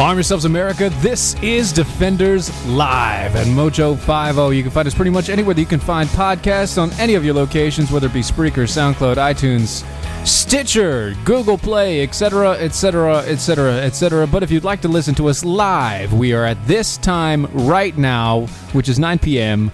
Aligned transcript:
Arm 0.00 0.16
yourselves, 0.16 0.46
America. 0.46 0.88
This 1.00 1.34
is 1.42 1.74
Defenders 1.74 2.48
Live 2.64 3.36
at 3.36 3.46
Mojo 3.48 3.98
50. 3.98 4.56
You 4.56 4.62
can 4.62 4.72
find 4.72 4.88
us 4.88 4.94
pretty 4.94 5.10
much 5.10 5.28
anywhere 5.28 5.52
that 5.52 5.60
you 5.60 5.66
can 5.66 5.78
find 5.78 6.08
podcasts 6.08 6.80
on 6.80 6.90
any 6.92 7.16
of 7.16 7.24
your 7.24 7.34
locations, 7.34 7.92
whether 7.92 8.06
it 8.06 8.14
be 8.14 8.22
Spreaker, 8.22 8.64
SoundCloud, 8.64 9.16
iTunes, 9.16 9.84
Stitcher, 10.26 11.14
Google 11.26 11.58
Play, 11.58 12.02
etc., 12.02 12.52
etc., 12.52 13.18
etc., 13.18 13.74
etc. 13.74 14.26
But 14.26 14.42
if 14.42 14.50
you'd 14.50 14.64
like 14.64 14.80
to 14.80 14.88
listen 14.88 15.14
to 15.16 15.28
us 15.28 15.44
live, 15.44 16.14
we 16.14 16.32
are 16.32 16.46
at 16.46 16.66
this 16.66 16.96
time 16.96 17.44
right 17.52 17.96
now, 17.98 18.46
which 18.72 18.88
is 18.88 18.98
9 18.98 19.18
p.m. 19.18 19.70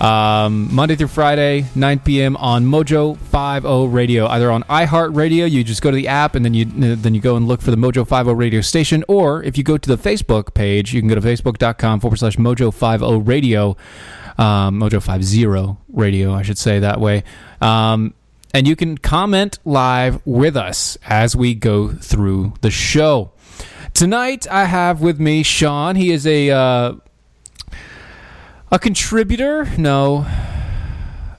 Um, 0.00 0.74
Monday 0.74 0.94
through 0.94 1.08
Friday, 1.08 1.64
9 1.74 2.00
p.m. 2.00 2.36
on 2.36 2.66
Mojo 2.66 3.16
50 3.16 3.88
Radio. 3.88 4.26
Either 4.26 4.50
on 4.50 4.62
iHeartRadio, 4.64 5.50
you 5.50 5.64
just 5.64 5.80
go 5.80 5.90
to 5.90 5.96
the 5.96 6.08
app 6.08 6.34
and 6.34 6.44
then 6.44 6.52
you 6.52 6.66
then 6.66 7.14
you 7.14 7.20
go 7.20 7.36
and 7.36 7.48
look 7.48 7.62
for 7.62 7.70
the 7.70 7.78
Mojo 7.78 8.06
50 8.06 8.34
Radio 8.34 8.60
station, 8.60 9.04
or 9.08 9.42
if 9.42 9.56
you 9.56 9.64
go 9.64 9.78
to 9.78 9.88
the 9.88 9.96
Facebook 9.96 10.52
page, 10.52 10.92
you 10.92 11.00
can 11.00 11.08
go 11.08 11.14
to 11.14 11.20
facebook.com 11.22 12.00
forward 12.00 12.18
slash 12.18 12.36
Mojo 12.36 12.72
50 12.72 13.22
Radio, 13.22 13.76
um, 14.36 14.78
Mojo 14.78 15.02
50 15.02 15.76
Radio, 15.88 16.34
I 16.34 16.42
should 16.42 16.58
say 16.58 16.78
that 16.80 17.00
way. 17.00 17.24
Um, 17.62 18.12
and 18.52 18.68
you 18.68 18.76
can 18.76 18.98
comment 18.98 19.58
live 19.64 20.20
with 20.26 20.56
us 20.58 20.98
as 21.06 21.34
we 21.34 21.54
go 21.54 21.92
through 21.92 22.52
the 22.60 22.70
show. 22.70 23.32
Tonight, 23.94 24.46
I 24.50 24.64
have 24.64 25.00
with 25.00 25.18
me 25.18 25.42
Sean. 25.42 25.96
He 25.96 26.10
is 26.10 26.26
a 26.26 26.50
uh, 26.50 26.92
a 28.70 28.78
contributor, 28.78 29.66
no. 29.78 30.26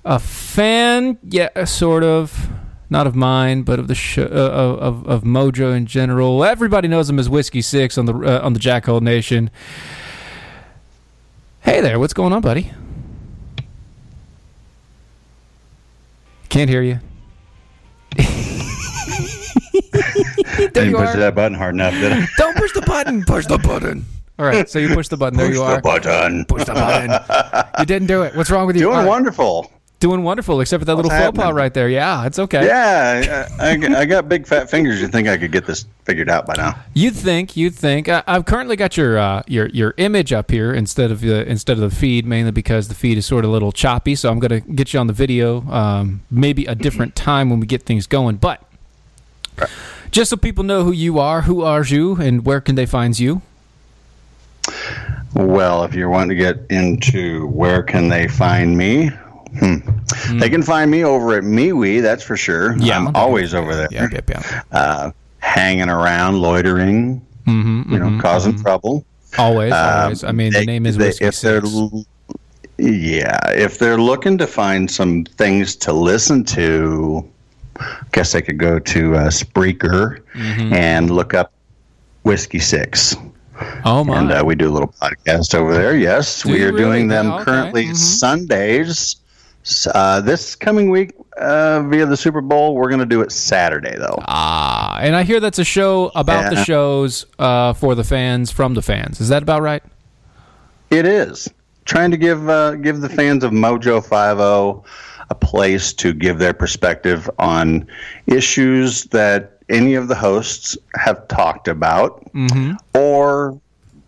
A 0.05 0.19
fan, 0.19 1.17
yeah, 1.23 1.63
sort 1.65 2.03
of. 2.03 2.49
Not 2.89 3.05
of 3.05 3.15
mine, 3.15 3.63
but 3.63 3.79
of 3.79 3.89
the 3.89 3.95
show, 3.95 4.23
uh, 4.23 4.25
of 4.79 5.05
of 5.05 5.23
Mojo 5.23 5.75
in 5.75 5.87
general. 5.87 6.45
Everybody 6.45 6.87
knows 6.87 7.09
him 7.09 7.19
as 7.19 7.29
Whiskey 7.29 7.61
Six 7.61 7.97
on 7.97 8.05
the 8.05 8.13
uh, 8.13 8.39
on 8.41 8.53
the 8.53 8.59
Jackhole 8.61 9.01
Nation. 9.01 9.49
Hey 11.59 11.81
there, 11.81 11.99
what's 11.99 12.13
going 12.13 12.31
on, 12.31 12.41
buddy? 12.41 12.71
Can't 16.47 16.69
hear 16.69 16.81
you. 16.81 16.99
there 18.15 18.25
Didn't 20.69 20.89
you 20.91 20.95
push 20.95 21.09
are. 21.09 21.17
that 21.17 21.35
button 21.35 21.57
hard 21.57 21.75
enough, 21.75 21.93
did 21.95 22.13
I? 22.13 22.25
Don't 22.37 22.55
push 22.55 22.71
the 22.71 22.83
button. 22.83 23.25
Push 23.25 23.47
the 23.47 23.57
button. 23.57 24.05
All 24.39 24.45
right, 24.45 24.69
so 24.69 24.77
you 24.77 24.93
push 24.93 25.07
the 25.07 25.17
button. 25.17 25.37
There 25.37 25.51
you 25.51 25.63
are. 25.63 25.81
Push 25.81 26.03
the 26.03 26.09
button. 26.09 26.45
Push 26.45 26.65
the 26.65 26.73
button. 26.73 27.63
You 27.79 27.85
didn't 27.85 28.07
do 28.07 28.23
it. 28.23 28.35
What's 28.35 28.49
wrong 28.49 28.65
with 28.65 28.75
you? 28.75 28.83
Doing 28.83 28.97
right. 28.97 29.07
wonderful. 29.07 29.71
Doing 29.99 30.21
wonderful, 30.23 30.61
except 30.61 30.81
for 30.81 30.85
that 30.85 30.95
What's 30.95 31.09
little 31.09 31.25
faux 31.25 31.35
pas 31.37 31.53
right 31.53 31.73
there. 31.73 31.89
Yeah, 31.89 32.25
it's 32.25 32.37
okay. 32.37 32.65
Yeah, 32.65 33.47
I, 33.59 33.71
I, 33.71 33.99
I 34.01 34.05
got 34.05 34.29
big 34.29 34.45
fat 34.45 34.69
fingers. 34.69 35.01
You 35.01 35.07
think 35.07 35.27
I 35.27 35.37
could 35.37 35.51
get 35.51 35.65
this 35.65 35.87
figured 36.05 36.29
out 36.29 36.45
by 36.45 36.53
now? 36.55 36.75
You'd 36.93 37.15
think, 37.15 37.57
you'd 37.57 37.73
think. 37.73 38.07
I, 38.07 38.23
I've 38.27 38.45
currently 38.45 38.75
got 38.75 38.95
your 38.95 39.17
uh, 39.17 39.41
your 39.47 39.69
your 39.69 39.95
image 39.97 40.31
up 40.33 40.51
here 40.51 40.71
instead 40.71 41.09
of 41.09 41.21
the 41.21 41.49
instead 41.49 41.79
of 41.79 41.89
the 41.89 41.95
feed, 41.95 42.27
mainly 42.27 42.51
because 42.51 42.89
the 42.89 42.95
feed 42.95 43.17
is 43.17 43.25
sort 43.25 43.43
of 43.43 43.49
a 43.49 43.53
little 43.53 43.71
choppy. 43.71 44.13
So 44.13 44.29
I'm 44.29 44.37
gonna 44.37 44.59
get 44.59 44.93
you 44.93 44.99
on 44.99 45.07
the 45.07 45.13
video, 45.13 45.67
um, 45.71 46.21
maybe 46.29 46.65
a 46.65 46.75
different 46.75 47.15
time 47.15 47.49
when 47.49 47.59
we 47.59 47.65
get 47.65 47.81
things 47.81 48.05
going. 48.05 48.35
But 48.35 48.61
just 50.11 50.29
so 50.29 50.37
people 50.37 50.63
know 50.63 50.83
who 50.83 50.91
you 50.91 51.17
are, 51.17 51.41
who 51.41 51.63
are 51.63 51.83
you, 51.83 52.17
and 52.21 52.45
where 52.45 52.61
can 52.61 52.75
they 52.75 52.85
find 52.85 53.17
you? 53.17 53.41
Well, 55.33 55.83
if 55.83 55.93
you're 55.93 56.09
wanting 56.09 56.29
to 56.29 56.35
get 56.35 56.57
into 56.69 57.47
where 57.47 57.83
can 57.83 58.07
they 58.09 58.27
find 58.27 58.77
me, 58.77 59.07
hmm. 59.59 59.77
they 60.39 60.49
can 60.49 60.63
find 60.63 60.89
me 60.89 61.03
over 61.03 61.35
at 61.37 61.43
MeWe. 61.43 62.01
That's 62.01 62.23
for 62.23 62.37
sure. 62.37 62.75
Yeah. 62.77 62.97
I'm 62.97 63.15
always 63.15 63.53
over 63.53 63.75
there, 63.75 63.87
Yeah, 63.91 64.07
yeah. 64.27 64.61
uh, 64.71 65.11
hanging 65.39 65.89
around, 65.89 66.39
loitering, 66.39 67.21
Mm-hmm, 67.45 67.93
you 67.93 67.99
know, 67.99 68.19
causing 68.21 68.61
trouble. 68.61 69.05
Always, 69.37 69.71
Um, 69.71 70.01
always. 70.01 70.23
I 70.25 70.31
mean, 70.33 70.51
the 70.51 70.65
name 70.65 70.85
is 70.85 70.97
they- 70.97 71.05
Whiskey 71.07 71.25
if 71.25 71.39
they're 71.41 71.61
Six. 71.65 72.05
yeah 72.77 73.49
if 73.51 73.79
they're 73.79 73.97
looking 74.01 74.37
to 74.37 74.45
find 74.47 74.89
some 74.91 75.23
things 75.23 75.75
to 75.77 75.93
listen 75.93 76.43
to 76.43 77.25
I 77.79 77.85
guess 78.11 78.33
they 78.33 78.41
could 78.41 78.57
go 78.57 78.79
to 78.79 79.15
uh, 79.15 79.27
Spreaker 79.29 80.19
Mm-hmm. 80.33 80.73
and 80.73 81.09
look 81.09 81.33
up 81.33 81.53
Whiskey 82.23 82.59
Six, 82.59 83.15
Oh 83.85 84.03
my! 84.03 84.19
and 84.19 84.31
uh, 84.31 84.43
we 84.45 84.55
do 84.55 84.69
a 84.69 84.73
little 84.73 84.93
podcast 85.01 85.55
over 85.55 85.73
there. 85.73 85.95
Yes, 85.95 86.43
Do 86.43 86.51
we 86.51 86.63
are 86.63 86.67
really? 86.71 86.77
doing 86.77 87.07
them 87.07 87.31
Oh, 87.31 87.35
okay. 87.35 87.43
currently 87.45 87.85
Mhm. 87.87 87.95
Sundays. 87.95 89.15
Uh, 89.93 90.21
this 90.21 90.55
coming 90.55 90.89
week, 90.89 91.11
uh, 91.37 91.81
via 91.87 92.05
the 92.05 92.15
Super 92.15 92.39
Bowl, 92.39 92.73
we're 92.75 92.87
going 92.87 93.01
to 93.01 93.05
do 93.05 93.19
it 93.21 93.31
Saturday 93.33 93.95
though. 93.97 94.15
Ah, 94.25 94.97
and 95.01 95.13
I 95.15 95.23
hear 95.23 95.39
that's 95.41 95.59
a 95.59 95.65
show 95.65 96.09
about 96.15 96.49
the 96.51 96.63
shows 96.63 97.25
uh, 97.37 97.73
for 97.73 97.93
the 97.93 98.03
fans 98.05 98.49
from 98.49 98.75
the 98.75 98.81
fans. 98.81 99.19
Is 99.19 99.27
that 99.29 99.43
about 99.43 99.61
right? 99.61 99.83
It 100.89 101.05
is 101.05 101.49
trying 101.83 102.11
to 102.11 102.17
give 102.17 102.47
uh, 102.47 102.75
give 102.75 103.01
the 103.01 103.09
fans 103.09 103.43
of 103.43 103.51
Mojo 103.51 104.05
Five 104.05 104.39
O 104.39 104.85
a 105.29 105.35
place 105.35 105.91
to 105.93 106.13
give 106.13 106.39
their 106.39 106.53
perspective 106.53 107.29
on 107.37 107.85
issues 108.27 109.03
that 109.05 109.56
any 109.69 109.95
of 109.95 110.07
the 110.07 110.15
hosts 110.15 110.77
have 110.95 111.27
talked 111.27 111.67
about, 111.67 112.23
Mm-hmm. 112.33 112.73
or 112.97 113.59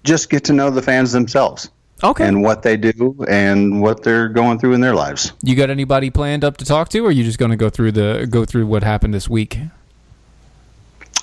just 0.03 0.29
get 0.29 0.43
to 0.45 0.53
know 0.53 0.69
the 0.69 0.81
fans 0.81 1.11
themselves 1.11 1.69
Okay. 2.03 2.25
and 2.25 2.41
what 2.41 2.61
they 2.63 2.77
do 2.77 3.15
and 3.27 3.81
what 3.81 4.01
they're 4.03 4.29
going 4.29 4.57
through 4.57 4.73
in 4.73 4.79
their 4.81 4.95
lives. 4.95 5.33
you 5.43 5.55
got 5.55 5.69
anybody 5.69 6.09
planned 6.09 6.43
up 6.45 6.55
to 6.57 6.65
talk 6.65 6.87
to, 6.89 6.99
or 6.99 7.09
are 7.09 7.11
you 7.11 7.23
just 7.25 7.37
going 7.37 7.51
to 7.51 7.57
go 7.57 7.69
through 7.69 7.91
the 7.91 8.27
go 8.29 8.45
through 8.45 8.65
what 8.67 8.83
happened 8.83 9.13
this 9.13 9.27
week? 9.29 9.59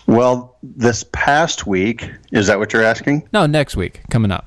Well, 0.06 0.56
this 0.62 1.04
past 1.12 1.66
week, 1.66 2.08
is 2.30 2.46
that 2.46 2.58
what 2.58 2.72
you're 2.72 2.82
asking? 2.84 3.28
No, 3.32 3.46
next 3.46 3.76
week 3.76 4.02
coming 4.10 4.30
up. 4.30 4.46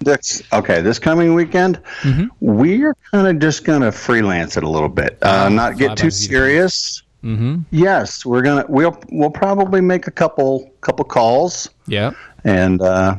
This 0.00 0.42
okay. 0.52 0.80
This 0.80 0.98
coming 0.98 1.34
weekend, 1.34 1.80
Mm-hmm. 2.02 2.26
we 2.40 2.82
are 2.84 2.94
kind 3.10 3.26
of 3.26 3.38
just 3.40 3.64
going 3.64 3.80
to 3.82 3.90
freelance 3.90 4.56
it 4.56 4.62
a 4.64 4.68
little 4.68 4.88
bit, 4.88 5.18
uh, 5.22 5.46
Ah, 5.46 5.48
not 5.48 5.76
get 5.78 5.96
too 5.96 6.10
serious. 6.10 7.02
Mm-hmm. 7.24 7.62
Yes, 7.70 8.24
we're 8.24 8.42
gonna 8.42 8.64
we'll 8.68 8.96
we'll 9.10 9.30
probably 9.30 9.80
make 9.80 10.06
a 10.06 10.10
couple 10.12 10.70
couple 10.80 11.04
calls 11.04 11.68
Yeah. 11.86 12.12
and 12.44 12.80
uh, 12.80 13.16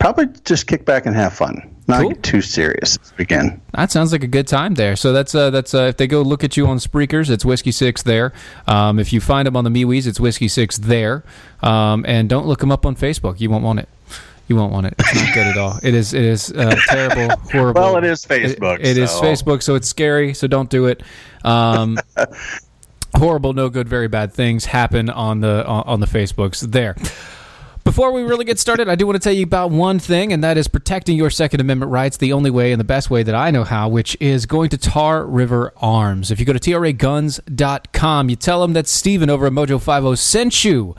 probably 0.00 0.26
just 0.44 0.66
kick 0.66 0.84
back 0.84 1.06
and 1.06 1.14
have 1.14 1.32
fun. 1.32 1.68
Not 1.88 2.00
Cool. 2.02 2.10
get 2.10 2.22
too 2.22 2.40
serious 2.40 2.96
this 2.98 3.12
weekend. 3.18 3.60
That 3.74 3.90
sounds 3.90 4.12
like 4.12 4.22
a 4.22 4.28
good 4.28 4.46
time 4.46 4.74
there. 4.74 4.94
So 4.94 5.12
that's 5.12 5.34
uh, 5.34 5.50
that's 5.50 5.74
uh, 5.74 5.82
if 5.84 5.96
they 5.96 6.06
go 6.06 6.22
look 6.22 6.44
at 6.44 6.56
you 6.56 6.66
on 6.68 6.78
Spreakers, 6.78 7.28
it's 7.28 7.44
Whiskey 7.44 7.72
Six 7.72 8.02
there. 8.02 8.32
Um, 8.68 8.98
if 9.00 9.12
you 9.12 9.20
find 9.20 9.46
them 9.46 9.56
on 9.56 9.64
the 9.64 9.70
MeWe's, 9.70 10.06
it's 10.06 10.20
Whiskey 10.20 10.46
Six 10.48 10.78
there. 10.78 11.24
Um, 11.60 12.04
and 12.06 12.28
don't 12.28 12.46
look 12.46 12.60
them 12.60 12.70
up 12.70 12.86
on 12.86 12.94
Facebook. 12.94 13.40
You 13.40 13.50
won't 13.50 13.64
want 13.64 13.80
it. 13.80 13.88
You 14.48 14.54
won't 14.56 14.72
want 14.72 14.86
it. 14.86 14.94
It's 14.98 15.14
not 15.14 15.34
good 15.34 15.46
at 15.46 15.56
all. 15.56 15.78
It 15.82 15.94
is. 15.94 16.14
It 16.14 16.24
is 16.24 16.52
uh, 16.52 16.76
terrible, 16.88 17.36
horrible. 17.52 17.80
Well, 17.80 17.96
it 17.96 18.04
is 18.04 18.24
Facebook, 18.24 18.78
It, 18.80 18.86
it 18.86 18.98
is 18.98 19.10
so- 19.10 19.22
Facebook, 19.22 19.62
so 19.62 19.74
it's 19.74 19.88
scary. 19.88 20.34
So 20.34 20.46
don't 20.46 20.70
do 20.70 20.86
it. 20.86 21.02
Um, 21.44 21.98
horrible, 23.14 23.52
no 23.52 23.68
good, 23.68 23.88
very 23.88 24.08
bad 24.08 24.32
things 24.32 24.66
happen 24.66 25.10
on 25.10 25.40
the 25.40 25.66
on, 25.66 25.84
on 25.86 26.00
the 26.00 26.06
Facebooks 26.06 26.60
there. 26.60 26.96
Before 27.84 28.12
we 28.12 28.22
really 28.22 28.44
get 28.44 28.60
started, 28.60 28.88
I 28.88 28.94
do 28.94 29.06
want 29.06 29.20
to 29.20 29.24
tell 29.24 29.32
you 29.32 29.42
about 29.42 29.72
one 29.72 29.98
thing, 29.98 30.32
and 30.32 30.44
that 30.44 30.56
is 30.56 30.68
protecting 30.68 31.16
your 31.16 31.30
Second 31.30 31.60
Amendment 31.60 31.90
rights 31.90 32.16
the 32.16 32.32
only 32.32 32.48
way 32.50 32.70
and 32.70 32.78
the 32.78 32.84
best 32.84 33.10
way 33.10 33.24
that 33.24 33.34
I 33.34 33.50
know 33.50 33.64
how, 33.64 33.88
which 33.88 34.16
is 34.20 34.46
going 34.46 34.70
to 34.70 34.78
Tar 34.78 35.26
River 35.26 35.72
Arms. 35.78 36.30
If 36.30 36.38
you 36.38 36.46
go 36.46 36.52
to 36.52 36.60
traguns.com, 36.60 38.30
you 38.30 38.36
tell 38.36 38.60
them 38.60 38.74
that 38.74 38.86
Steven 38.86 39.28
over 39.28 39.46
at 39.46 39.52
Mojo50 39.52 40.16
sent 40.16 40.64
you. 40.64 40.94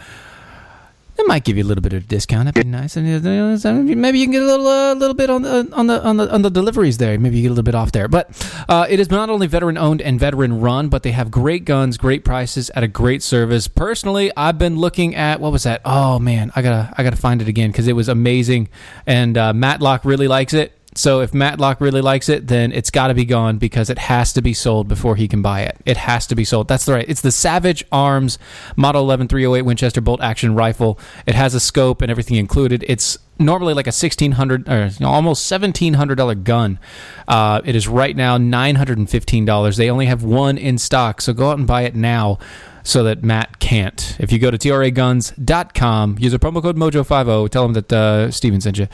It 1.23 1.27
might 1.29 1.45
give 1.45 1.55
you 1.55 1.63
a 1.63 1.69
little 1.69 1.81
bit 1.81 1.93
of 1.93 2.03
a 2.03 2.05
discount. 2.05 2.45
That'd 2.45 2.65
be 2.65 2.69
nice. 2.69 2.97
And 2.97 3.25
uh, 3.25 3.71
maybe 3.95 4.19
you 4.19 4.25
can 4.25 4.33
get 4.33 4.41
a 4.41 4.45
little, 4.45 4.67
uh, 4.67 4.93
little 4.93 5.13
bit 5.13 5.29
on 5.29 5.41
the 5.43 5.69
on 5.71 5.87
the 5.87 6.03
on 6.03 6.17
the 6.17 6.29
on 6.29 6.41
the 6.41 6.49
deliveries 6.49 6.97
there. 6.97 7.17
Maybe 7.17 7.37
you 7.37 7.43
get 7.43 7.47
a 7.47 7.55
little 7.55 7.63
bit 7.63 7.75
off 7.75 7.93
there. 7.93 8.09
But 8.09 8.27
uh, 8.67 8.87
it 8.89 8.99
is 8.99 9.09
not 9.09 9.29
only 9.29 9.47
veteran 9.47 9.77
owned 9.77 10.01
and 10.01 10.19
veteran 10.19 10.59
run, 10.59 10.89
but 10.89 11.03
they 11.03 11.11
have 11.11 11.31
great 11.31 11.63
guns, 11.63 11.97
great 11.97 12.25
prices 12.25 12.69
at 12.71 12.83
a 12.83 12.89
great 12.89 13.23
service. 13.23 13.69
Personally, 13.69 14.33
I've 14.35 14.57
been 14.57 14.75
looking 14.75 15.15
at 15.15 15.39
what 15.39 15.53
was 15.53 15.63
that? 15.63 15.79
Oh 15.85 16.19
man, 16.19 16.51
I 16.57 16.61
gotta 16.61 16.93
I 16.97 17.03
gotta 17.03 17.15
find 17.15 17.41
it 17.41 17.47
again 17.47 17.71
because 17.71 17.87
it 17.87 17.93
was 17.93 18.09
amazing. 18.09 18.67
And 19.07 19.37
uh, 19.37 19.53
Matlock 19.53 20.03
really 20.03 20.27
likes 20.27 20.53
it. 20.53 20.73
So 20.95 21.21
if 21.21 21.33
Matlock 21.33 21.81
really 21.81 22.01
likes 22.01 22.29
it, 22.29 22.47
then 22.47 22.71
it's 22.71 22.91
got 22.91 23.07
to 23.07 23.13
be 23.13 23.25
gone 23.25 23.57
because 23.57 23.89
it 23.89 23.97
has 23.97 24.33
to 24.33 24.41
be 24.41 24.53
sold 24.53 24.87
before 24.87 25.15
he 25.15 25.27
can 25.27 25.41
buy 25.41 25.61
it. 25.61 25.77
It 25.85 25.97
has 25.97 26.27
to 26.27 26.35
be 26.35 26.45
sold. 26.45 26.67
That's 26.67 26.85
the 26.85 26.93
right. 26.93 27.05
It's 27.07 27.21
the 27.21 27.31
Savage 27.31 27.83
Arms 27.91 28.37
Model 28.75 29.05
11308 29.05 29.63
Winchester 29.63 30.01
bolt 30.01 30.21
action 30.21 30.55
rifle. 30.55 30.99
It 31.25 31.35
has 31.35 31.55
a 31.55 31.59
scope 31.59 32.01
and 32.01 32.11
everything 32.11 32.37
included. 32.37 32.85
It's 32.87 33.17
normally 33.39 33.73
like 33.73 33.87
a 33.87 33.91
sixteen 33.91 34.33
hundred 34.33 34.69
or 34.69 34.91
almost 35.01 35.47
seventeen 35.47 35.95
hundred 35.95 36.15
dollar 36.15 36.35
gun. 36.35 36.79
Uh, 37.27 37.61
it 37.65 37.75
is 37.75 37.87
right 37.87 38.15
now 38.15 38.37
nine 38.37 38.75
hundred 38.75 38.97
and 38.97 39.09
fifteen 39.09 39.45
dollars. 39.45 39.77
They 39.77 39.89
only 39.89 40.05
have 40.05 40.23
one 40.23 40.57
in 40.57 40.77
stock, 40.77 41.21
so 41.21 41.33
go 41.33 41.49
out 41.49 41.57
and 41.57 41.65
buy 41.65 41.83
it 41.83 41.95
now 41.95 42.37
so 42.83 43.03
that 43.03 43.23
Matt 43.23 43.59
can't. 43.59 44.17
If 44.19 44.31
you 44.31 44.39
go 44.39 44.51
to 44.51 44.57
traguns.com, 44.57 46.17
use 46.19 46.33
a 46.33 46.39
promo 46.39 46.61
code 46.61 46.75
Mojo50, 46.75 47.49
tell 47.49 47.63
them 47.63 47.73
that 47.73 47.93
uh, 47.93 48.29
Steven 48.29 48.59
sent 48.59 48.77
you. 48.77 48.87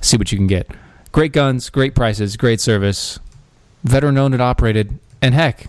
See 0.00 0.16
what 0.16 0.30
you 0.30 0.38
can 0.38 0.46
get. 0.46 0.70
Great 1.16 1.32
guns, 1.32 1.70
great 1.70 1.94
prices, 1.94 2.36
great 2.36 2.60
service, 2.60 3.18
veteran 3.82 4.18
owned 4.18 4.34
and 4.34 4.42
operated, 4.42 4.98
and 5.22 5.32
heck, 5.32 5.68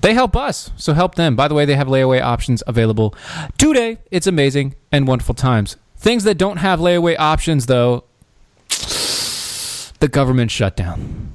they 0.00 0.12
help 0.12 0.34
us, 0.34 0.72
so 0.76 0.92
help 0.92 1.14
them. 1.14 1.36
By 1.36 1.46
the 1.46 1.54
way, 1.54 1.64
they 1.64 1.76
have 1.76 1.86
layaway 1.86 2.20
options 2.20 2.60
available 2.66 3.14
today. 3.58 3.98
It's 4.10 4.26
amazing 4.26 4.74
and 4.90 5.06
wonderful 5.06 5.36
times. 5.36 5.76
Things 5.98 6.24
that 6.24 6.36
don't 6.36 6.56
have 6.56 6.80
layaway 6.80 7.14
options, 7.16 7.66
though, 7.66 8.02
the 10.00 10.08
government 10.10 10.50
shutdown. 10.50 11.30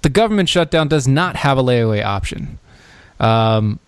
The 0.00 0.08
government 0.08 0.48
shutdown 0.48 0.88
does 0.88 1.06
not 1.06 1.36
have 1.36 1.58
a 1.58 1.62
layaway 1.62 2.02
option. 2.02 2.58
Um, 3.20 3.80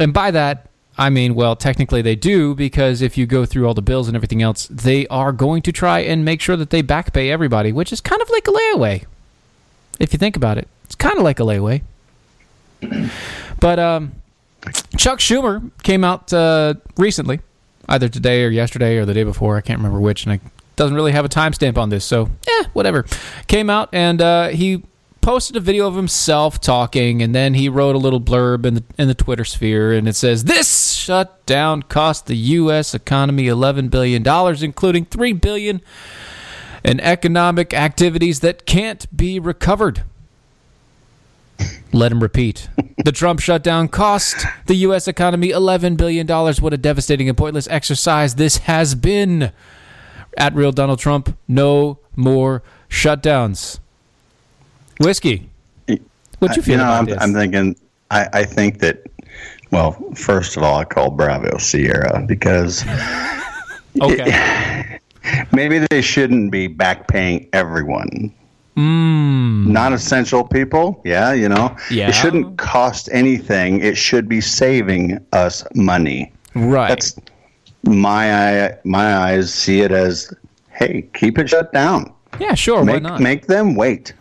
and 0.00 0.12
by 0.12 0.32
that, 0.32 0.68
I 0.98 1.10
mean, 1.10 1.34
well, 1.34 1.56
technically 1.56 2.00
they 2.00 2.16
do 2.16 2.54
because 2.54 3.02
if 3.02 3.18
you 3.18 3.26
go 3.26 3.44
through 3.44 3.66
all 3.66 3.74
the 3.74 3.82
bills 3.82 4.08
and 4.08 4.16
everything 4.16 4.42
else, 4.42 4.66
they 4.68 5.06
are 5.08 5.30
going 5.32 5.62
to 5.62 5.72
try 5.72 6.00
and 6.00 6.24
make 6.24 6.40
sure 6.40 6.56
that 6.56 6.70
they 6.70 6.80
back 6.80 7.12
pay 7.12 7.30
everybody, 7.30 7.70
which 7.70 7.92
is 7.92 8.00
kind 8.00 8.22
of 8.22 8.30
like 8.30 8.48
a 8.48 8.50
layaway. 8.50 9.04
If 10.00 10.12
you 10.12 10.18
think 10.18 10.36
about 10.36 10.56
it, 10.58 10.68
it's 10.84 10.94
kind 10.94 11.18
of 11.18 11.24
like 11.24 11.38
a 11.40 11.42
layaway. 11.42 11.82
But 13.58 13.78
um, 13.78 14.12
Chuck 14.96 15.18
Schumer 15.18 15.70
came 15.82 16.04
out 16.04 16.32
uh, 16.32 16.74
recently, 16.96 17.40
either 17.88 18.08
today 18.08 18.44
or 18.44 18.50
yesterday 18.50 18.98
or 18.98 19.06
the 19.06 19.14
day 19.14 19.24
before. 19.24 19.56
I 19.56 19.60
can't 19.62 19.78
remember 19.78 19.98
which, 20.00 20.26
and 20.26 20.34
it 20.34 20.40
doesn't 20.76 20.94
really 20.94 21.12
have 21.12 21.24
a 21.24 21.28
timestamp 21.28 21.78
on 21.78 21.88
this, 21.88 22.04
so 22.04 22.28
yeah, 22.46 22.68
whatever. 22.74 23.06
Came 23.46 23.70
out 23.70 23.88
and 23.92 24.20
uh, 24.20 24.48
he 24.48 24.82
posted 25.26 25.56
a 25.56 25.60
video 25.60 25.88
of 25.88 25.96
himself 25.96 26.60
talking, 26.60 27.20
and 27.20 27.34
then 27.34 27.54
he 27.54 27.68
wrote 27.68 27.96
a 27.96 27.98
little 27.98 28.20
blurb 28.20 28.64
in 28.64 28.74
the 28.74 28.84
in 28.96 29.08
the 29.08 29.14
Twitter 29.14 29.44
sphere, 29.44 29.92
and 29.92 30.06
it 30.06 30.14
says, 30.14 30.44
"This 30.44 30.92
shutdown 30.92 31.82
cost 31.82 32.26
the 32.26 32.36
U.S. 32.36 32.94
economy 32.94 33.48
eleven 33.48 33.88
billion 33.88 34.22
dollars, 34.22 34.62
including 34.62 35.04
three 35.04 35.32
billion 35.32 35.80
in 36.84 37.00
economic 37.00 37.74
activities 37.74 38.38
that 38.38 38.66
can't 38.66 39.04
be 39.14 39.40
recovered." 39.40 40.04
Let 41.92 42.12
him 42.12 42.22
repeat. 42.22 42.68
The 43.04 43.12
Trump 43.12 43.38
shutdown 43.38 43.86
cost 43.86 44.44
the 44.66 44.74
U.S. 44.86 45.06
economy 45.06 45.50
$11 45.50 45.96
billion. 45.96 46.26
What 46.26 46.72
a 46.72 46.76
devastating 46.76 47.28
and 47.28 47.38
pointless 47.38 47.68
exercise 47.68 48.34
this 48.34 48.56
has 48.56 48.96
been. 48.96 49.52
At 50.36 50.56
real 50.56 50.72
Donald 50.72 50.98
Trump, 50.98 51.38
no 51.46 52.00
more 52.16 52.64
shutdowns. 52.88 53.78
Whiskey. 54.98 55.48
What 56.38 56.54
you 56.56 56.62
feel 56.62 56.72
you 56.72 56.76
know, 56.78 57.00
about 57.00 57.10
I'm? 57.12 57.18
I'm 57.20 57.32
thinking. 57.32 57.76
I, 58.10 58.28
I 58.32 58.44
think 58.44 58.80
that. 58.80 59.02
Well, 59.70 59.92
first 60.14 60.56
of 60.56 60.62
all, 60.62 60.78
I 60.78 60.84
call 60.84 61.10
Bravo 61.10 61.58
Sierra 61.58 62.22
because 62.26 62.84
okay. 64.00 64.98
maybe 65.52 65.84
they 65.90 66.00
shouldn't 66.02 66.52
be 66.52 66.66
back 66.68 67.08
paying 67.08 67.48
everyone. 67.52 68.32
Mm, 68.76 69.66
Non-essential 69.68 70.44
people, 70.44 71.00
yeah, 71.04 71.32
you 71.32 71.48
know, 71.48 71.74
Yeah. 71.90 72.08
it 72.08 72.14
shouldn't 72.14 72.58
cost 72.58 73.08
anything. 73.10 73.80
It 73.80 73.96
should 73.96 74.28
be 74.28 74.40
saving 74.42 75.18
us 75.32 75.64
money. 75.74 76.30
right. 76.54 76.88
That's 76.90 77.16
my 77.84 78.34
eye. 78.66 78.76
My 78.84 79.16
eyes 79.16 79.52
see 79.52 79.80
it 79.80 79.90
as, 79.92 80.32
hey, 80.70 81.08
keep 81.14 81.38
it 81.38 81.48
shut 81.48 81.72
down. 81.72 82.12
yeah, 82.38 82.54
sure. 82.54 82.84
why 82.84 82.98
not? 82.98 83.20
make 83.20 83.46
them 83.46 83.74
wait. 83.74 84.12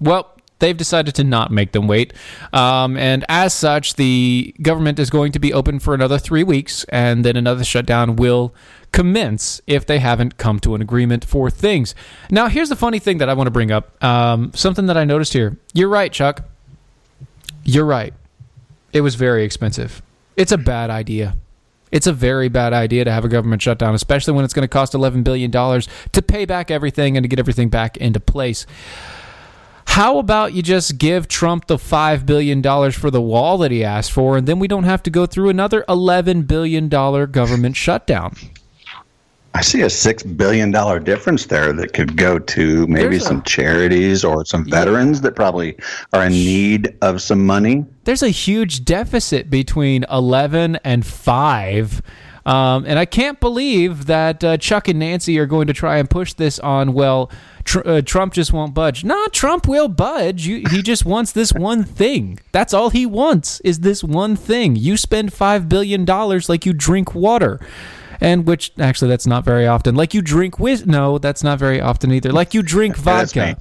Well, 0.00 0.32
they've 0.58 0.76
decided 0.76 1.14
to 1.16 1.24
not 1.24 1.50
make 1.50 1.72
them 1.72 1.88
wait. 1.88 2.12
Um, 2.52 2.96
and 2.96 3.24
as 3.28 3.52
such, 3.52 3.94
the 3.94 4.54
government 4.62 4.98
is 4.98 5.10
going 5.10 5.32
to 5.32 5.38
be 5.38 5.52
open 5.52 5.80
for 5.80 5.92
another 5.92 6.18
three 6.18 6.44
weeks, 6.44 6.84
and 6.84 7.24
then 7.24 7.36
another 7.36 7.64
shutdown 7.64 8.16
will 8.16 8.54
commence 8.92 9.60
if 9.66 9.84
they 9.86 9.98
haven't 9.98 10.36
come 10.36 10.60
to 10.60 10.74
an 10.74 10.80
agreement 10.80 11.24
for 11.24 11.50
things. 11.50 11.94
Now, 12.30 12.46
here's 12.48 12.68
the 12.68 12.76
funny 12.76 12.98
thing 12.98 13.18
that 13.18 13.28
I 13.28 13.34
want 13.34 13.48
to 13.48 13.50
bring 13.50 13.72
up 13.72 14.02
um, 14.04 14.52
something 14.54 14.86
that 14.86 14.96
I 14.96 15.04
noticed 15.04 15.32
here. 15.32 15.56
You're 15.74 15.88
right, 15.88 16.12
Chuck. 16.12 16.44
You're 17.64 17.84
right. 17.84 18.14
It 18.92 19.00
was 19.00 19.14
very 19.16 19.44
expensive. 19.44 20.02
It's 20.36 20.52
a 20.52 20.58
bad 20.58 20.90
idea. 20.90 21.36
It's 21.90 22.06
a 22.06 22.12
very 22.12 22.48
bad 22.48 22.72
idea 22.72 23.04
to 23.04 23.12
have 23.12 23.24
a 23.24 23.28
government 23.28 23.60
shutdown, 23.60 23.94
especially 23.94 24.32
when 24.32 24.44
it's 24.44 24.54
going 24.54 24.64
to 24.64 24.68
cost 24.68 24.94
$11 24.94 25.24
billion 25.24 25.50
to 25.50 26.22
pay 26.22 26.44
back 26.46 26.70
everything 26.70 27.16
and 27.16 27.24
to 27.24 27.28
get 27.28 27.38
everything 27.38 27.68
back 27.68 27.96
into 27.98 28.20
place. 28.20 28.66
How 29.92 30.16
about 30.16 30.54
you 30.54 30.62
just 30.62 30.96
give 30.96 31.28
Trump 31.28 31.66
the 31.66 31.76
$5 31.76 32.24
billion 32.24 32.62
for 32.92 33.10
the 33.10 33.20
wall 33.20 33.58
that 33.58 33.70
he 33.70 33.84
asked 33.84 34.10
for, 34.10 34.38
and 34.38 34.48
then 34.48 34.58
we 34.58 34.66
don't 34.66 34.84
have 34.84 35.02
to 35.02 35.10
go 35.10 35.26
through 35.26 35.50
another 35.50 35.84
$11 35.86 36.46
billion 36.46 36.88
government 36.88 37.76
shutdown? 37.76 38.34
I 39.54 39.60
see 39.60 39.82
a 39.82 39.90
six 39.90 40.22
billion 40.22 40.70
dollar 40.70 40.98
difference 40.98 41.44
there 41.44 41.74
that 41.74 41.92
could 41.92 42.16
go 42.16 42.38
to 42.38 42.86
maybe 42.86 43.16
a- 43.16 43.20
some 43.20 43.42
charities 43.42 44.24
or 44.24 44.46
some 44.46 44.64
veterans 44.64 45.20
that 45.20 45.36
probably 45.36 45.76
are 46.14 46.24
in 46.24 46.32
need 46.32 46.96
of 47.02 47.20
some 47.20 47.44
money. 47.44 47.84
There's 48.04 48.22
a 48.22 48.30
huge 48.30 48.86
deficit 48.86 49.50
between 49.50 50.06
11 50.10 50.76
and 50.84 51.04
5. 51.04 52.00
Um, 52.44 52.84
and 52.86 52.98
I 52.98 53.04
can't 53.04 53.38
believe 53.38 54.06
that 54.06 54.42
uh, 54.42 54.56
Chuck 54.56 54.88
and 54.88 54.98
Nancy 54.98 55.38
are 55.38 55.46
going 55.46 55.66
to 55.68 55.72
try 55.72 55.98
and 55.98 56.10
push 56.10 56.32
this 56.34 56.58
on, 56.58 56.92
well, 56.92 57.30
tr- 57.64 57.86
uh, 57.86 58.02
Trump 58.02 58.34
just 58.34 58.52
won't 58.52 58.74
budge. 58.74 59.04
No, 59.04 59.26
Trump 59.28 59.68
will 59.68 59.88
budge. 59.88 60.46
You, 60.46 60.64
he 60.70 60.82
just 60.82 61.04
wants 61.04 61.32
this 61.32 61.52
one 61.52 61.84
thing. 61.84 62.40
That's 62.50 62.74
all 62.74 62.90
he 62.90 63.06
wants 63.06 63.60
is 63.60 63.80
this 63.80 64.02
one 64.02 64.34
thing. 64.34 64.74
You 64.76 64.96
spend 64.96 65.32
$5 65.32 65.68
billion 65.68 66.04
like 66.04 66.66
you 66.66 66.72
drink 66.72 67.14
water. 67.14 67.60
And 68.20 68.46
which, 68.46 68.72
actually, 68.78 69.08
that's 69.08 69.26
not 69.26 69.44
very 69.44 69.66
often. 69.66 69.96
Like 69.96 70.14
you 70.14 70.22
drink 70.22 70.58
whis. 70.58 70.86
No, 70.86 71.18
that's 71.18 71.42
not 71.42 71.58
very 71.58 71.80
often 71.80 72.12
either. 72.12 72.32
Like 72.32 72.54
you 72.54 72.62
drink 72.62 72.96
vodka 72.96 73.56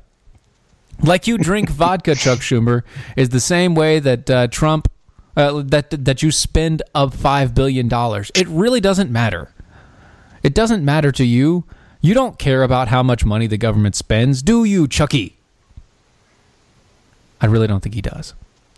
like 1.04 1.28
you 1.28 1.38
drink 1.38 1.70
vodka, 1.70 2.16
Chuck 2.16 2.40
Schumer, 2.40 2.84
is 3.18 3.30
the 3.30 3.40
same 3.40 3.76
way 3.76 4.00
that 4.00 4.30
uh, 4.30 4.48
Trump 4.48 4.88
uh, 5.36 5.62
that 5.66 6.06
that 6.06 6.22
you 6.22 6.32
spend 6.32 6.82
of 6.94 7.14
five 7.16 7.54
billion 7.56 7.88
dollars. 7.88 8.32
It 8.36 8.48
really 8.48 8.82
doesn't 8.82 9.12
matter. 9.12 9.54
It 10.44 10.54
doesn't 10.54 10.84
matter 10.84 11.12
to 11.12 11.24
you. 11.24 11.66
You 12.02 12.14
don't 12.14 12.40
care 12.40 12.64
about 12.64 12.88
how 12.88 13.04
much 13.04 13.24
money 13.24 13.46
the 13.46 13.58
government 13.58 13.96
spends, 13.96 14.42
do 14.42 14.64
you, 14.64 14.88
Chucky? 14.88 15.38
I 17.40 17.46
really 17.46 17.68
don't 17.68 17.82
think 17.82 17.94
he 17.96 18.02
does. 18.02 18.34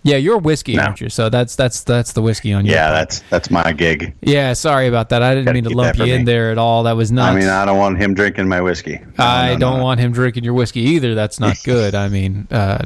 Yeah, 0.05 0.17
you're 0.17 0.38
whiskey, 0.38 0.75
No. 0.75 0.83
aren't 0.83 1.00
you? 1.00 1.07
So 1.10 1.29
that's 1.29 1.55
that's 1.55 1.83
that's 1.83 2.12
the 2.12 2.22
whiskey 2.22 2.51
on 2.51 2.65
you. 2.65 2.74
Yeah, 2.74 2.91
that's 2.91 3.22
that's 3.29 3.50
my 3.50 3.72
gig. 3.72 4.13
yeah. 4.22 4.51
Sorry 4.53 4.88
about 4.88 5.10
that. 5.10 5.24
I 5.24 5.33
didn't 5.33 5.45
Gotta 5.45 5.53
mean 5.53 5.63
to 5.63 5.69
lump 5.69 5.98
you 5.98 6.03
for 6.05 6.10
in 6.12 6.25
there 6.25 6.51
at 6.51 6.57
all. 6.57 6.83
That 6.83 6.98
was 6.98 7.10
nuts. 7.12 7.33
I 7.36 7.39
mean, 7.39 7.48
I 7.48 7.63
don't 7.63 7.77
want 7.77 7.98
him 7.98 8.13
drinking 8.13 8.50
my 8.50 8.60
whiskey. 8.60 9.00
No, 9.17 9.24
I 9.25 9.53
no, 9.53 9.60
don't 9.60 9.81
want 9.81 10.01
him 10.01 10.12
drinking 10.12 10.43
your 10.43 10.53
whiskey 10.55 10.81
either. 10.81 11.15
That's 11.15 11.39
not 11.39 11.57
good. 11.63 11.95
I 11.95 12.10
mean, 12.10 12.48
uh, 12.51 12.83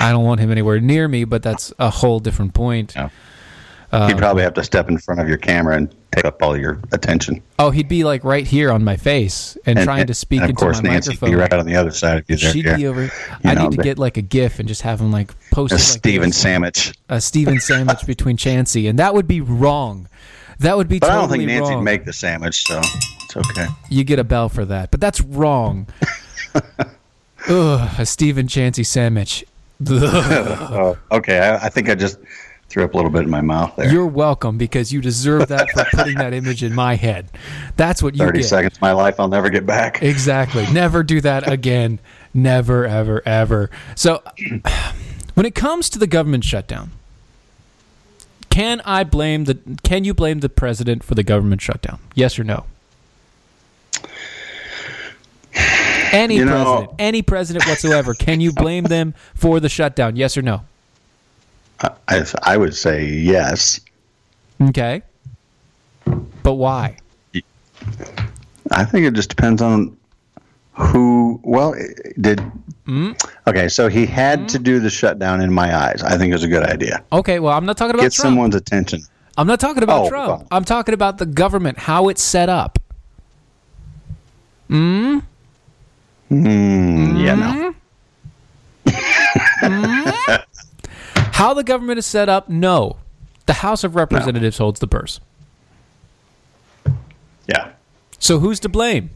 I 0.00 0.10
don't 0.12 0.24
want 0.24 0.40
him 0.40 0.50
anywhere 0.50 0.80
near 0.80 1.08
me, 1.08 1.24
but 1.24 1.42
that's 1.42 1.74
a 1.78 1.90
whole 1.90 2.20
different 2.20 2.54
point. 2.54 2.94
No. 4.00 4.06
He'd 4.06 4.12
um, 4.14 4.18
probably 4.18 4.42
have 4.42 4.54
to 4.54 4.64
step 4.64 4.88
in 4.88 4.98
front 4.98 5.20
of 5.20 5.28
your 5.28 5.38
camera 5.38 5.76
and 5.76 5.94
take 6.12 6.24
up 6.24 6.42
all 6.42 6.56
your 6.56 6.80
attention. 6.92 7.42
Oh, 7.58 7.70
he'd 7.70 7.88
be 7.88 8.04
like 8.04 8.24
right 8.24 8.46
here 8.46 8.70
on 8.70 8.84
my 8.84 8.96
face 8.96 9.56
and, 9.66 9.78
And, 9.78 9.86
trying 9.86 10.06
to 10.06 10.14
speak 10.14 10.40
and 10.40 10.44
of 10.44 10.50
into 10.50 10.60
course, 10.60 10.82
my 10.82 10.90
Nancy 10.90 11.10
microphone. 11.10 11.30
be 11.30 11.36
right 11.36 11.52
on 11.52 11.66
the 11.66 11.76
other 11.76 11.90
side 11.90 12.18
of 12.18 12.24
you 12.28 12.36
there. 12.36 12.52
She'd 12.52 12.64
yeah. 12.66 12.76
be 12.76 12.86
over. 12.86 13.04
You 13.04 13.10
I 13.44 13.54
know, 13.54 13.68
need 13.68 13.76
to 13.76 13.82
get 13.82 13.98
like 13.98 14.16
a 14.16 14.22
GIF 14.22 14.58
and 14.58 14.68
just 14.68 14.82
have 14.82 15.00
him 15.00 15.12
like 15.12 15.32
post 15.50 15.72
a 15.72 15.76
it 15.76 15.78
like 15.78 15.86
Steven 15.86 16.28
this. 16.30 16.36
sandwich. 16.38 16.94
a 17.08 17.20
Steven 17.20 17.58
sandwich 17.60 18.06
between 18.06 18.36
Chansey, 18.36 18.88
and 18.88 18.98
that 18.98 19.14
would 19.14 19.26
be 19.28 19.40
wrong. 19.40 20.08
That 20.58 20.76
would 20.76 20.88
be 20.88 20.98
But 20.98 21.10
I 21.10 21.14
don't 21.16 21.28
think 21.28 21.44
Nancy'd 21.44 21.74
wrong. 21.74 21.84
make 21.84 22.04
the 22.04 22.12
sandwich, 22.12 22.64
so 22.66 22.78
it's 22.80 23.36
okay. 23.36 23.66
you 23.90 24.04
get 24.04 24.18
a 24.18 24.24
bell 24.24 24.48
for 24.48 24.64
that, 24.64 24.90
but 24.90 25.00
that's 25.00 25.20
wrong. 25.20 25.86
Ugh, 27.48 27.90
a 28.00 28.06
Steven 28.06 28.46
Chansey 28.46 28.84
sandwich. 28.84 29.44
Oh, 29.88 30.96
okay. 31.12 31.38
I, 31.38 31.66
I 31.66 31.68
think 31.68 31.90
I 31.90 31.94
just 31.94 32.18
threw 32.68 32.84
up 32.84 32.94
a 32.94 32.96
little 32.96 33.10
bit 33.10 33.22
in 33.22 33.30
my 33.30 33.40
mouth 33.40 33.74
there. 33.76 33.90
You're 33.90 34.06
welcome 34.06 34.58
because 34.58 34.92
you 34.92 35.00
deserve 35.00 35.48
that 35.48 35.68
for 35.70 35.84
putting 35.92 36.16
that 36.16 36.32
image 36.34 36.62
in 36.62 36.74
my 36.74 36.96
head. 36.96 37.28
That's 37.76 38.02
what 38.02 38.14
you 38.14 38.18
30 38.24 38.38
get. 38.40 38.44
seconds 38.46 38.76
of 38.76 38.80
my 38.82 38.92
life 38.92 39.20
I'll 39.20 39.28
never 39.28 39.48
get 39.50 39.64
back. 39.66 40.02
Exactly. 40.02 40.66
Never 40.72 41.02
do 41.02 41.20
that 41.20 41.48
again. 41.50 41.98
Never, 42.34 42.84
ever, 42.86 43.22
ever. 43.26 43.70
So, 43.94 44.22
when 45.34 45.46
it 45.46 45.54
comes 45.54 45.88
to 45.90 45.98
the 45.98 46.06
government 46.06 46.44
shutdown, 46.44 46.90
can 48.50 48.80
I 48.84 49.04
blame 49.04 49.44
the? 49.44 49.58
Can 49.84 50.04
you 50.04 50.12
blame 50.14 50.40
the 50.40 50.48
president 50.48 51.02
for 51.04 51.14
the 51.14 51.22
government 51.22 51.60
shutdown? 51.62 51.98
Yes 52.14 52.38
or 52.38 52.44
no? 52.44 52.64
Any 56.12 56.36
You 56.36 56.44
know- 56.44 56.64
president, 56.64 56.90
any 56.98 57.22
president 57.22 57.66
whatsoever, 57.66 58.14
can 58.14 58.40
you 58.40 58.52
blame 58.52 58.84
them 58.84 59.14
for 59.34 59.60
the 59.60 59.68
shutdown? 59.68 60.16
Yes 60.16 60.36
or 60.36 60.42
no? 60.42 60.62
I, 62.08 62.24
I 62.42 62.56
would 62.56 62.74
say 62.74 63.04
yes. 63.06 63.80
Okay. 64.60 65.02
But 66.42 66.54
why? 66.54 66.96
I 68.70 68.84
think 68.84 69.06
it 69.06 69.14
just 69.14 69.28
depends 69.28 69.60
on 69.62 69.96
who. 70.72 71.40
Well, 71.44 71.74
did. 72.20 72.40
Hmm? 72.86 73.12
Okay, 73.46 73.68
so 73.68 73.88
he 73.88 74.06
had 74.06 74.48
to 74.50 74.58
do 74.58 74.78
the 74.80 74.90
shutdown 74.90 75.40
in 75.40 75.52
my 75.52 75.74
eyes. 75.76 76.02
I 76.02 76.16
think 76.16 76.30
it 76.30 76.34
was 76.34 76.44
a 76.44 76.48
good 76.48 76.62
idea. 76.62 77.02
Okay, 77.12 77.40
well, 77.40 77.52
I'm 77.52 77.66
not 77.66 77.76
talking 77.76 77.94
about 77.94 78.02
Get 78.04 78.12
Trump. 78.12 78.26
someone's 78.26 78.54
attention. 78.54 79.02
I'm 79.36 79.46
not 79.46 79.60
talking 79.60 79.82
about 79.82 80.06
Oh, 80.06 80.08
Trump. 80.08 80.28
well. 80.28 80.46
I'm 80.50 80.64
talking 80.64 80.94
about 80.94 81.18
the 81.18 81.26
government, 81.26 81.78
how 81.78 82.08
it's 82.08 82.22
set 82.22 82.48
up. 82.48 82.78
Mm, 84.70 85.22
Hmm, 86.28 87.16
yeah, 87.18 87.34
no. 87.36 87.74
How 91.36 91.52
the 91.52 91.62
government 91.62 91.98
is 91.98 92.06
set 92.06 92.30
up, 92.30 92.48
no. 92.48 92.96
The 93.44 93.52
House 93.52 93.84
of 93.84 93.94
Representatives 93.94 94.56
holds 94.56 94.80
the 94.80 94.86
purse. 94.86 95.20
Yeah. 97.46 97.72
So 98.18 98.38
who's 98.38 98.58
to 98.60 98.70
blame? 98.70 99.10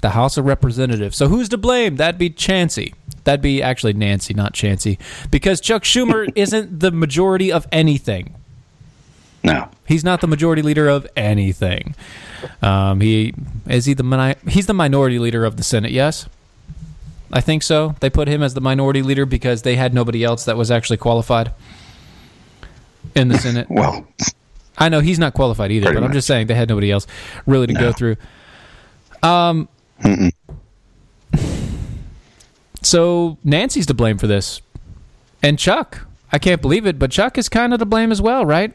The 0.00 0.08
House 0.10 0.38
of 0.38 0.46
Representatives. 0.46 1.18
So 1.18 1.28
who's 1.28 1.50
to 1.50 1.58
blame? 1.58 1.96
That'd 1.96 2.18
be 2.18 2.30
Chancey. 2.30 2.94
That'd 3.24 3.42
be 3.42 3.62
actually 3.62 3.92
Nancy, 3.92 4.32
not 4.32 4.54
Chancey. 4.54 4.98
Because 5.30 5.60
Chuck 5.60 5.82
Schumer 5.82 6.32
isn't 6.34 6.80
the 6.80 6.90
majority 6.90 7.52
of 7.52 7.66
anything. 7.70 8.34
No. 9.44 9.68
He's 9.86 10.02
not 10.02 10.22
the 10.22 10.26
majority 10.26 10.62
leader 10.62 10.88
of 10.88 11.06
anything. 11.14 11.94
Um, 12.62 13.02
he 13.02 13.34
is 13.68 13.84
he 13.84 13.92
the 13.92 14.02
mini- 14.02 14.36
he's 14.48 14.64
the 14.64 14.72
minority 14.72 15.18
leader 15.18 15.44
of 15.44 15.58
the 15.58 15.62
Senate. 15.62 15.92
Yes, 15.92 16.26
I 17.32 17.40
think 17.40 17.62
so. 17.62 17.94
They 18.00 18.10
put 18.10 18.28
him 18.28 18.42
as 18.42 18.54
the 18.54 18.60
minority 18.60 19.02
leader 19.02 19.26
because 19.26 19.62
they 19.62 19.76
had 19.76 19.92
nobody 19.92 20.22
else 20.22 20.44
that 20.44 20.56
was 20.56 20.70
actually 20.70 20.96
qualified 20.98 21.52
in 23.14 23.28
the 23.28 23.38
Senate. 23.38 23.66
Well, 23.68 24.06
I 24.78 24.88
know 24.88 25.00
he's 25.00 25.18
not 25.18 25.34
qualified 25.34 25.72
either, 25.72 25.92
but 25.92 26.04
I'm 26.04 26.12
just 26.12 26.26
saying 26.26 26.46
they 26.46 26.54
had 26.54 26.68
nobody 26.68 26.90
else 26.90 27.06
really 27.46 27.66
to 27.66 27.74
go 27.74 27.92
through. 27.92 28.16
Um, 29.22 29.68
so 32.82 33.38
Nancy's 33.42 33.86
to 33.86 33.94
blame 33.94 34.18
for 34.18 34.26
this, 34.26 34.60
and 35.42 35.58
Chuck. 35.58 36.06
I 36.32 36.38
can't 36.38 36.60
believe 36.60 36.86
it, 36.86 36.98
but 36.98 37.10
Chuck 37.12 37.38
is 37.38 37.48
kind 37.48 37.72
of 37.72 37.78
to 37.78 37.86
blame 37.86 38.10
as 38.10 38.20
well, 38.20 38.44
right? 38.44 38.74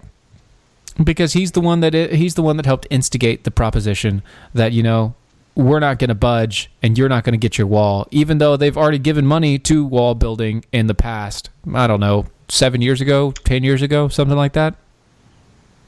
Because 1.02 1.34
he's 1.34 1.52
the 1.52 1.62
one 1.62 1.82
that 1.82 1.94
he's 1.94 2.36
the 2.36 2.42
one 2.42 2.58
that 2.58 2.66
helped 2.66 2.88
instigate 2.90 3.44
the 3.44 3.52
proposition 3.52 4.24
that 4.54 4.72
you 4.72 4.82
know 4.82 5.14
we're 5.56 5.80
not 5.80 6.00
going 6.00 6.10
to 6.10 6.16
budge 6.16 6.72
and 6.82 6.98
you're 6.98 7.10
not 7.10 7.24
going 7.24 7.34
to 7.34 7.38
get 7.38 7.58
your 7.58 7.68
wall, 7.68 8.08
even 8.12 8.38
though 8.38 8.58
they've 8.58 8.78
already 8.78 9.00
given 9.00 9.26
money 9.26 9.60
to 9.60 9.86
wall 9.86 10.16
building 10.16 10.64
in 10.72 10.88
the 10.88 10.96
past. 10.96 11.50
I 11.74 11.88
don't 11.88 12.00
know, 12.00 12.26
seven 12.48 12.82
years 12.82 13.02
ago, 13.02 13.32
ten 13.32 13.64
years 13.64 13.82
ago, 13.82 14.08
something 14.08 14.38
like 14.38 14.54
that. 14.54 14.76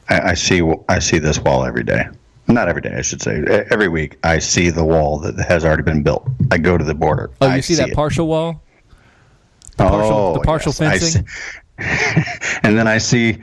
I, 0.09 0.31
I 0.31 0.33
see. 0.33 0.61
I 0.89 0.99
see 0.99 1.19
this 1.19 1.39
wall 1.39 1.65
every 1.65 1.83
day. 1.83 2.05
Not 2.47 2.67
every 2.67 2.81
day, 2.81 2.93
I 2.93 3.01
should 3.01 3.21
say. 3.21 3.41
Every 3.71 3.87
week, 3.87 4.17
I 4.23 4.39
see 4.39 4.69
the 4.69 4.83
wall 4.83 5.19
that 5.19 5.39
has 5.47 5.63
already 5.63 5.83
been 5.83 6.03
built. 6.03 6.27
I 6.51 6.57
go 6.57 6.77
to 6.77 6.83
the 6.83 6.93
border. 6.93 7.31
Oh, 7.39 7.47
you 7.47 7.53
I 7.53 7.59
see 7.61 7.75
that 7.75 7.89
it. 7.89 7.95
partial 7.95 8.27
wall? 8.27 8.61
The 9.77 9.87
partial- 9.87 10.33
the 10.33 10.39
oh, 10.39 10.43
partial 10.43 10.73
fencing? 10.73 11.25
and 11.77 12.77
then 12.77 12.87
I 12.87 12.97
see 12.97 13.41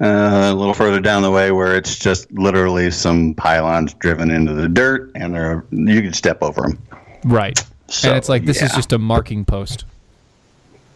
uh, 0.00 0.50
a 0.52 0.54
little 0.54 0.74
further 0.74 1.00
down 1.00 1.22
the 1.22 1.30
way 1.30 1.50
where 1.50 1.76
it's 1.76 1.96
just 1.96 2.30
literally 2.32 2.90
some 2.90 3.34
pylons 3.34 3.94
driven 3.94 4.30
into 4.30 4.52
the 4.52 4.68
dirt, 4.68 5.10
and 5.14 5.34
they're, 5.34 5.64
you 5.70 6.02
can 6.02 6.12
step 6.12 6.42
over 6.42 6.62
them. 6.62 6.78
Right. 7.24 7.58
So, 7.88 8.10
and 8.10 8.18
it's 8.18 8.28
like 8.28 8.44
this 8.44 8.62
is 8.62 8.72
just 8.72 8.92
a 8.92 8.98
marking 8.98 9.44
post. 9.44 9.84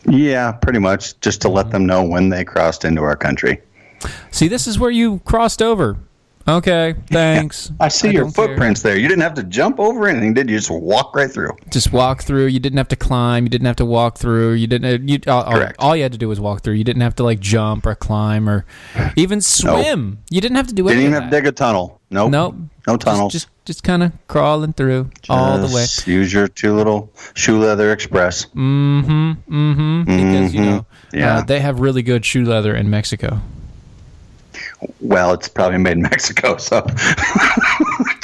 Yeah, 0.06 0.52
pretty 0.52 0.78
much, 0.78 1.18
just 1.20 1.42
to 1.42 1.48
let 1.48 1.70
them 1.70 1.86
know 1.86 2.02
when 2.02 2.30
they 2.30 2.44
crossed 2.44 2.84
into 2.84 3.02
our 3.02 3.16
country. 3.16 3.60
See, 4.30 4.48
this 4.48 4.66
is 4.66 4.78
where 4.78 4.90
you 4.90 5.20
crossed 5.24 5.60
over. 5.60 5.98
Okay, 6.48 6.94
thanks. 7.08 7.70
I 7.78 7.88
see 7.88 8.10
your 8.10 8.24
don't 8.24 8.34
care. 8.34 8.46
footprints 8.48 8.82
there. 8.82 8.96
You 8.96 9.06
didn't 9.08 9.22
have 9.22 9.34
to 9.34 9.42
jump 9.44 9.78
over 9.78 10.08
anything, 10.08 10.34
did 10.34 10.48
you? 10.50 10.56
Just 10.56 10.70
walk 10.70 11.14
right 11.14 11.30
through. 11.30 11.50
Just 11.70 11.92
walk 11.92 12.22
through. 12.22 12.46
You 12.46 12.58
didn't 12.58 12.78
have 12.78 12.88
to 12.88 12.96
climb. 12.96 13.44
You 13.44 13.50
didn't 13.50 13.66
have 13.66 13.76
to 13.76 13.84
walk 13.84 14.18
through. 14.18 14.52
You 14.54 14.66
didn't. 14.66 15.08
You 15.08 15.20
all, 15.28 15.44
Correct. 15.44 15.76
all 15.78 15.94
you 15.94 16.02
had 16.02 16.12
to 16.12 16.18
do 16.18 16.28
was 16.28 16.40
walk 16.40 16.62
through. 16.62 16.74
You 16.74 16.84
didn't 16.84 17.02
have 17.02 17.14
to 17.16 17.24
like 17.24 17.40
jump 17.40 17.86
or 17.86 17.94
climb 17.94 18.48
or 18.48 18.64
even 19.16 19.40
swim. 19.40 20.18
You 20.30 20.40
didn't 20.40 20.56
have 20.56 20.66
to 20.68 20.74
do 20.74 20.88
anything. 20.88 21.04
Didn't 21.04 21.12
even 21.12 21.22
have 21.22 21.30
to 21.30 21.36
dig 21.36 21.46
a 21.46 21.52
tunnel. 21.52 22.00
Nope. 22.10 22.30
Nope. 22.32 22.54
No 22.86 22.96
Just- 22.96 23.06
tunnels. 23.06 23.32
Just 23.32 23.48
just, 23.66 23.84
kind 23.84 24.02
of 24.02 24.10
crawling 24.26 24.72
through 24.72 25.10
all 25.28 25.58
the 25.58 25.72
way. 25.72 25.84
Use 26.12 26.32
your 26.32 26.48
two 26.48 26.74
little 26.74 27.12
shoe 27.34 27.60
leather 27.60 27.92
express. 27.92 28.46
Mm-hmm. 28.46 29.32
Mm-hmm. 29.48 30.00
Because 30.04 30.54
you 30.54 30.60
Mhm. 30.62 30.64
know, 30.66 30.86
Yeah. 31.12 31.36
uh, 31.36 31.42
they 31.42 31.60
have 31.60 31.78
really 31.78 32.02
good 32.02 32.24
shoe 32.24 32.44
leather 32.44 32.74
in 32.74 32.90
Mexico. 32.90 33.40
Well, 35.00 35.32
it's 35.34 35.48
probably 35.48 35.78
made 35.78 35.92
in 35.92 36.02
Mexico, 36.02 36.56
so 36.56 36.80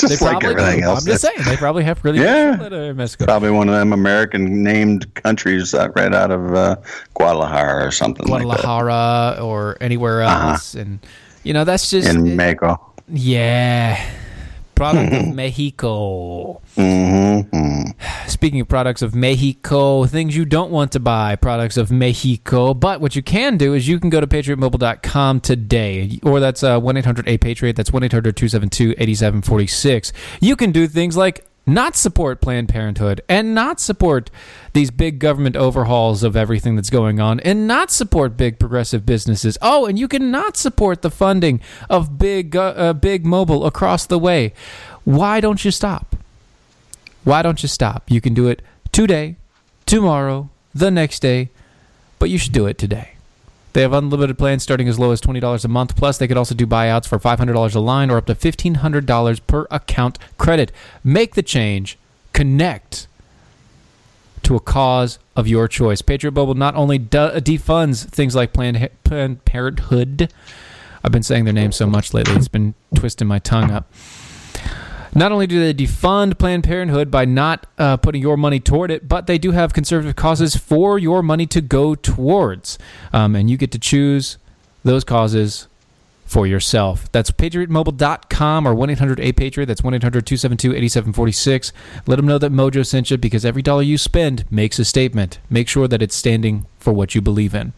They 0.01 0.09
just 0.09 0.23
like 0.23 0.43
everything 0.45 0.81
do. 0.81 0.87
else. 0.87 1.07
I'm 1.07 1.13
just 1.13 1.23
saying 1.23 1.39
they 1.45 1.57
probably 1.57 1.85
have 1.85 2.03
really 2.05 2.21
Yeah. 2.21 2.57
good 2.57 2.73
in 2.73 2.97
Mexico. 2.97 3.25
Probably 3.27 3.51
one 3.51 3.69
of 3.69 3.75
them 3.75 3.93
American 3.93 4.63
named 4.63 5.13
countries 5.15 5.75
uh, 5.75 5.89
right 5.97 6.15
out 6.15 6.31
of 6.31 6.55
uh, 6.55 6.77
Guadalajara 7.15 7.87
or 7.87 7.91
something 7.91 8.27
like 8.29 8.43
Guadalajara 8.43 9.39
or 9.43 9.77
anywhere 9.81 10.23
else, 10.23 10.75
and 10.75 10.99
you 11.43 11.53
know 11.53 11.65
that's 11.65 11.91
just. 11.91 12.09
In 12.09 12.37
Mexico. 12.37 12.81
yeah, 13.09 14.01
product 14.77 15.13
of 15.13 15.35
Mexico. 15.35 16.61
hmm 16.77 17.41
Speaking 18.29 18.61
of 18.61 18.69
products 18.69 19.03
of 19.03 19.15
Mexico, 19.15 20.05
things 20.05 20.37
you 20.37 20.45
don't 20.45 20.71
want 20.71 20.93
to 20.93 21.01
buy, 21.01 21.35
products 21.35 21.77
of 21.77 21.91
Mexico. 21.91 22.75
But 22.75 23.01
what 23.01 23.17
you 23.17 23.23
can 23.23 23.57
do 23.57 23.75
is 23.75 23.89
you 23.89 23.99
can 23.99 24.11
go 24.11 24.21
to 24.21 24.27
patriotmobile.com 24.27 25.41
today, 25.41 26.21
or 26.23 26.39
that's 26.39 26.63
uh, 26.63 26.79
1 26.79 26.97
800 26.97 27.29
A 27.29 27.39
Patriot. 27.39 27.75
That's 27.77 27.93
1 27.93 28.03
800 28.05 28.37
272 28.37 28.91
8746. 28.99 30.13
You 30.41 30.55
can 30.55 30.71
do 30.71 30.87
things 30.87 31.17
like 31.17 31.47
not 31.67 31.97
support 31.97 32.41
Planned 32.41 32.69
Parenthood 32.69 33.21
and 33.29 33.55
not 33.55 33.81
support 33.81 34.31
these 34.73 34.91
big 34.93 35.19
government 35.19 35.57
overhauls 35.57 36.23
of 36.23 36.37
everything 36.37 36.77
that's 36.77 36.91
going 36.91 37.19
on 37.19 37.41
and 37.41 37.67
not 37.67 37.91
support 37.91 38.37
big 38.37 38.59
progressive 38.59 39.05
businesses. 39.05 39.59
Oh, 39.61 39.87
and 39.87 39.99
you 39.99 40.07
cannot 40.07 40.57
support 40.57 41.03
the 41.03 41.11
funding 41.11 41.61
of 41.91 42.19
big, 42.19 42.55
uh, 42.55 42.75
uh, 42.77 42.93
big 42.93 43.27
mobile 43.27 43.67
across 43.67 44.07
the 44.07 44.19
way. 44.19 44.53
Why 45.05 45.41
don't 45.41 45.65
you 45.65 45.73
stop? 45.73 46.15
Why 47.25 47.43
don't 47.43 47.63
you 47.63 47.69
stop? 47.69 48.09
You 48.09 48.21
can 48.21 48.35
do 48.35 48.47
it 48.47 48.63
today, 48.93 49.35
tomorrow, 49.85 50.49
the 50.73 50.93
next 50.93 51.21
day, 51.21 51.51
but 52.21 52.31
you 52.31 52.39
should 52.39 52.53
do 52.53 52.67
it 52.67 52.79
today. 52.79 53.16
They 53.77 53.83
have 53.83 53.93
unlimited 53.93 54.39
plans 54.39 54.63
starting 54.63 54.89
as 54.89 54.99
low 54.99 55.11
as 55.11 55.21
$20 55.21 55.63
a 55.63 55.69
month. 55.69 55.97
Plus, 55.97 56.17
they 56.17 56.27
could 56.27 56.39
also 56.39 56.55
do 56.55 56.67
buyouts 56.67 57.07
for 57.07 57.19
$500 57.19 57.75
a 57.75 57.79
line 57.79 58.11
or 58.11 58.17
up 58.17 58.25
to 58.25 58.35
$1,500 58.35 59.41
per 59.47 59.67
account 59.71 60.19
credit. 60.39 60.73
Make 61.05 61.35
the 61.35 61.43
change. 61.43 61.99
Connect 62.33 63.07
to 64.45 64.57
a 64.57 64.61
cause 64.61 65.19
of 65.37 65.47
your 65.47 65.69
choice. 65.69 66.01
Patriot 66.01 66.33
Mobile 66.33 66.55
not 66.55 66.75
only 66.75 66.97
de- 66.97 67.19
uh, 67.19 67.39
defunds 67.39 68.09
things 68.09 68.35
like 68.35 68.55
Planned, 68.55 68.89
Planned 69.05 69.45
Parenthood, 69.45 70.33
I've 71.05 71.13
been 71.13 71.23
saying 71.23 71.45
their 71.45 71.53
name 71.53 71.71
so 71.71 71.87
much 71.87 72.15
lately, 72.15 72.35
it's 72.35 72.49
been 72.49 72.73
twisting 72.95 73.29
my 73.29 73.41
tongue 73.41 73.71
up. 73.71 73.93
Not 75.17 75.33
only 75.33 75.47
do 75.47 75.59
they 75.59 75.73
defund 75.73 76.39
Planned 76.39 76.63
Parenthood 76.63 77.11
by 77.11 77.25
not 77.25 77.67
uh, 77.79 77.97
putting 77.97 78.21
your 78.21 78.37
money 78.37 78.61
toward 78.61 78.91
it, 78.91 79.09
but 79.09 79.27
they 79.27 79.39
do 79.39 79.53
have 79.53 79.73
conservative 79.73 80.15
causes 80.15 80.57
for 80.57 80.99
your 80.99 81.23
money 81.23 81.47
to 81.47 81.63
go 81.63 81.95
towards. 81.95 82.79
Um, 83.15 83.35
and 83.35 83.49
you 83.49 83.57
get 83.57 83.73
to 83.73 83.79
choose 83.79 84.37
those 84.85 85.05
causes 85.05 85.69
for 86.27 86.47
yourself. 86.47 87.11
That's 87.13 87.31
patriotmobile.com 87.31 88.69
or 88.69 88.75
1 88.75 88.91
800 88.91 89.21
A 89.21 89.33
Patriot. 89.33 89.65
That's 89.65 89.83
1 89.83 89.95
800 89.95 90.27
272 90.27 90.77
8746. 90.77 91.73
Let 92.07 92.17
them 92.17 92.27
know 92.27 92.37
that 92.37 92.53
Mojo 92.53 92.85
sent 92.85 93.11
you 93.11 93.17
because 93.17 93.47
every 93.47 93.63
dollar 93.63 93.83
you 93.83 93.97
spend 93.97 94.45
makes 94.53 94.79
a 94.79 94.85
statement. 94.85 95.39
Make 95.49 95.69
sure 95.69 95.89
that 95.89 96.03
it's 96.03 96.15
standing 96.15 96.67
for 96.79 96.93
what 96.93 97.15
you 97.15 97.23
believe 97.23 97.55
in. 97.55 97.73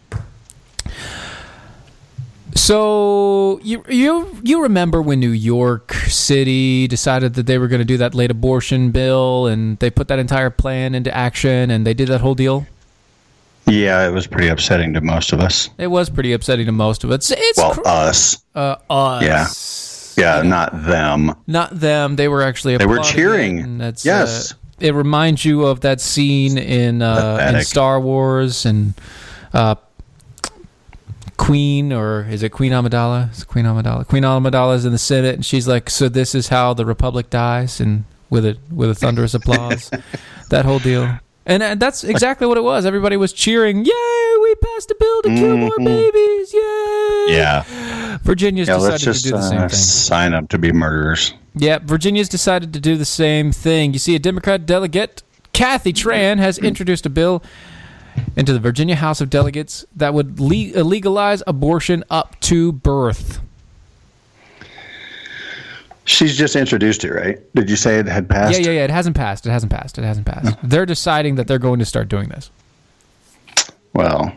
So 2.55 3.61
you 3.63 3.85
you 3.89 4.29
you 4.43 4.63
remember 4.63 5.01
when 5.03 5.21
New 5.21 5.31
York 5.31 5.93
City 6.09 6.89
decided 6.89 7.35
that 7.35 7.47
they 7.47 7.59
were 7.59 7.69
going 7.69 7.81
to 7.81 7.85
do 7.85 7.97
that 7.99 8.15
late 8.15 8.31
abortion 8.31 8.91
bill 8.91 9.47
and 9.47 9.79
they 9.79 9.91
put 9.91 10.09
that 10.09 10.19
entire 10.19 10.51
plan 10.51 10.95
into 10.95 11.15
action 11.17 11.71
and 11.71 11.87
they 11.87 11.95
did 11.95 12.09
that 12.09 12.21
whole 12.21 12.35
deal? 12.35 12.67
Yeah, 13.67 14.07
it 14.09 14.13
was 14.13 14.27
pretty 14.27 14.49
upsetting 14.49 14.95
to 14.95 15.01
most 15.03 15.33
of 15.33 15.41
us. 15.41 15.69
It 15.79 15.89
was 15.89 16.09
pretty 16.09 16.33
upsetting 16.33 16.67
to 16.67 16.73
most 16.73 17.05
of 17.05 17.11
us. 17.11 17.31
It's 17.31 17.59
Well, 17.59 17.73
cr- 17.75 17.87
us. 17.87 18.39
uh, 18.55 18.77
us. 18.89 20.15
Yeah, 20.17 20.37
Yeah, 20.39 20.43
not 20.43 20.85
them. 20.87 21.35
Not 21.47 21.79
them. 21.79 22.17
They 22.17 22.29
were 22.29 22.43
actually 22.43 22.79
They 22.79 22.87
were 22.87 22.99
cheering. 23.01 23.77
that's, 23.79 24.07
Yes. 24.07 24.53
uh, 24.53 24.55
it 24.81 24.95
reminds 24.95 25.45
you 25.45 25.67
of 25.67 25.81
that 25.83 26.01
scene 26.01 26.57
in 26.57 27.03
uh, 27.03 27.53
in 27.55 27.63
Star 27.63 28.01
Wars 28.01 28.65
and 28.65 28.95
uh, 29.53 29.75
Queen, 31.49 31.95
or 31.95 32.27
is 32.29 32.43
it 32.43 32.51
Queen 32.53 32.73
Amidala? 32.73 33.33
Is 33.33 33.41
it 33.41 33.49
Queen 33.49 33.65
Amidala? 33.65 34.07
Queen 34.07 34.23
Amidala's 34.23 34.85
in 34.85 34.93
the 34.93 34.99
Senate, 34.99 35.35
and 35.35 35.47
she's 35.47 35.67
like, 35.67 35.89
"So 35.89 36.11
this 36.11 36.35
is 36.35 36.49
how 36.49 36.75
the 36.75 36.85
Republic 36.85 37.31
dies," 37.31 37.81
and 37.81 38.05
with 38.29 38.45
a 38.45 38.59
with 38.71 38.91
a 38.91 38.95
thunderous 38.95 39.33
applause, 39.33 39.91
that 40.51 40.67
whole 40.67 40.79
deal. 40.79 41.19
And 41.47 41.63
uh, 41.63 41.75
that's 41.77 42.05
exactly 42.05 42.47
what 42.47 42.59
it 42.59 42.65
was. 42.65 42.85
Everybody 42.85 43.17
was 43.17 43.33
cheering, 43.33 43.87
"Yay! 43.87 44.37
We 44.43 44.55
passed 44.57 44.91
a 44.91 44.97
bill 45.01 45.23
to 45.23 45.29
kill 45.31 45.57
more 45.57 45.79
babies! 45.79 46.53
Yay!" 46.53 47.27
Yeah. 47.31 48.19
Virginia's 48.25 48.69
Yeah, 48.69 48.75
decided 48.77 49.01
just 49.01 49.25
to 49.25 49.31
do 49.31 49.37
the 49.37 49.43
same 49.49 49.59
uh, 49.59 49.69
thing. 49.69 49.79
sign 49.79 50.35
up 50.35 50.51
to 50.51 50.59
be 50.59 50.71
murderers. 50.71 51.33
Yeah, 51.55 51.79
Virginia's 51.79 52.29
decided 52.29 52.75
to 52.75 52.81
do 52.81 52.99
the 52.99 53.07
same 53.07 53.53
thing. 53.53 53.95
You 53.95 53.99
see, 53.99 54.15
a 54.15 54.19
Democrat 54.19 54.67
delegate, 54.67 55.23
Kathy 55.55 55.95
Tran, 55.95 56.37
has 56.37 56.59
introduced 56.71 57.07
a 57.07 57.11
bill 57.11 57.43
into 58.37 58.53
the 58.53 58.59
Virginia 58.59 58.97
House 58.97 59.21
of 59.21 59.31
Delegates 59.31 59.85
that 59.97 60.15
would 60.15 60.41
le- 60.41 60.83
legalize 60.83 61.43
abortion 61.47 62.05
up 62.11 62.39
to 62.41 62.73
birth. 62.73 63.41
She's 66.05 66.39
just 66.39 66.57
introduced 66.57 67.05
it, 67.05 67.13
right? 67.13 67.39
Did 67.55 67.69
you 67.69 67.77
say 67.77 67.99
it 67.99 68.07
had 68.07 68.31
passed? 68.31 68.59
Yeah, 68.59 68.67
yeah, 68.67 68.79
yeah. 68.79 68.85
It 68.85 68.91
hasn't 68.91 69.15
passed. 69.15 69.45
It 69.45 69.51
hasn't 69.51 69.71
passed. 69.71 69.99
It 69.99 70.05
hasn't 70.05 70.27
passed. 70.27 70.57
They're 70.63 70.87
deciding 70.87 71.35
that 71.35 71.47
they're 71.47 71.59
going 71.59 71.81
to 71.81 71.85
start 71.85 72.09
doing 72.09 72.31
this. 72.31 72.51
Well, 73.93 74.33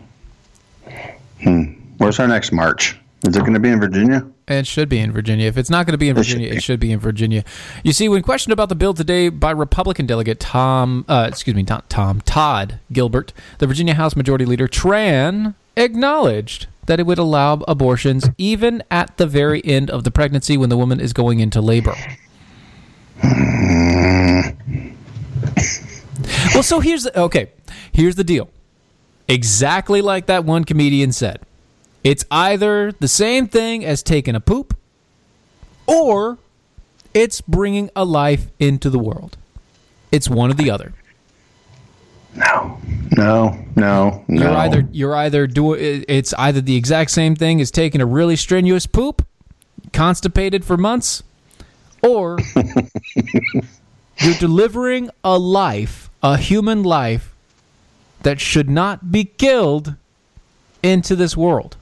hmm. 1.42 1.64
Where's 1.98 2.20
our 2.20 2.28
next 2.28 2.52
march? 2.52 2.98
Is 3.26 3.38
it 3.38 3.40
going 3.42 3.54
to 3.54 3.60
be 3.60 3.70
in 3.70 3.80
Virginia? 3.80 4.26
It 4.52 4.68
should 4.68 4.90
be 4.90 5.00
in 5.00 5.12
Virginia. 5.12 5.48
If 5.48 5.58
it's 5.58 5.70
not 5.70 5.86
going 5.86 5.94
to 5.94 5.98
be 5.98 6.10
in 6.10 6.18
It 6.18 6.24
should 6.24 6.34
Virginia, 6.34 6.50
be. 6.52 6.58
it 6.58 6.64
should 6.64 6.80
be 6.80 6.92
in 6.92 7.00
Virginia. 7.00 7.44
You 7.84 7.94
see, 7.94 8.10
when 8.10 8.22
questioned 8.22 8.54
about 8.54 8.70
the 8.70 8.76
bill 8.76 8.94
today 8.94 9.30
by 9.30 9.52
Republican 9.52 10.06
delegate 10.06 10.40
Tom, 10.40 11.06
uh, 11.08 11.26
excuse 11.30 11.56
me, 11.56 11.64
not 11.64 11.90
Tom, 11.90 12.22
Todd 12.22 12.80
Gilbert, 12.92 13.34
the 13.60 13.68
Virginia 13.68 13.94
House 13.94 14.16
Majority 14.16 14.46
Leader 14.46 14.68
Tran 14.68 15.56
acknowledged 15.78 16.68
that 16.88 17.00
it 17.00 17.06
would 17.06 17.18
allow 17.20 17.54
abortions 17.68 18.30
even 18.38 18.84
at 18.92 19.18
the 19.18 19.28
very 19.28 19.64
end 19.64 19.90
of 19.90 20.04
the 20.04 20.12
pregnancy 20.12 20.58
when 20.58 20.70
the 20.70 20.78
woman 20.78 21.00
is 21.00 21.14
going 21.14 21.40
into 21.40 21.62
labor. 21.62 21.96
well, 26.54 26.64
so 26.64 26.80
here's 26.80 27.04
the, 27.04 27.20
okay. 27.20 27.52
Here's 27.92 28.16
the 28.16 28.24
deal. 28.24 28.50
Exactly 29.28 30.02
like 30.02 30.26
that 30.26 30.44
one 30.44 30.64
comedian 30.64 31.12
said. 31.12 31.40
It's 32.04 32.26
either 32.32 32.92
the 32.92 33.08
same 33.08 33.48
thing 33.48 33.86
as 33.86 34.02
taking 34.02 34.36
a 34.36 34.40
poop 34.40 34.76
or 35.86 36.40
it's 37.14 37.42
bringing 37.42 37.90
a 37.96 38.06
life 38.06 38.48
into 38.60 38.90
the 38.90 39.00
world. 39.00 39.38
It's 40.12 40.30
one 40.30 40.50
or 40.50 40.54
the 40.54 40.72
other. 40.72 40.94
No, 42.34 42.80
no, 43.12 43.66
no, 43.76 44.24
no. 44.28 44.42
You're 44.42 44.58
either 44.58 44.88
you're 44.92 45.16
either 45.16 45.48
doing 45.48 46.06
it's 46.08 46.34
either 46.36 46.62
the 46.62 46.78
exact 46.78 47.12
same 47.12 47.36
thing 47.36 47.60
as 47.60 47.72
taking 47.72 48.00
a 48.00 48.06
really 48.06 48.38
strenuous 48.38 48.86
poop, 48.86 49.26
constipated 49.92 50.64
for 50.64 50.78
months, 50.78 51.24
or 52.02 52.38
you're 54.18 54.36
delivering 54.40 55.10
a 55.26 55.38
life, 55.38 56.10
a 56.24 56.38
human 56.38 56.84
life 56.84 57.36
that 58.24 58.40
should 58.40 58.70
not 58.70 59.12
be 59.12 59.26
killed 59.26 59.96
into 60.82 61.18
this 61.18 61.36
world. 61.36 61.76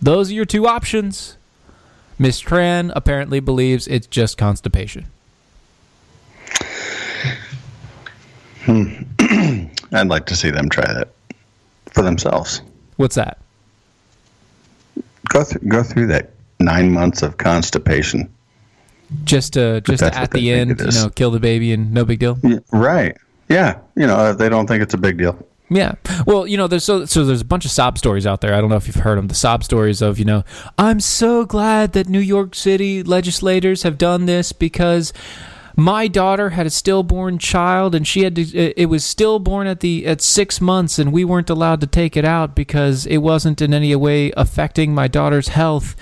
Those 0.00 0.30
are 0.30 0.34
your 0.34 0.44
two 0.44 0.66
options. 0.66 1.36
Miss 2.18 2.40
Tran 2.40 2.92
apparently 2.94 3.40
believes 3.40 3.86
it's 3.86 4.06
just 4.06 4.38
constipation. 4.38 5.06
Hmm. 8.64 9.02
I'd 9.92 10.08
like 10.08 10.26
to 10.26 10.36
see 10.36 10.50
them 10.50 10.68
try 10.68 10.92
that 10.92 11.08
for 11.92 12.02
themselves. 12.02 12.62
What's 12.96 13.14
that? 13.14 13.38
Go 15.28 15.44
through, 15.44 15.68
go 15.68 15.82
through 15.82 16.08
that 16.08 16.30
nine 16.58 16.90
months 16.90 17.22
of 17.22 17.36
constipation. 17.36 18.28
Just 19.24 19.52
to 19.52 19.80
just 19.82 20.02
to 20.02 20.14
at 20.16 20.32
the 20.32 20.50
end, 20.50 20.80
you 20.80 20.90
know, 20.90 21.10
kill 21.10 21.30
the 21.30 21.38
baby 21.38 21.72
and 21.72 21.92
no 21.92 22.04
big 22.04 22.18
deal. 22.18 22.38
Yeah, 22.42 22.58
right? 22.72 23.16
Yeah. 23.48 23.78
You 23.94 24.06
know, 24.06 24.32
they 24.32 24.48
don't 24.48 24.66
think 24.66 24.82
it's 24.82 24.94
a 24.94 24.98
big 24.98 25.18
deal. 25.18 25.38
Yeah. 25.68 25.94
Well, 26.26 26.46
you 26.46 26.56
know, 26.56 26.68
there's 26.68 26.84
so 26.84 27.04
so 27.06 27.24
there's 27.24 27.40
a 27.40 27.44
bunch 27.44 27.64
of 27.64 27.70
sob 27.70 27.98
stories 27.98 28.26
out 28.26 28.40
there. 28.40 28.54
I 28.54 28.60
don't 28.60 28.70
know 28.70 28.76
if 28.76 28.86
you've 28.86 28.96
heard 28.96 29.18
them. 29.18 29.28
The 29.28 29.34
sob 29.34 29.64
stories 29.64 30.00
of, 30.00 30.18
you 30.18 30.24
know, 30.24 30.44
I'm 30.78 31.00
so 31.00 31.44
glad 31.44 31.92
that 31.94 32.08
New 32.08 32.20
York 32.20 32.54
City 32.54 33.02
legislators 33.02 33.82
have 33.82 33.98
done 33.98 34.26
this 34.26 34.52
because 34.52 35.12
my 35.74 36.08
daughter 36.08 36.50
had 36.50 36.66
a 36.66 36.70
stillborn 36.70 37.38
child 37.38 37.94
and 37.94 38.06
she 38.06 38.22
had 38.22 38.36
to 38.36 38.42
it 38.56 38.74
it 38.76 38.86
was 38.86 39.04
stillborn 39.04 39.66
at 39.66 39.80
the 39.80 40.06
at 40.06 40.22
6 40.22 40.60
months 40.60 40.98
and 40.98 41.12
we 41.12 41.24
weren't 41.24 41.50
allowed 41.50 41.80
to 41.82 41.86
take 41.86 42.16
it 42.16 42.24
out 42.24 42.54
because 42.54 43.04
it 43.06 43.18
wasn't 43.18 43.60
in 43.60 43.74
any 43.74 43.94
way 43.96 44.32
affecting 44.36 44.94
my 44.94 45.08
daughter's 45.08 45.48
health. 45.48 45.96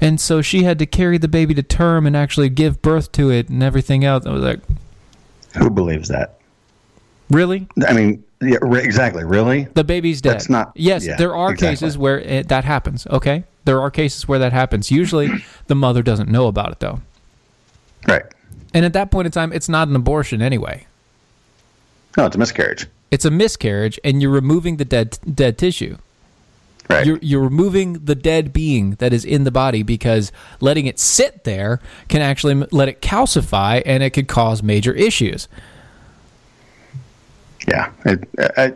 And 0.00 0.18
so 0.18 0.40
she 0.40 0.62
had 0.62 0.78
to 0.78 0.86
carry 0.86 1.18
the 1.18 1.28
baby 1.28 1.52
to 1.54 1.62
term 1.62 2.06
and 2.06 2.16
actually 2.16 2.48
give 2.48 2.80
birth 2.80 3.12
to 3.12 3.30
it 3.30 3.50
and 3.50 3.62
everything 3.62 4.02
else. 4.02 4.24
I 4.24 4.30
was 4.30 4.42
like, 4.42 4.60
Who 5.58 5.68
believes 5.68 6.08
that? 6.08 6.38
"Really?" 7.28 7.68
I 7.86 7.92
mean, 7.92 8.24
yeah, 8.40 8.58
re- 8.62 8.82
exactly. 8.82 9.24
Really? 9.24 9.68
The 9.74 9.84
baby's 9.84 10.20
dead. 10.20 10.34
That's 10.34 10.48
not- 10.48 10.72
Yes, 10.74 11.06
yeah, 11.06 11.16
there 11.16 11.34
are 11.34 11.52
exactly. 11.52 11.68
cases 11.86 11.98
where 11.98 12.20
it, 12.20 12.48
that 12.48 12.64
happens. 12.64 13.06
Okay, 13.08 13.44
there 13.64 13.80
are 13.80 13.90
cases 13.90 14.26
where 14.28 14.38
that 14.38 14.52
happens. 14.52 14.90
Usually, 14.90 15.28
the 15.66 15.74
mother 15.74 16.02
doesn't 16.02 16.28
know 16.28 16.46
about 16.46 16.72
it 16.72 16.80
though, 16.80 17.00
Right. 18.08 18.22
and 18.74 18.84
at 18.84 18.92
that 18.94 19.10
point 19.10 19.26
in 19.26 19.32
time, 19.32 19.52
it's 19.52 19.68
not 19.68 19.88
an 19.88 19.96
abortion 19.96 20.40
anyway. 20.42 20.86
No, 22.16 22.26
it's 22.26 22.36
a 22.36 22.38
miscarriage. 22.38 22.86
It's 23.10 23.24
a 23.24 23.30
miscarriage, 23.30 23.98
and 24.04 24.20
you're 24.22 24.30
removing 24.30 24.76
the 24.76 24.84
dead 24.84 25.18
dead 25.32 25.58
tissue. 25.58 25.96
Right. 26.88 27.06
You're 27.06 27.18
you're 27.22 27.42
removing 27.42 28.04
the 28.04 28.16
dead 28.16 28.52
being 28.52 28.92
that 28.96 29.12
is 29.12 29.24
in 29.24 29.44
the 29.44 29.52
body 29.52 29.84
because 29.84 30.32
letting 30.60 30.86
it 30.86 30.98
sit 30.98 31.44
there 31.44 31.78
can 32.08 32.20
actually 32.20 32.54
let 32.72 32.88
it 32.88 33.00
calcify, 33.00 33.80
and 33.86 34.02
it 34.02 34.10
could 34.10 34.26
cause 34.28 34.60
major 34.62 34.92
issues. 34.92 35.46
Yeah. 37.68 37.90
It, 38.04 38.28
I, 38.56 38.72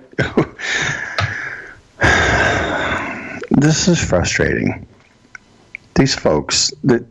this 3.51 3.89
is 3.89 4.03
frustrating. 4.03 4.87
These 5.95 6.15
folks, 6.15 6.73
that 6.85 7.05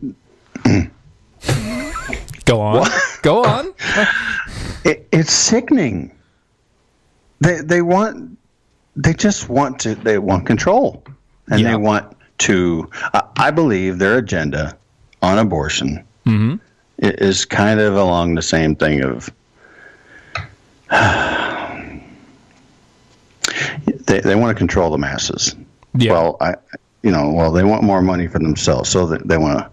Go 2.45 2.59
on, 2.59 2.87
go 3.21 3.43
on. 3.45 3.73
it, 4.83 5.07
it's 5.13 5.31
sickening. 5.31 6.11
They 7.39 7.61
they 7.61 7.81
want 7.81 8.37
they 8.97 9.13
just 9.13 9.47
want 9.49 9.79
to 9.79 9.95
they 9.95 10.17
want 10.19 10.45
control, 10.45 11.03
and 11.49 11.61
Yeah. 11.61 11.69
they 11.71 11.75
want 11.77 12.15
to. 12.39 12.89
I, 13.13 13.23
I 13.37 13.51
believe 13.51 13.97
their 13.99 14.17
agenda 14.17 14.77
on 15.21 15.39
abortion 15.39 16.03
Mm-hmm. 16.25 16.55
is 16.99 17.43
kind 17.45 17.79
of 17.81 17.95
along 17.95 18.35
the 18.35 18.41
same 18.41 18.75
thing 18.75 19.03
of. 19.03 19.29
They, 24.05 24.19
they 24.19 24.35
want 24.35 24.55
to 24.55 24.57
control 24.59 24.91
the 24.91 24.97
masses. 24.97 25.55
Yeah. 25.97 26.11
Well, 26.11 26.37
I, 26.41 26.55
you 27.03 27.11
know, 27.11 27.31
well, 27.31 27.51
they 27.51 27.63
want 27.63 27.83
more 27.83 28.01
money 28.01 28.27
for 28.27 28.39
themselves, 28.39 28.89
so 28.89 29.05
that 29.07 29.27
they 29.27 29.37
want 29.37 29.59
to. 29.59 29.69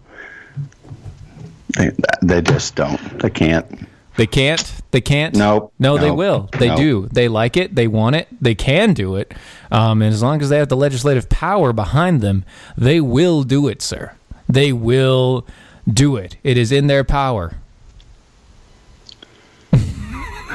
They, 1.78 1.90
they 2.22 2.42
just 2.42 2.74
don't. 2.74 2.98
They 3.20 3.30
can't. 3.30 3.88
They 4.16 4.26
can't. 4.26 4.72
They 4.90 5.00
can't. 5.00 5.34
Nope. 5.34 5.72
No, 5.78 5.96
they 5.98 6.08
Nope. 6.08 6.18
will. 6.18 6.48
They 6.58 6.68
Nope. 6.68 6.78
do. 6.78 7.08
They 7.12 7.28
like 7.28 7.56
it. 7.56 7.74
They 7.74 7.86
want 7.86 8.16
it. 8.16 8.28
They 8.40 8.54
can 8.54 8.92
do 8.92 9.16
it. 9.16 9.32
Um, 9.70 10.02
and 10.02 10.12
as 10.12 10.22
long 10.22 10.42
as 10.42 10.48
they 10.48 10.58
have 10.58 10.68
the 10.68 10.76
legislative 10.76 11.28
power 11.28 11.72
behind 11.72 12.20
them, 12.20 12.44
they 12.76 13.00
will 13.00 13.42
do 13.44 13.68
it, 13.68 13.82
sir. 13.82 14.12
They 14.48 14.72
will 14.72 15.46
do 15.90 16.16
it. 16.16 16.36
It 16.42 16.58
is 16.58 16.72
in 16.72 16.86
their 16.88 17.04
power. 17.04 17.54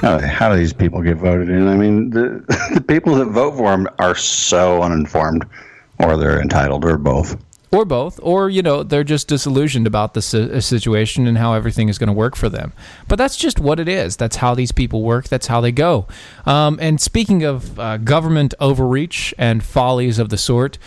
How, 0.05 0.19
how 0.19 0.49
do 0.51 0.55
these 0.55 0.71
people 0.71 1.01
get 1.01 1.17
voted 1.17 1.49
in? 1.49 1.67
I 1.67 1.75
mean, 1.75 2.11
the, 2.11 2.45
the 2.75 2.81
people 2.81 3.15
that 3.15 3.25
vote 3.25 3.57
for 3.57 3.71
them 3.71 3.87
are 3.97 4.13
so 4.13 4.83
uninformed, 4.83 5.47
or 5.97 6.15
they're 6.15 6.39
entitled, 6.39 6.85
or 6.85 6.99
both. 6.99 7.43
Or 7.71 7.85
both, 7.85 8.19
or 8.21 8.47
you 8.47 8.61
know, 8.61 8.83
they're 8.83 9.03
just 9.03 9.27
disillusioned 9.29 9.87
about 9.87 10.13
the 10.13 10.51
uh, 10.53 10.59
situation 10.61 11.25
and 11.25 11.39
how 11.39 11.53
everything 11.53 11.89
is 11.89 11.97
going 11.97 12.09
to 12.09 12.13
work 12.13 12.35
for 12.35 12.49
them. 12.49 12.71
But 13.07 13.15
that's 13.15 13.35
just 13.35 13.59
what 13.59 13.79
it 13.79 13.89
is. 13.89 14.15
That's 14.15 14.35
how 14.35 14.53
these 14.53 14.71
people 14.71 15.01
work. 15.01 15.27
That's 15.27 15.47
how 15.47 15.59
they 15.59 15.71
go. 15.71 16.05
Um, 16.45 16.77
and 16.79 17.01
speaking 17.01 17.43
of 17.43 17.79
uh, 17.79 17.97
government 17.97 18.53
overreach 18.59 19.33
and 19.39 19.63
follies 19.63 20.19
of 20.19 20.29
the 20.29 20.37
sort, 20.37 20.77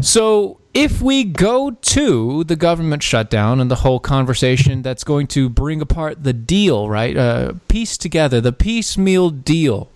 so 0.00 0.58
if 0.74 1.00
we 1.00 1.24
go 1.24 1.70
to 1.70 2.44
the 2.44 2.56
government 2.56 3.02
shutdown 3.02 3.60
and 3.60 3.70
the 3.70 3.76
whole 3.76 4.00
conversation 4.00 4.82
that's 4.82 5.04
going 5.04 5.28
to 5.28 5.48
bring 5.48 5.80
apart 5.80 6.24
the 6.24 6.32
deal, 6.32 6.88
right? 6.88 7.16
Uh, 7.16 7.52
piece 7.68 7.96
together 7.96 8.40
the 8.40 8.52
piecemeal 8.52 9.30
deal 9.30 9.88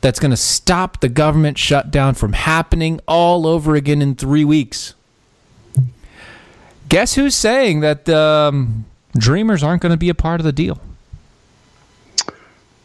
that's 0.00 0.18
going 0.18 0.30
to 0.30 0.36
stop 0.36 1.00
the 1.00 1.08
government 1.08 1.58
shutdown 1.58 2.14
from 2.14 2.32
happening 2.32 2.98
all 3.06 3.46
over 3.46 3.74
again 3.74 4.02
in 4.02 4.14
three 4.14 4.44
weeks. 4.44 4.94
Guess 6.88 7.14
who's 7.14 7.34
saying 7.34 7.80
that 7.80 8.08
um, 8.08 8.84
dreamers 9.16 9.62
aren't 9.62 9.80
going 9.82 9.92
to 9.92 9.98
be 9.98 10.08
a 10.08 10.14
part 10.14 10.40
of 10.40 10.44
the 10.44 10.52
deal? 10.52 10.80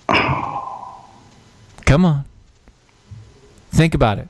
Come 1.85 2.05
on. 2.05 2.25
Think 3.71 3.93
about 3.93 4.19
it. 4.19 4.27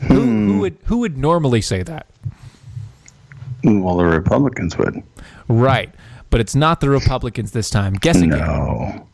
Who, 0.00 0.14
who 0.14 0.26
would 0.60 0.78
who 0.84 0.98
would 0.98 1.18
normally 1.18 1.60
say 1.60 1.82
that? 1.82 2.06
Well, 3.64 3.96
the 3.96 4.04
Republicans 4.04 4.76
would. 4.78 5.02
Right. 5.48 5.90
But 6.30 6.40
it's 6.40 6.54
not 6.54 6.80
the 6.80 6.88
Republicans 6.88 7.50
this 7.52 7.68
time. 7.70 7.94
Guess 7.94 8.16
again. 8.16 8.30
No. 8.30 9.06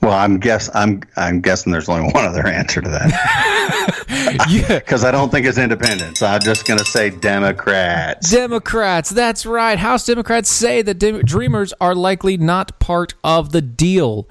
Well, 0.00 0.12
I'm 0.12 0.38
guess 0.38 0.68
I'm 0.74 1.02
I'm 1.16 1.40
guessing 1.40 1.72
there's 1.72 1.88
only 1.88 2.10
one 2.12 2.24
other 2.26 2.46
answer 2.46 2.82
to 2.82 2.88
that 2.90 4.46
Yeah. 4.50 4.78
because 4.80 5.02
I 5.04 5.10
don't 5.10 5.30
think 5.30 5.46
it's 5.46 5.56
independents. 5.56 6.20
I'm 6.20 6.40
just 6.42 6.66
gonna 6.66 6.84
say 6.84 7.08
Democrats. 7.10 8.30
Democrats, 8.30 9.08
that's 9.10 9.46
right. 9.46 9.78
House 9.78 10.04
Democrats 10.04 10.50
say 10.50 10.82
that 10.82 10.98
Dem- 10.98 11.22
Dreamers 11.22 11.72
are 11.80 11.94
likely 11.94 12.36
not 12.36 12.78
part 12.80 13.14
of 13.24 13.52
the 13.52 13.62
deal 13.62 14.28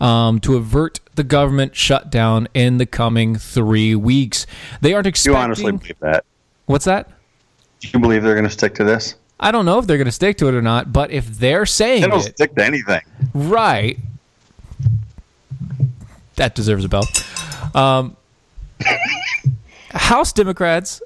um, 0.00 0.38
to 0.40 0.54
avert 0.56 1.00
the 1.16 1.24
government 1.24 1.74
shutdown 1.76 2.48
in 2.54 2.78
the 2.78 2.86
coming 2.86 3.36
three 3.36 3.94
weeks. 3.94 4.46
They 4.80 4.92
aren't 4.94 5.04
Do 5.04 5.08
expecting. 5.08 5.32
you 5.38 5.44
honestly 5.44 5.72
believe 5.72 5.98
that? 6.00 6.24
What's 6.66 6.84
that? 6.84 7.10
Do 7.80 7.88
you 7.92 7.98
believe 7.98 8.22
they're 8.22 8.34
going 8.34 8.44
to 8.44 8.50
stick 8.50 8.74
to 8.76 8.84
this? 8.84 9.16
I 9.38 9.50
don't 9.50 9.66
know 9.66 9.78
if 9.78 9.86
they're 9.86 9.98
going 9.98 10.06
to 10.06 10.12
stick 10.12 10.38
to 10.38 10.48
it 10.48 10.54
or 10.54 10.62
not, 10.62 10.92
but 10.92 11.10
if 11.10 11.26
they're 11.26 11.66
saying 11.66 12.02
They 12.02 12.08
don't 12.08 12.26
it, 12.26 12.36
stick 12.36 12.54
to 12.54 12.64
anything. 12.64 13.02
right, 13.34 13.98
that 16.36 16.54
deserves 16.54 16.84
a 16.84 16.88
bell. 16.88 17.04
Um, 17.74 18.16
House 19.90 20.32
Democrats 20.32 21.02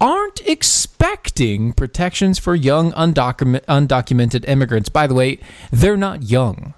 aren't 0.00 0.40
expecting 0.46 1.72
protections 1.72 2.38
for 2.38 2.54
young 2.54 2.92
undocument, 2.94 3.64
undocumented 3.66 4.48
immigrants. 4.48 4.88
By 4.88 5.06
the 5.06 5.14
way, 5.14 5.38
they're 5.70 5.96
not 5.96 6.22
young. 6.24 6.74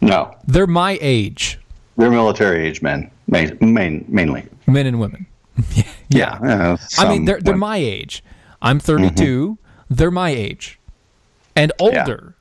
No, 0.00 0.34
They're 0.46 0.66
my 0.66 0.98
age, 1.00 1.58
they're 1.96 2.10
military 2.10 2.66
age 2.66 2.82
men, 2.82 3.10
main, 3.26 3.56
main, 3.60 4.04
mainly. 4.08 4.46
men 4.66 4.86
and 4.86 5.00
women. 5.00 5.26
Yeah, 6.08 6.38
yeah, 6.44 6.76
I 6.98 7.08
mean, 7.08 7.24
they're 7.24 7.40
they're 7.40 7.54
women. 7.54 7.58
my 7.60 7.76
age. 7.78 8.22
I'm 8.62 8.78
32. 8.78 9.58
They're 9.90 10.10
my 10.12 10.30
age, 10.30 10.78
and 11.56 11.72
older. 11.80 12.36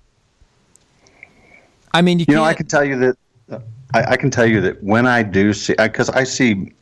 I 1.94 2.02
mean, 2.04 2.20
you, 2.20 2.24
You 2.24 2.26
can't. 2.28 2.36
know, 2.38 2.44
I 2.44 2.54
can 2.54 2.68
tell 2.68 2.84
you 2.84 2.96
that. 3.00 3.18
uh, 3.52 3.60
I, 3.94 4.04
I 4.12 4.16
can 4.18 4.30
tell 4.30 4.46
you 4.46 4.62
that 4.62 4.84
when 4.84 5.08
I 5.08 5.24
do 5.24 5.52
see, 5.54 5.74
because 5.80 6.10
I 6.10 6.24
see 6.26 6.74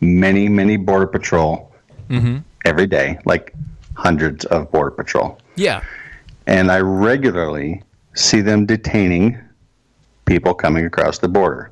many, 0.00 0.48
many 0.48 0.76
border 0.76 1.06
patrol 1.06 1.72
Mm-hmm. 2.08 2.38
every 2.64 2.86
day, 2.86 3.18
like 3.24 3.52
hundreds 3.94 4.44
of 4.46 4.70
border 4.70 4.90
patrol, 4.92 5.38
yeah, 5.56 5.82
and 6.46 6.70
I 6.70 6.78
regularly 6.80 7.82
see 8.14 8.40
them 8.40 8.64
detaining 8.66 9.36
people 10.26 10.52
coming 10.54 10.84
across 10.84 11.18
the 11.18 11.28
border, 11.28 11.70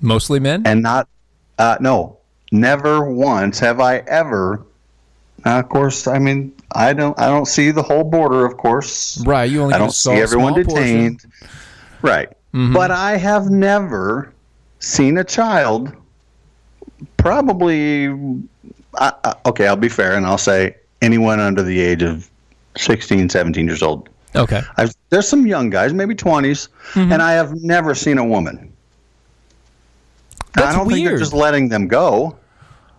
mostly 0.00 0.38
men. 0.38 0.62
and 0.66 0.82
not, 0.82 1.08
uh, 1.58 1.78
no, 1.80 2.18
never 2.52 3.02
once 3.10 3.58
have 3.60 3.80
I 3.80 3.98
ever. 3.98 4.64
Now, 5.44 5.60
of 5.60 5.68
course, 5.68 6.06
I 6.06 6.18
mean, 6.18 6.52
I 6.72 6.92
don't, 6.92 7.18
I 7.18 7.26
don't 7.26 7.46
see 7.46 7.70
the 7.70 7.82
whole 7.82 8.04
border, 8.04 8.44
of 8.44 8.56
course. 8.56 9.22
right. 9.24 9.48
You 9.48 9.62
only 9.62 9.74
I 9.74 9.78
don't 9.78 9.92
see 9.92 10.10
everyone 10.12 10.54
small 10.54 10.64
portion. 10.64 10.86
Mm-hmm. 10.86 11.04
detained. 11.04 11.24
Right. 12.02 12.28
But 12.52 12.90
I 12.90 13.16
have 13.18 13.50
never 13.50 14.32
seen 14.78 15.18
a 15.18 15.24
child, 15.24 15.92
probably, 17.18 18.08
I, 18.94 19.12
I, 19.24 19.34
okay, 19.46 19.66
I'll 19.66 19.76
be 19.76 19.90
fair 19.90 20.16
and 20.16 20.24
I'll 20.24 20.38
say 20.38 20.76
anyone 21.02 21.38
under 21.38 21.62
the 21.62 21.78
age 21.80 22.02
of 22.02 22.30
16, 22.76 23.28
17 23.28 23.66
years 23.66 23.82
old. 23.82 24.08
Okay. 24.36 24.62
I've, 24.76 24.92
there's 25.10 25.28
some 25.28 25.46
young 25.46 25.70
guys, 25.70 25.92
maybe 25.92 26.14
20s, 26.14 26.68
Mm-hmm. 26.92 27.12
and 27.12 27.22
I 27.22 27.32
have 27.32 27.54
never 27.62 27.94
seen 27.94 28.18
a 28.18 28.24
woman. 28.24 28.72
That's 30.54 30.68
I 30.68 30.72
don't 30.78 30.88
think 30.88 31.06
they're 31.06 31.18
just 31.18 31.32
letting 31.34 31.68
them 31.68 31.86
go. 31.88 32.36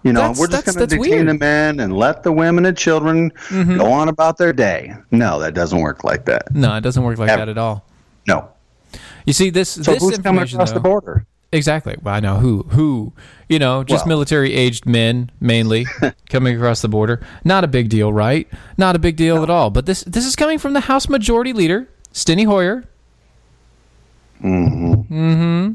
You 0.04 0.14
know, 0.14 0.22
That's- 0.22 0.40
we're 0.40 0.48
just 0.48 0.66
going 0.66 0.78
to 0.78 0.86
detain 0.88 1.00
weird. 1.00 1.20
Mm-hmm. 1.22 1.28
the 1.28 1.34
men 1.34 1.80
and 1.80 1.98
let 1.98 2.24
the 2.24 2.32
women 2.32 2.66
and 2.66 2.78
children 2.78 3.32
go 3.52 3.92
on 3.92 4.10
about 4.10 4.38
their 4.38 4.54
day. 4.54 4.94
No, 5.12 5.40
that 5.40 5.54
doesn't 5.54 5.80
work 5.80 6.04
like 6.04 6.26
that. 6.26 6.54
No, 6.54 6.76
it 6.76 6.82
doesn't 6.82 7.04
work 7.04 7.18
like 7.18 7.30
Ever. 7.30 7.46
that 7.46 7.50
at 7.50 7.58
all. 7.58 7.84
No. 8.28 8.50
You 9.26 9.34
see, 9.34 9.50
this 9.50 9.70
So 9.70 9.82
this 9.94 10.02
who's 10.04 10.18
coming 10.20 10.44
across 10.44 10.72
the 10.72 10.80
border? 10.80 11.26
Exactly. 11.52 11.96
Well, 12.02 12.14
I 12.14 12.20
know 12.20 12.38
who 12.38 12.64
who 12.64 13.14
you 13.48 13.58
know 13.58 13.84
just 13.84 14.06
Well- 14.06 14.18
military 14.18 14.54
aged 14.54 14.86
men 14.86 15.32
mainly 15.40 15.86
coming 16.30 16.56
across 16.56 16.82
the 16.82 16.90
border. 16.90 17.26
Not 17.44 17.64
a 17.64 17.68
big 17.68 17.90
deal, 17.90 18.12
right? 18.12 18.48
Not 18.78 18.96
a 18.96 19.00
big 19.00 19.16
deal 19.16 19.44
at 19.44 19.50
all. 19.50 19.70
But 19.70 19.86
this 19.86 20.04
this 20.04 20.26
is 20.26 20.36
coming 20.36 20.60
from 20.60 20.74
the 20.74 20.82
House 20.82 21.08
Majority 21.08 21.54
Leader 21.54 21.88
Steny 22.14 22.46
Hoyer. 22.46 22.84
Mm-hmm. 24.44 25.74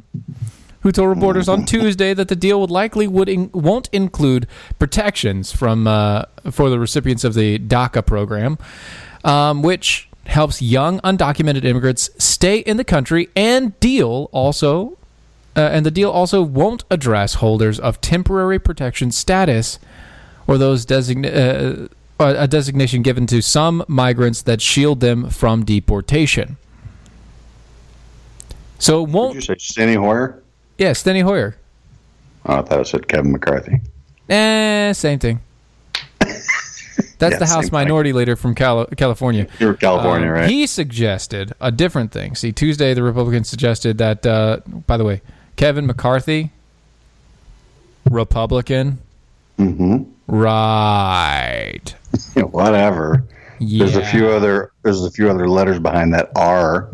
Who 0.81 0.93
told 0.93 1.09
reporters 1.09 1.49
on 1.49 1.65
Tuesday 1.65 2.13
that 2.13 2.29
the 2.29 2.37
deal 2.37 2.61
would 2.61 2.71
likely 2.71 3.07
would 3.07 3.29
in, 3.29 3.51
won't 3.53 3.89
include 3.93 4.47
protections 4.79 5.53
from 5.53 5.87
uh, 5.87 6.25
for 6.51 6.69
the 6.69 6.79
recipients 6.79 7.25
of 7.25 7.35
the 7.35 7.59
DACA 7.59 8.05
program, 8.05 8.59
um, 9.25 9.63
which 9.63 10.09
helps 10.27 10.61
young 10.61 11.01
undocumented 11.01 11.65
immigrants 11.65 12.11
stay 12.19 12.59
in 12.59 12.77
the 12.77 12.85
country 12.85 13.29
and 13.35 13.79
deal 13.81 14.29
also 14.33 14.99
uh, 15.57 15.61
and 15.61 15.85
the 15.87 15.91
deal 15.91 16.11
also 16.11 16.43
won't 16.43 16.85
address 16.91 17.35
holders 17.35 17.79
of 17.81 18.01
temporary 18.01 18.59
protection 18.59 19.11
status 19.11 19.79
or 20.47 20.59
those 20.59 20.85
design- 20.85 21.25
uh, 21.27 21.89
a 22.19 22.47
designation 22.47 23.03
given 23.03 23.27
to 23.27 23.43
some 23.43 23.85
migrants 23.89 24.43
that 24.43 24.61
shield 24.63 25.01
them 25.01 25.29
from 25.29 25.65
deportation. 25.65 26.57
So 28.79 29.03
it 29.05 29.11
won't. 29.11 29.35
you 29.37 29.41
say 29.41 29.55
Steny 29.55 29.97
Hoyer? 29.97 30.43
Yeah, 30.79 30.91
Steny 30.93 31.23
Hoyer. 31.23 31.57
Oh, 32.47 32.59
I 32.59 32.63
thought 32.63 32.81
it 32.81 32.87
said 32.87 33.09
Kevin 33.09 33.33
McCarthy. 33.33 33.81
Eh, 34.29 34.93
same 34.93 35.19
thing. 35.19 35.41
That's 36.21 37.35
Yeah, 37.35 37.39
the 37.39 37.47
House 37.47 37.51
same 37.51 37.63
thing. 37.63 37.71
Minority 37.73 38.13
Leader 38.13 38.35
from 38.37 38.55
Cali- 38.55 38.87
California. 38.97 39.47
You're 39.61 39.75
California, 39.75 40.27
Um, 40.29 40.33
right? 40.35 40.51
He 40.51 40.67
suggested 40.67 41.53
a 41.61 41.71
different 41.71 42.11
thing. 42.13 42.35
See, 42.35 42.51
Tuesday 42.53 42.95
the 42.95 43.03
Republicans 43.03 43.49
suggested 43.49 43.99
that. 43.99 44.27
Uh, 44.27 44.59
by 44.87 44.97
the 44.97 45.05
way, 45.05 45.23
Kevin 45.57 45.87
McCarthy, 45.87 46.51
Republican, 48.11 48.99
mm-hmm. 49.59 50.05
right? 50.27 51.95
Whatever. 52.35 53.25
There's 53.61 53.97
a 53.97 54.05
few 54.05 54.29
other. 54.29 54.73
There's 54.83 55.05
a 55.05 55.11
few 55.11 55.31
other 55.31 55.49
letters 55.49 55.79
behind 55.79 56.15
that 56.15 56.31
R. 56.35 56.89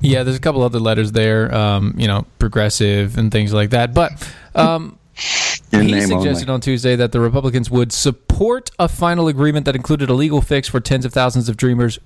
Yeah, 0.00 0.22
there's 0.22 0.36
a 0.36 0.40
couple 0.40 0.62
other 0.62 0.78
letters 0.78 1.12
there. 1.12 1.52
Um, 1.52 1.94
you 1.96 2.06
know, 2.06 2.26
progressive 2.38 3.18
and 3.18 3.32
things 3.32 3.52
like 3.52 3.70
that. 3.70 3.92
But 3.92 4.12
um, 4.54 4.98
he 5.14 6.00
suggested 6.00 6.12
only. 6.12 6.46
on 6.48 6.60
Tuesday 6.60 6.94
that 6.96 7.12
the 7.12 7.20
Republicans 7.20 7.70
would 7.70 7.92
support 7.92 8.70
a 8.78 8.88
final 8.88 9.26
agreement 9.26 9.66
that 9.66 9.74
included 9.74 10.08
a 10.08 10.14
legal 10.14 10.40
fix 10.40 10.68
for 10.68 10.78
tens 10.78 11.04
of 11.04 11.12
thousands 11.12 11.48
of 11.48 11.56
dreamers 11.56 11.98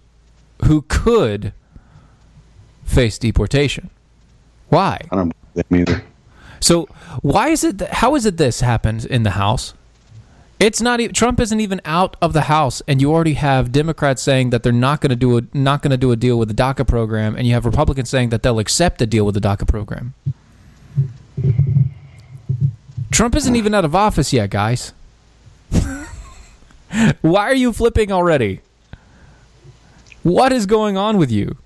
who 0.65 0.83
could 0.83 1.53
face 2.85 3.19
deportation. 3.19 3.91
Why? 4.71 4.99
I 5.11 5.17
don't 5.17 5.35
believe 5.55 5.69
them 5.69 5.81
either. 5.81 6.05
So 6.61 6.87
why 7.23 7.49
is 7.49 7.65
it? 7.65 7.79
That, 7.79 7.95
how 7.95 8.15
is 8.15 8.25
it 8.27 8.37
this 8.37 8.61
happens 8.61 9.05
in 9.05 9.23
the 9.23 9.31
House? 9.31 9.75
It's 10.59 10.81
not. 10.81 11.01
Even, 11.01 11.15
Trump 11.15 11.41
isn't 11.41 11.61
even 11.61 11.81
out 11.85 12.17
of 12.21 12.33
the 12.33 12.43
House, 12.43 12.83
and 12.87 13.01
you 13.01 13.13
already 13.13 13.35
have 13.35 13.73
Democrats 13.73 14.23
saying 14.23 14.51
that 14.51 14.63
they're 14.63 14.73
not 14.73 15.01
going 15.01 15.11
to 15.11 15.17
do 15.17 15.39
a 15.39 15.43
not 15.55 15.83
going 15.83 15.91
to 15.91 15.97
do 15.97 16.13
a 16.13 16.17
deal 16.17 16.39
with 16.39 16.49
the 16.49 16.55
DACA 16.55 16.87
program, 16.87 17.35
and 17.35 17.47
you 17.47 17.55
have 17.55 17.65
Republicans 17.65 18.11
saying 18.11 18.29
that 18.29 18.43
they'll 18.43 18.59
accept 18.59 19.03
a 19.03 19.07
deal 19.07 19.25
with 19.25 19.35
the 19.35 19.41
DACA 19.41 19.67
program. 19.67 20.15
Trump 23.11 23.35
isn't 23.35 23.57
even 23.57 23.75
out 23.75 23.85
of 23.85 23.95
office 23.95 24.33
yet, 24.33 24.51
guys. 24.51 24.93
Why 27.23 27.45
are 27.45 27.55
you 27.55 27.73
flipping 27.73 28.13
already? 28.13 28.61
What 30.23 30.53
is 30.53 30.67
going 30.67 30.97
on 30.97 31.17
with 31.17 31.31
you? 31.31 31.57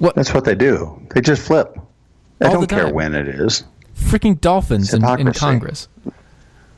That's 0.00 0.32
what 0.32 0.44
they 0.44 0.54
do. 0.54 1.00
They 1.14 1.20
just 1.20 1.46
flip. 1.46 1.78
They 2.38 2.46
All 2.46 2.54
don't 2.54 2.66
care 2.68 2.92
when 2.92 3.14
it 3.14 3.28
is. 3.28 3.64
Freaking 3.96 4.40
dolphins 4.40 4.94
in, 4.94 5.04
in. 5.04 5.32
Congress. 5.32 5.88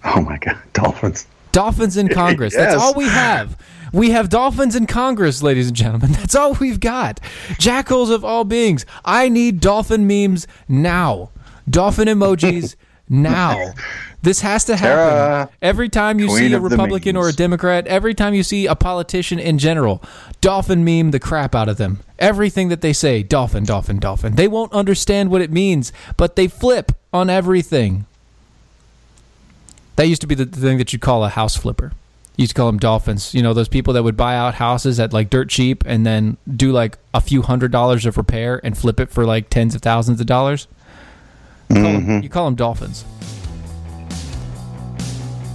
Oh 0.04 0.20
my 0.22 0.38
God, 0.38 0.58
dolphins. 0.72 1.26
Dolphins 1.52 1.96
in 1.96 2.08
Congress. 2.14 2.54
That's 2.54 2.80
all 2.80 2.94
we 2.94 3.04
have. 3.04 3.58
We 3.92 4.10
have 4.10 4.28
dolphins 4.28 4.76
in 4.76 4.86
Congress, 4.86 5.42
ladies 5.42 5.66
and 5.68 5.76
gentlemen. 5.76 6.12
That's 6.20 6.34
all 6.34 6.54
we've 6.54 6.80
got. 6.80 7.20
Jackals 7.58 8.10
of 8.10 8.24
all 8.24 8.44
beings. 8.44 8.86
I 9.04 9.28
need 9.28 9.60
dolphin 9.60 10.06
memes 10.06 10.46
now. 10.68 11.30
Dolphin 11.68 12.08
emojis 12.08 12.76
now. 13.08 13.74
This 14.22 14.42
has 14.42 14.64
to 14.64 14.76
happen 14.76 14.96
Tara, 14.96 15.50
every 15.62 15.88
time 15.88 16.18
you 16.18 16.28
see 16.28 16.52
a 16.52 16.60
Republican 16.60 17.16
or 17.16 17.28
a. 17.28 17.32
Democrat. 17.32 17.86
Every 17.86 18.14
time 18.14 18.34
you 18.34 18.42
see 18.42 18.66
a 18.66 18.74
politician 18.74 19.38
in 19.38 19.58
general, 19.58 20.02
dolphin 20.42 20.84
meme 20.84 21.10
the 21.10 21.20
crap 21.20 21.54
out 21.54 21.70
of 21.70 21.78
them. 21.78 22.00
Everything 22.18 22.68
that 22.68 22.82
they 22.82 22.92
say, 22.92 23.22
dolphin, 23.22 23.64
dolphin, 23.64 23.98
dolphin. 23.98 24.34
They 24.34 24.48
won't 24.48 24.72
understand 24.72 25.30
what 25.30 25.40
it 25.40 25.50
means, 25.50 25.90
but 26.18 26.36
they 26.36 26.48
flip 26.48 26.92
on 27.14 27.30
everything. 27.30 28.04
That 29.96 30.06
used 30.06 30.20
to 30.20 30.26
be 30.26 30.34
the 30.34 30.44
thing 30.44 30.76
that 30.76 30.92
you 30.92 30.98
call 30.98 31.24
a 31.24 31.30
house 31.30 31.56
flipper. 31.56 31.92
You 32.36 32.42
used 32.42 32.50
to 32.50 32.56
call 32.56 32.66
them 32.66 32.78
dolphins. 32.78 33.34
You 33.34 33.42
know, 33.42 33.54
those 33.54 33.68
people 33.68 33.94
that 33.94 34.02
would 34.02 34.18
buy 34.18 34.36
out 34.36 34.54
houses 34.54 35.00
at 35.00 35.14
like 35.14 35.30
dirt 35.30 35.48
cheap 35.48 35.82
and 35.86 36.04
then 36.04 36.36
do 36.54 36.72
like 36.72 36.98
a 37.14 37.22
few 37.22 37.40
hundred 37.40 37.72
dollars 37.72 38.04
of 38.04 38.18
repair 38.18 38.60
and 38.62 38.76
flip 38.76 39.00
it 39.00 39.10
for 39.10 39.24
like 39.24 39.48
tens 39.48 39.74
of 39.74 39.80
thousands 39.80 40.20
of 40.20 40.26
dollars. 40.26 40.68
You 41.70 41.76
call, 41.76 41.92
them, 41.92 42.22
you 42.22 42.28
call 42.28 42.44
them 42.46 42.54
dolphins 42.56 43.04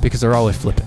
because 0.05 0.21
they're 0.21 0.35
always 0.35 0.55
flipping. 0.55 0.85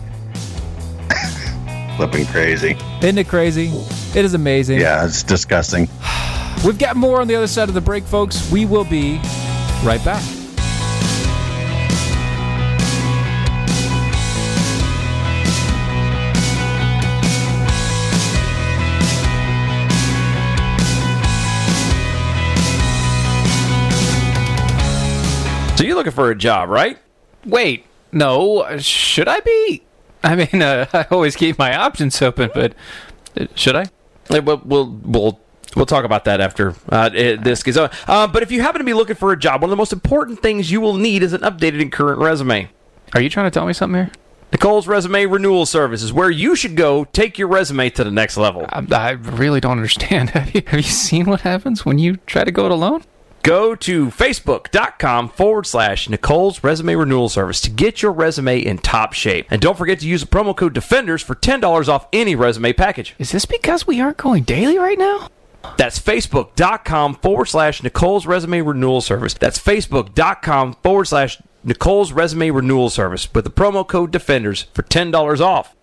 Flipping 1.97 2.25
crazy. 2.27 2.79
Isn't 3.03 3.19
it 3.19 3.27
crazy? 3.27 3.67
It 4.15 4.25
is 4.25 4.35
amazing. 4.35 4.79
Yeah, 4.79 5.05
it's 5.05 5.25
disgusting. 5.25 5.89
We've 6.65 6.79
got 6.79 6.95
more 6.95 7.21
on 7.21 7.27
the 7.27 7.35
other 7.35 7.49
side 7.49 7.69
of 7.69 7.75
the 7.75 7.81
break, 7.81 8.05
folks. 8.05 8.49
We 8.53 8.65
will 8.65 8.85
be 8.85 9.17
right 9.83 10.01
back. 10.05 10.23
So 25.77 25.83
you're 25.83 25.97
looking 25.97 26.13
for 26.13 26.31
a 26.31 26.37
job, 26.37 26.69
right? 26.69 26.97
Wait, 27.45 27.85
no, 28.13 28.79
should 28.79 29.29
I 29.29 29.41
be? 29.41 29.83
I 30.23 30.35
mean, 30.37 30.63
uh, 30.63 30.87
I 30.93 31.07
always 31.11 31.37
keep 31.37 31.59
my 31.59 31.77
options 31.77 32.21
open, 32.23 32.51
but 32.55 32.75
uh, 33.39 33.47
should 33.55 33.77
I? 33.77 33.87
We'll 34.31 34.61
we'll 34.65 34.87
we'll, 34.87 35.41
we'll 35.75 35.87
talk 35.87 36.05
about 36.05 36.25
that 36.25 36.41
after 36.41 36.75
uh, 36.91 37.09
this 37.09 37.63
gets 37.63 37.79
on. 37.79 37.91
Uh, 38.07 38.27
but 38.27 38.43
if 38.43 38.51
you 38.51 38.61
happen 38.61 38.81
to 38.81 38.85
be 38.85 38.93
looking 38.95 39.17
for 39.17 39.33
a 39.33 39.39
job, 39.39 39.63
one 39.63 39.69
of 39.69 39.71
the 39.71 39.77
most 39.77 39.93
important 39.93 40.41
things 40.43 40.71
you 40.71 40.81
will 40.81 40.95
need 40.95 41.23
is 41.23 41.33
an 41.33 41.41
updated 41.41 41.81
and 41.81 41.91
current 41.93 42.19
resume. 42.21 42.69
Are 43.15 43.21
you 43.21 43.31
trying 43.31 43.47
to 43.47 43.51
tell 43.51 43.67
me 43.67 43.73
something 43.73 44.03
here? 44.03 44.11
Nicole's 44.53 44.87
Resume 44.87 45.27
Renewal 45.27 45.67
Service 45.67 46.03
is 46.03 46.13
where 46.13 46.31
you 46.31 46.57
should 46.57 46.75
go 46.75 47.05
take 47.05 47.39
your 47.39 47.49
resume 47.49 47.91
to 47.91 48.05
the 48.05 48.11
next 48.11 48.39
level. 48.39 48.65
I, 48.71 48.87
I 48.91 49.11
really 49.11 49.61
don't 49.61 49.73
understand. 49.73 50.31
Have 50.39 50.55
you, 50.55 50.63
have 50.67 50.81
you 50.81 50.83
seen 50.83 51.27
what 51.27 51.43
happens 51.43 51.85
when 51.85 51.99
you 51.99 52.17
try 52.27 52.45
to 52.45 52.51
go 52.51 52.65
it 52.65 52.71
alone? 52.71 53.05
Go 53.49 53.75
to 53.77 54.09
facebook.com 54.09 55.31
forward 55.31 55.65
slash 55.65 56.11
Nicole's 56.11 56.63
Resume 56.63 56.95
Renewal 56.97 57.31
Service 57.31 57.63
to 57.63 57.71
get 57.71 58.03
your 58.03 58.13
resume 58.13 58.59
in 58.59 58.77
top 58.77 59.15
shape. 59.15 59.47
And 59.49 59.59
don't 59.59 59.79
forget 59.79 60.01
to 60.01 60.07
use 60.07 60.21
the 60.21 60.27
promo 60.27 60.55
code 60.55 60.75
DEFENDERS 60.75 61.23
for 61.23 61.35
$10 61.35 61.89
off 61.89 62.07
any 62.13 62.35
resume 62.35 62.75
package. 62.75 63.15
Is 63.19 63.33
this 63.33 63.47
because 63.47 63.87
we 63.87 64.03
aren't 64.03 64.19
going 64.19 64.43
daily 64.43 64.77
right 64.79 64.99
now? 64.99 65.31
That's 65.79 65.99
facebook.com 65.99 67.15
forward 67.15 67.47
slash 67.47 67.83
Nicole's 67.83 68.27
Resume 68.27 68.61
Renewal 68.61 69.01
Service. 69.01 69.33
That's 69.33 69.59
facebook.com 69.59 70.75
forward 70.83 71.07
slash 71.07 71.41
Nicole's 71.65 72.13
Resume 72.13 72.51
Renewal 72.51 72.91
Service 72.91 73.33
with 73.33 73.45
the 73.45 73.51
promo 73.51 73.89
code 73.89 74.13
DEFENDERS 74.13 74.67
for 74.75 74.83
$10 74.83 75.41
off. 75.41 75.75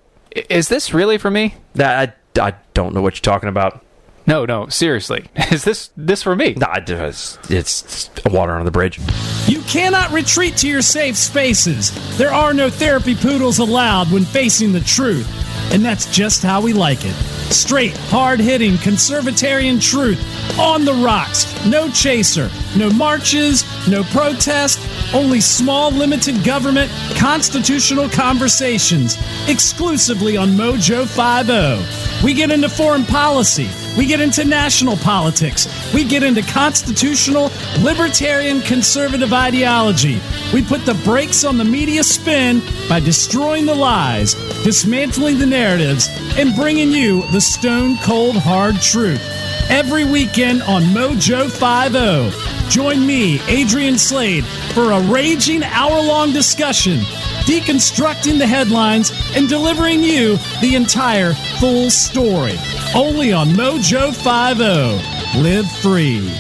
Is 0.52 0.70
this 0.70 0.94
really 0.94 1.18
for 1.18 1.32
me? 1.32 1.56
That 1.74 2.16
I, 2.38 2.50
I 2.50 2.54
don't 2.76 2.94
know 2.94 3.02
what 3.02 3.16
you're 3.16 3.22
talking 3.22 3.50
about. 3.50 3.84
No, 4.28 4.46
no, 4.46 4.68
seriously. 4.68 5.26
Is 5.52 5.64
this 5.64 5.92
this 5.96 6.24
for 6.24 6.36
me? 6.36 6.54
Nah, 6.54 6.80
it's, 6.88 7.38
it's 7.50 8.10
water 8.26 8.54
under 8.54 8.66
the 8.66 8.72
bridge. 8.72 9.00
You 9.48 9.62
cannot 9.62 10.12
retreat 10.12 10.58
to 10.58 10.68
your 10.68 10.82
safe 10.82 11.16
spaces. 11.16 12.18
There 12.18 12.34
are 12.34 12.54
no 12.54 12.70
therapy 12.70 13.16
poodles 13.16 13.60
allowed 13.60 14.12
when 14.12 14.26
facing 14.26 14.72
the 14.72 14.82
truth. 14.82 15.30
And 15.72 15.84
that's 15.84 16.06
just 16.12 16.44
how 16.44 16.62
we 16.62 16.74
like 16.74 17.00
it. 17.04 17.14
Straight, 17.52 17.96
hard 18.10 18.40
hitting, 18.40 18.74
conservatarian 18.74 19.82
truth 19.82 20.20
on 20.60 20.86
the 20.86 20.94
rocks. 20.94 21.46
No 21.66 21.90
chaser, 21.90 22.50
no 22.78 22.90
marches, 22.92 23.64
no 23.88 24.04
protest, 24.06 24.80
only 25.14 25.42
small, 25.42 25.92
limited 25.92 26.44
government, 26.44 26.92
constitutional 27.18 28.10
conversations 28.10 29.18
exclusively 29.48 30.38
on 30.38 30.50
Mojo 30.50 31.06
50. 31.06 32.15
We 32.26 32.34
get 32.34 32.50
into 32.50 32.70
foreign 32.70 33.06
policy. 33.06 33.70
We 33.96 34.08
get 34.08 34.20
into 34.20 34.46
national 34.46 34.98
politics. 34.98 35.68
We 35.94 36.04
get 36.04 36.24
into 36.24 36.42
constitutional, 36.42 37.52
libertarian, 37.82 38.62
conservative 38.62 39.32
ideology. 39.32 40.20
We 40.52 40.64
put 40.64 40.88
the 40.88 40.96
brakes 41.04 41.44
on 41.44 41.60
the 41.60 41.64
media 41.64 42.04
spin 42.04 42.64
by 42.90 43.00
destroying 43.00 43.68
the 43.68 43.76
lies, 43.76 44.34
dismantling 44.64 45.38
the 45.38 45.46
narratives, 45.46 46.10
and 46.36 46.56
bringing 46.56 46.90
you 46.90 47.28
the 47.28 47.40
stone 47.40 47.96
cold 48.00 48.38
hard 48.38 48.82
truth. 48.82 49.22
Every 49.70 50.04
weekend 50.04 50.64
on 50.64 50.82
Mojo 50.82 51.46
50. 51.52 52.56
Join 52.72 53.06
me, 53.06 53.40
Adrian 53.48 54.00
Slade, 54.00 54.46
for 54.74 54.92
a 54.94 55.02
raging 55.02 55.64
hour 55.64 56.02
long 56.02 56.34
discussion, 56.34 57.02
deconstructing 57.46 58.38
the 58.40 58.48
headlines 58.48 59.12
and 59.36 59.48
delivering 59.48 60.04
you 60.04 60.38
the 60.62 60.76
entire 60.76 61.34
full 61.60 61.90
story. 61.90 62.56
Only 62.96 63.34
on 63.34 63.50
Mojo 63.50 64.14
50. 64.14 65.42
Live 65.42 65.72
free. 65.72 66.32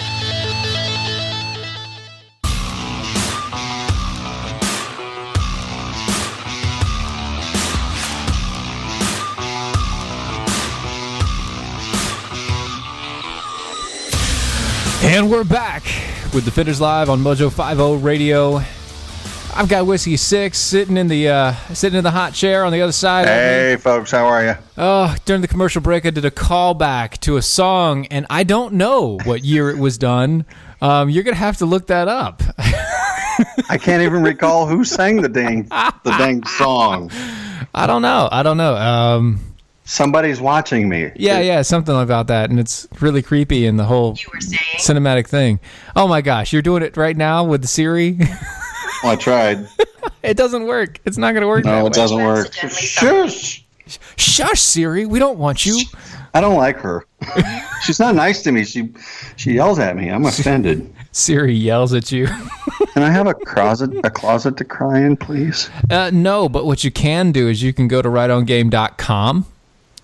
And 15.07 15.29
we're 15.29 15.43
back 15.43 15.83
with 16.33 16.45
Defenders 16.45 16.81
Live 16.81 17.09
on 17.11 17.21
Mojo 17.21 17.51
50 17.51 18.03
Radio. 18.03 18.61
I've 19.57 19.69
got 19.69 19.85
Whiskey 19.85 20.17
Six 20.17 20.57
sitting 20.57 20.97
in 20.97 21.07
the 21.07 21.29
uh, 21.29 21.53
sitting 21.73 21.97
in 21.97 22.03
the 22.03 22.11
hot 22.11 22.33
chair 22.33 22.65
on 22.65 22.73
the 22.73 22.81
other 22.81 22.91
side. 22.91 23.21
of 23.21 23.27
me. 23.27 23.33
Hey, 23.33 23.77
folks, 23.79 24.11
how 24.11 24.25
are 24.25 24.43
you? 24.43 24.55
Oh, 24.77 25.15
during 25.23 25.41
the 25.41 25.47
commercial 25.47 25.81
break, 25.81 26.05
I 26.05 26.09
did 26.09 26.25
a 26.25 26.31
callback 26.31 27.19
to 27.21 27.37
a 27.37 27.41
song, 27.41 28.05
and 28.07 28.25
I 28.29 28.43
don't 28.43 28.73
know 28.73 29.17
what 29.23 29.45
year 29.45 29.69
it 29.69 29.77
was 29.77 29.97
done. 29.97 30.43
Um, 30.81 31.09
you're 31.09 31.23
gonna 31.23 31.37
have 31.37 31.55
to 31.57 31.65
look 31.65 31.87
that 31.87 32.09
up. 32.09 32.43
I 33.69 33.77
can't 33.79 34.03
even 34.03 34.23
recall 34.23 34.67
who 34.67 34.83
sang 34.83 35.21
the 35.21 35.29
dang 35.29 35.63
the 35.63 36.15
dang 36.17 36.43
song. 36.45 37.09
I 37.73 37.87
don't 37.87 38.01
know. 38.01 38.27
I 38.29 38.43
don't 38.43 38.57
know. 38.57 38.75
Um, 38.75 39.39
Somebody's 39.85 40.41
watching 40.41 40.89
me. 40.89 41.11
yeah, 41.15 41.39
yeah, 41.39 41.61
something 41.61 41.95
about 41.97 42.27
that, 42.27 42.49
and 42.49 42.59
it's 42.59 42.89
really 42.99 43.21
creepy 43.21 43.67
and 43.67 43.79
the 43.79 43.85
whole 43.85 44.15
cinematic 44.79 45.27
thing. 45.27 45.61
Oh 45.95 46.09
my 46.09 46.19
gosh, 46.21 46.51
you're 46.51 46.61
doing 46.61 46.83
it 46.83 46.97
right 46.97 47.15
now 47.15 47.45
with 47.45 47.61
the 47.61 47.67
Siri. 47.69 48.19
Well, 49.03 49.11
I 49.13 49.15
tried. 49.15 49.67
it 50.23 50.35
doesn't 50.37 50.65
work. 50.65 50.99
It's 51.05 51.17
not 51.17 51.33
gonna 51.33 51.47
work. 51.47 51.63
that 51.63 51.69
No, 51.71 51.81
way. 51.83 51.87
it 51.87 51.93
doesn't 51.93 52.17
work. 52.23 52.53
Shush. 52.53 53.63
Shush, 54.17 54.59
Siri. 54.61 55.05
We 55.05 55.19
don't 55.19 55.37
want 55.37 55.65
you. 55.65 55.79
I 56.33 56.41
don't 56.41 56.55
like 56.57 56.77
her. 56.77 57.05
She's 57.83 57.99
not 57.99 58.15
nice 58.15 58.41
to 58.43 58.51
me. 58.51 58.63
She 58.65 58.89
she 59.35 59.53
yells 59.53 59.79
at 59.79 59.95
me. 59.95 60.09
I'm 60.09 60.25
offended. 60.25 60.91
Siri 61.11 61.53
yells 61.53 61.93
at 61.93 62.11
you. 62.11 62.27
Can 62.93 63.03
I 63.03 63.09
have 63.11 63.27
a 63.27 63.33
closet 63.33 63.91
a 64.03 64.09
closet 64.09 64.57
to 64.57 64.65
cry 64.65 64.99
in, 64.99 65.15
please? 65.17 65.69
Uh, 65.89 66.09
no, 66.11 66.49
but 66.49 66.65
what 66.65 66.83
you 66.83 66.91
can 66.91 67.31
do 67.31 67.47
is 67.47 67.61
you 67.63 67.71
can 67.73 67.87
go 67.87 68.01
to 68.01 68.09
rightongame.com 68.09 69.45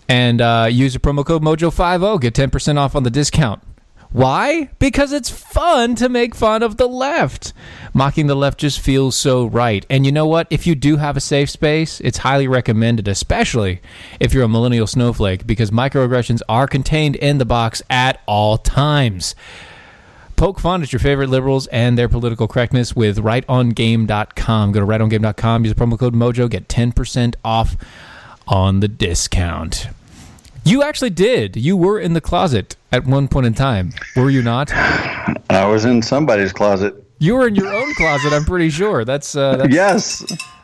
and 0.07 0.41
uh, 0.41 0.67
use 0.71 0.93
the 0.93 0.99
promo 0.99 1.25
code 1.25 1.41
Mojo50. 1.41 2.21
Get 2.21 2.33
10% 2.33 2.77
off 2.77 2.95
on 2.95 3.03
the 3.03 3.09
discount. 3.09 3.61
Why? 4.11 4.69
Because 4.77 5.13
it's 5.13 5.29
fun 5.29 5.95
to 5.95 6.09
make 6.09 6.35
fun 6.35 6.63
of 6.63 6.75
the 6.75 6.87
left. 6.87 7.53
Mocking 7.93 8.27
the 8.27 8.35
left 8.35 8.59
just 8.59 8.81
feels 8.81 9.15
so 9.15 9.45
right. 9.45 9.85
And 9.89 10.05
you 10.05 10.11
know 10.11 10.27
what? 10.27 10.47
If 10.49 10.67
you 10.67 10.75
do 10.75 10.97
have 10.97 11.15
a 11.15 11.21
safe 11.21 11.49
space, 11.49 12.01
it's 12.01 12.17
highly 12.17 12.47
recommended, 12.47 13.07
especially 13.07 13.81
if 14.19 14.33
you're 14.33 14.43
a 14.43 14.49
millennial 14.49 14.85
snowflake, 14.85 15.47
because 15.47 15.71
microaggressions 15.71 16.41
are 16.49 16.67
contained 16.67 17.15
in 17.15 17.37
the 17.37 17.45
box 17.45 17.81
at 17.89 18.19
all 18.25 18.57
times. 18.57 19.33
Poke 20.35 20.59
fun 20.59 20.81
at 20.81 20.91
your 20.91 20.99
favorite 20.99 21.29
liberals 21.29 21.67
and 21.67 21.97
their 21.97 22.09
political 22.09 22.49
correctness 22.49 22.93
with 22.93 23.19
rightongame.com. 23.19 24.71
Go 24.73 24.79
to 24.79 24.85
rightongame.com, 24.85 25.63
use 25.63 25.73
the 25.73 25.79
promo 25.81 25.97
code 25.97 26.15
MOJO, 26.15 26.49
get 26.49 26.67
10% 26.67 27.35
off 27.45 27.77
on 28.47 28.81
the 28.81 28.87
discount. 28.89 29.87
You 30.65 30.83
actually 30.83 31.11
did. 31.11 31.55
You 31.55 31.77
were 31.77 31.99
in 31.99 32.13
the 32.13 32.21
closet 32.21 32.75
at 32.91 33.05
one 33.05 33.27
point 33.27 33.45
in 33.45 33.53
time, 33.53 33.91
were 34.15 34.29
you 34.29 34.41
not? 34.41 34.71
I 34.73 35.65
was 35.67 35.85
in 35.85 36.01
somebody's 36.01 36.53
closet. 36.53 36.95
You 37.19 37.35
were 37.35 37.47
in 37.47 37.55
your 37.55 37.73
own 37.73 37.93
closet, 37.95 38.33
I'm 38.33 38.45
pretty 38.45 38.69
sure. 38.69 39.05
That's, 39.05 39.35
uh, 39.35 39.57
that's 39.57 39.73
Yes. 39.73 40.23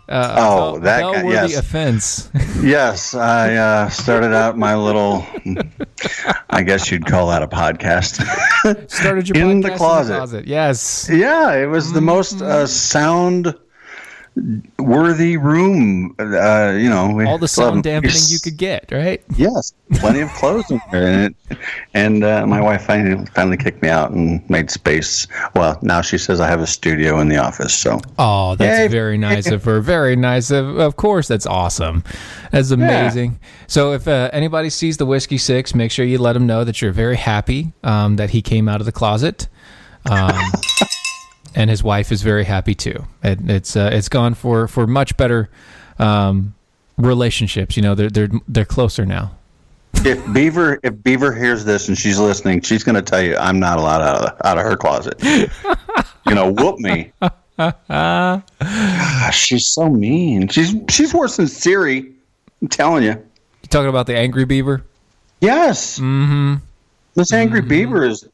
uh, 0.09 0.35
Oh, 0.37 0.79
that 0.79 1.01
guy, 1.01 1.11
bellworthy 1.13 1.33
yes. 1.53 1.57
offense. 1.57 2.29
Yes, 2.63 3.13
I 3.13 3.53
uh, 3.55 3.89
started 3.89 4.33
out 4.33 4.57
my 4.57 4.75
little. 4.75 5.23
I 6.49 6.63
guess 6.63 6.89
you'd 6.89 7.05
call 7.05 7.27
that 7.29 7.43
a 7.43 7.47
podcast. 7.47 8.19
Started 8.89 9.29
your 9.29 9.37
In 9.37 9.61
podcast 9.61 9.63
the 9.63 9.77
closet. 9.77 10.47
Yes. 10.47 11.07
yeah, 11.11 11.53
it 11.53 11.67
was 11.67 11.93
the 11.93 12.01
most 12.01 12.41
uh, 12.41 12.65
sound 12.65 13.53
worthy 14.80 15.38
room. 15.38 16.15
Uh, 16.19 16.73
you 16.78 16.89
know, 16.89 17.21
All 17.26 17.38
the 17.38 17.47
sound 17.47 17.84
dampening 17.84 18.15
you 18.28 18.39
could 18.39 18.58
get, 18.58 18.91
right? 18.91 19.23
Yes, 19.36 19.73
plenty 19.95 20.21
of 20.21 20.30
clothes 20.34 20.69
in 20.69 20.80
there, 20.91 21.08
and 21.08 21.36
it, 21.52 21.58
and 21.93 22.23
uh, 22.23 22.45
my 22.45 22.62
wife 22.62 22.86
finally 22.86 23.26
finally 23.28 23.58
kicked 23.58 23.82
me 23.82 23.89
out 23.89 24.12
and 24.12 24.47
made 24.50 24.69
space. 24.69 25.28
Well, 25.56 25.80
now 25.82 26.02
she 26.02 26.17
says 26.17 26.39
I 26.39 26.47
have 26.47 26.62
a 26.62 26.67
studio 26.67 27.19
in 27.19 27.30
the 27.30 27.38
office. 27.38 27.73
So 27.76 28.00
Oh, 28.17 28.56
that's 28.56 28.80
Yay. 28.80 28.88
very 28.88 29.17
nice 29.17 29.50
of 29.50 29.63
her. 29.65 29.82
Very 29.82 30.15
nice. 30.15 30.52
Of, 30.52 30.78
of 30.78 30.95
course, 30.95 31.28
that's 31.28 31.45
awesome. 31.45 32.04
That's 32.52 32.71
amazing. 32.71 33.39
So, 33.67 33.93
if 33.93 34.08
uh, 34.08 34.30
anybody 34.34 34.69
sees 34.69 34.97
the 34.97 35.06
whiskey 35.06 35.38
six, 35.38 35.76
make 35.76 35.91
sure 35.91 36.06
you 36.06 36.17
let 36.17 36.36
him 36.36 36.45
know 36.47 36.63
that 36.63 36.82
you're 36.82 36.91
very 36.93 37.17
happy 37.17 37.73
um, 37.84 38.15
that 38.15 38.30
he 38.30 38.41
came 38.41 38.69
out 38.69 38.80
of 38.80 38.86
the 38.86 38.91
closet, 38.91 39.47
um, 40.10 40.32
and 41.55 41.69
his 41.69 41.83
wife 41.83 42.12
is 42.12 42.21
very 42.21 42.43
happy 42.43 42.75
too. 42.75 43.05
It, 43.23 43.39
it's 43.49 43.75
uh, 43.75 43.89
it's 43.91 44.10
gone 44.10 44.33
for 44.33 44.67
for 44.67 44.88
much 44.88 45.17
better 45.17 45.49
um, 45.99 46.53
relationships. 46.97 47.75
You 47.77 47.83
know, 47.83 47.95
they're 47.95 48.10
they're 48.10 48.29
they're 48.47 48.65
closer 48.65 49.05
now. 49.05 49.31
if 50.05 50.33
Beaver 50.33 50.79
if 50.83 51.01
Beaver 51.03 51.33
hears 51.33 51.65
this 51.65 51.88
and 51.88 51.97
she's 51.97 52.19
listening, 52.19 52.62
she's 52.62 52.83
going 52.83 52.95
to 52.95 53.01
tell 53.01 53.21
you 53.21 53.36
I'm 53.38 53.60
not 53.60 53.77
allowed 53.79 54.01
out 54.01 54.21
of 54.21 54.45
out 54.45 54.57
of 54.57 54.63
her 54.63 54.75
closet. 54.77 55.21
you 55.23 56.36
know, 56.36 56.51
whoop 56.51 56.79
me. 56.79 57.12
Gosh, 57.57 59.38
she's 59.38 59.67
so 59.67 59.89
mean. 59.89 60.47
She's 60.47 60.75
she's 60.89 61.13
worse 61.13 61.38
than 61.38 61.47
Siri. 61.47 62.13
I'm 62.62 62.67
telling 62.67 63.03
you. 63.03 63.12
You 63.12 63.69
talking 63.69 63.89
about 63.89 64.05
the 64.07 64.15
angry 64.15 64.45
beaver? 64.45 64.83
Yes. 65.41 65.99
Mm-hmm. 65.99 66.55
This 67.15 67.33
angry 67.33 67.62
beaver 67.62 68.05
is. 68.05 68.27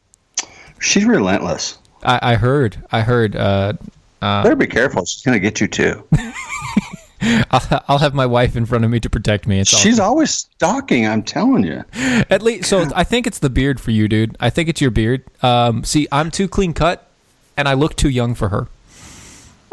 She's 0.80 1.06
relentless. 1.06 1.78
I, 2.06 2.20
I 2.34 2.36
heard. 2.36 2.78
I 2.92 3.02
heard. 3.02 3.36
Uh, 3.36 3.74
Better 4.22 4.56
be 4.56 4.68
careful. 4.68 5.06
She's 5.06 5.22
going 5.22 5.34
to 5.34 5.40
get 5.40 5.60
you 5.60 5.68
too. 5.68 6.08
I'll, 7.52 7.84
I'll 7.88 7.98
have 8.00 8.14
my 8.14 8.26
wife 8.26 8.56
in 8.56 8.66
front 8.66 8.84
of 8.84 8.92
me 8.92 9.00
to 9.00 9.10
protect 9.10 9.48
me. 9.48 9.60
It's 9.60 9.78
She's 9.78 10.00
always 10.00 10.32
stalking. 10.32 11.08
I'm 11.08 11.24
telling 11.24 11.64
you. 11.64 11.84
At 12.30 12.42
least, 12.42 12.70
so 12.70 12.90
I 12.96 13.04
think 13.04 13.28
it's 13.28 13.40
the 13.40 13.50
beard 13.50 13.80
for 13.80 13.92
you, 13.92 14.08
dude. 14.08 14.36
I 14.40 14.50
think 14.50 14.70
it's 14.70 14.82
your 14.82 14.92
beard. 14.92 15.24
Um, 15.42 15.84
see, 15.84 16.08
I'm 16.12 16.32
too 16.32 16.48
clean 16.48 16.74
cut, 16.74 17.10
and 17.56 17.68
I 17.68 17.74
look 17.74 17.96
too 17.96 18.10
young 18.10 18.36
for 18.36 18.50
her. 18.50 18.68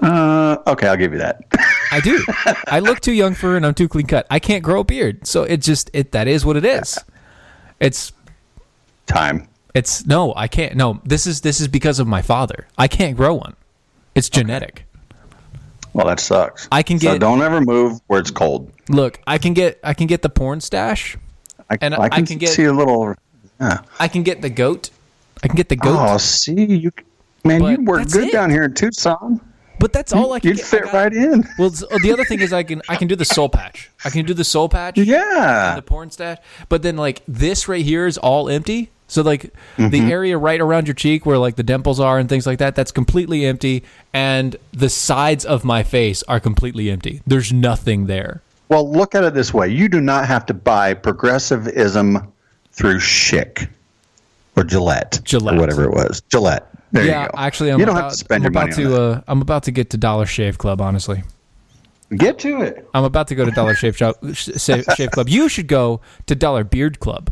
Uh, 0.00 0.58
okay, 0.66 0.88
I'll 0.88 0.96
give 0.96 1.12
you 1.12 1.18
that. 1.18 1.42
I 1.92 2.00
do. 2.00 2.24
I 2.68 2.78
look 2.78 3.00
too 3.00 3.12
young 3.12 3.34
for 3.34 3.48
her, 3.48 3.56
and 3.56 3.66
I'm 3.66 3.74
too 3.74 3.88
clean 3.88 4.06
cut. 4.06 4.26
I 4.30 4.38
can't 4.38 4.62
grow 4.62 4.80
a 4.80 4.84
beard, 4.84 5.26
so 5.26 5.42
it 5.42 5.58
just 5.58 5.90
it 5.92 6.12
that 6.12 6.28
is 6.28 6.44
what 6.44 6.56
it 6.56 6.64
is. 6.64 6.98
It's 7.80 8.12
Time. 9.06 9.48
It's 9.74 10.06
no, 10.06 10.32
I 10.36 10.48
can't. 10.48 10.74
No, 10.76 11.00
this 11.04 11.26
is 11.26 11.40
this 11.42 11.60
is 11.60 11.68
because 11.68 11.98
of 11.98 12.06
my 12.06 12.22
father. 12.22 12.66
I 12.78 12.88
can't 12.88 13.16
grow 13.16 13.34
one. 13.34 13.54
It's 14.14 14.28
genetic. 14.28 14.86
Well, 15.92 16.06
that 16.06 16.20
sucks. 16.20 16.68
I 16.70 16.82
can 16.82 16.98
So 16.98 17.12
get- 17.12 17.20
don't 17.20 17.42
ever 17.42 17.60
move 17.60 18.00
where 18.06 18.20
it's 18.20 18.30
cold. 18.30 18.70
Look, 18.88 19.20
I 19.26 19.38
can 19.38 19.54
get 19.54 19.80
I 19.82 19.94
can 19.94 20.06
get 20.06 20.22
the 20.22 20.28
porn 20.28 20.60
stash. 20.60 21.16
I, 21.68 21.78
And 21.80 21.94
I 21.94 22.04
I 22.04 22.08
can, 22.08 22.26
can 22.26 22.38
get- 22.38 22.50
see 22.50 22.64
a 22.64 22.72
little. 22.72 23.14
Yeah. 23.60 23.80
I 23.98 24.08
can 24.08 24.22
get 24.22 24.42
the 24.42 24.50
goat. 24.50 24.90
I 25.42 25.48
can 25.48 25.56
get 25.56 25.68
the 25.68 25.76
goat. 25.76 25.96
Oh, 25.98 26.16
see 26.18 26.64
you, 26.64 26.90
man. 27.44 27.60
But 27.60 27.70
You'd 27.70 27.86
work 27.86 28.08
good 28.10 28.24
it. 28.28 28.32
down 28.32 28.50
here 28.50 28.64
in 28.64 28.74
Tucson. 28.74 29.40
but 29.78 29.92
that's 29.92 30.12
all 30.12 30.32
I 30.32 30.40
can 30.40 30.48
You'd 30.48 30.56
get. 30.58 30.66
Fit 30.66 30.82
got- 30.84 30.94
right 30.94 31.12
in. 31.12 31.46
Well, 31.58 31.70
the 31.70 32.10
other 32.12 32.24
thing 32.24 32.40
is 32.40 32.52
I 32.52 32.62
can 32.62 32.82
I 32.88 32.96
can 32.96 33.08
do 33.08 33.16
the 33.16 33.24
soul 33.24 33.48
patch. 33.48 33.90
I 34.04 34.10
can 34.10 34.24
do 34.26 34.34
the 34.34 34.44
soul 34.44 34.68
patch. 34.68 34.96
Yeah. 34.98 35.74
the 35.76 35.82
porn 35.82 36.10
stash. 36.10 36.38
But 36.68 36.82
then 36.82 36.96
like 36.96 37.22
this 37.28 37.68
right 37.68 37.84
here 37.84 38.06
is 38.06 38.16
all 38.18 38.48
empty. 38.48 38.90
So 39.10 39.22
like 39.22 39.52
Mm-hmm. 39.76 39.88
the 39.90 40.12
area 40.12 40.38
right 40.38 40.60
around 40.60 40.86
your 40.86 40.94
cheek 40.94 41.26
where 41.26 41.36
like 41.38 41.56
the 41.56 41.62
dimples 41.62 41.98
are 42.00 42.18
and 42.18 42.28
things 42.28 42.46
like 42.46 42.58
that, 42.58 42.74
that's 42.74 42.92
completely 42.92 43.44
empty. 43.44 43.82
And 44.12 44.56
the 44.72 44.88
sides 44.88 45.44
of 45.44 45.64
my 45.64 45.82
face 45.82 46.22
are 46.28 46.38
completely 46.38 46.90
empty. 46.90 47.20
There's 47.26 47.52
nothing 47.52 48.06
there. 48.06 48.42
Well, 48.68 48.88
look 48.90 49.14
at 49.16 49.24
it 49.24 49.34
this 49.34 49.52
way: 49.52 49.68
you 49.68 49.88
do 49.88 50.00
not 50.00 50.26
have 50.26 50.46
to 50.46 50.54
buy 50.54 50.94
progressivism 50.94 52.32
through 52.72 52.98
Schick 52.98 53.68
or 54.56 54.62
Gillette, 54.64 55.20
Gillette. 55.24 55.56
or 55.56 55.60
whatever 55.60 55.84
it 55.84 55.90
was. 55.90 56.20
Gillette. 56.30 56.68
There 56.92 57.04
yeah, 57.04 57.22
you 57.24 57.28
go. 57.30 57.34
actually, 57.38 57.70
I'm 57.72 57.80
you 57.80 57.86
don't 57.86 57.96
about, 57.96 58.04
have 58.04 58.12
to 58.12 58.18
spend 58.18 58.44
I'm 58.46 58.52
your 58.52 58.62
about 58.62 58.76
money 58.76 58.82
to 58.84 58.94
on 58.96 59.12
uh, 59.18 59.22
I'm 59.28 59.42
about 59.42 59.64
to 59.64 59.70
get 59.72 59.90
to 59.90 59.96
Dollar 59.96 60.26
Shave 60.26 60.58
Club. 60.58 60.80
Honestly. 60.80 61.22
Get 62.16 62.38
to 62.40 62.62
it. 62.62 62.88
I'm 62.92 63.04
about 63.04 63.28
to 63.28 63.34
go 63.36 63.44
to 63.44 63.52
Dollar 63.52 63.74
Shave 63.76 63.96
Shop, 63.96 64.16
Shave 64.34 64.84
Shave 64.96 65.10
Club. 65.12 65.28
You 65.28 65.48
should 65.48 65.68
go 65.68 66.00
to 66.26 66.34
Dollar 66.34 66.64
Beard 66.64 66.98
Club. 67.00 67.30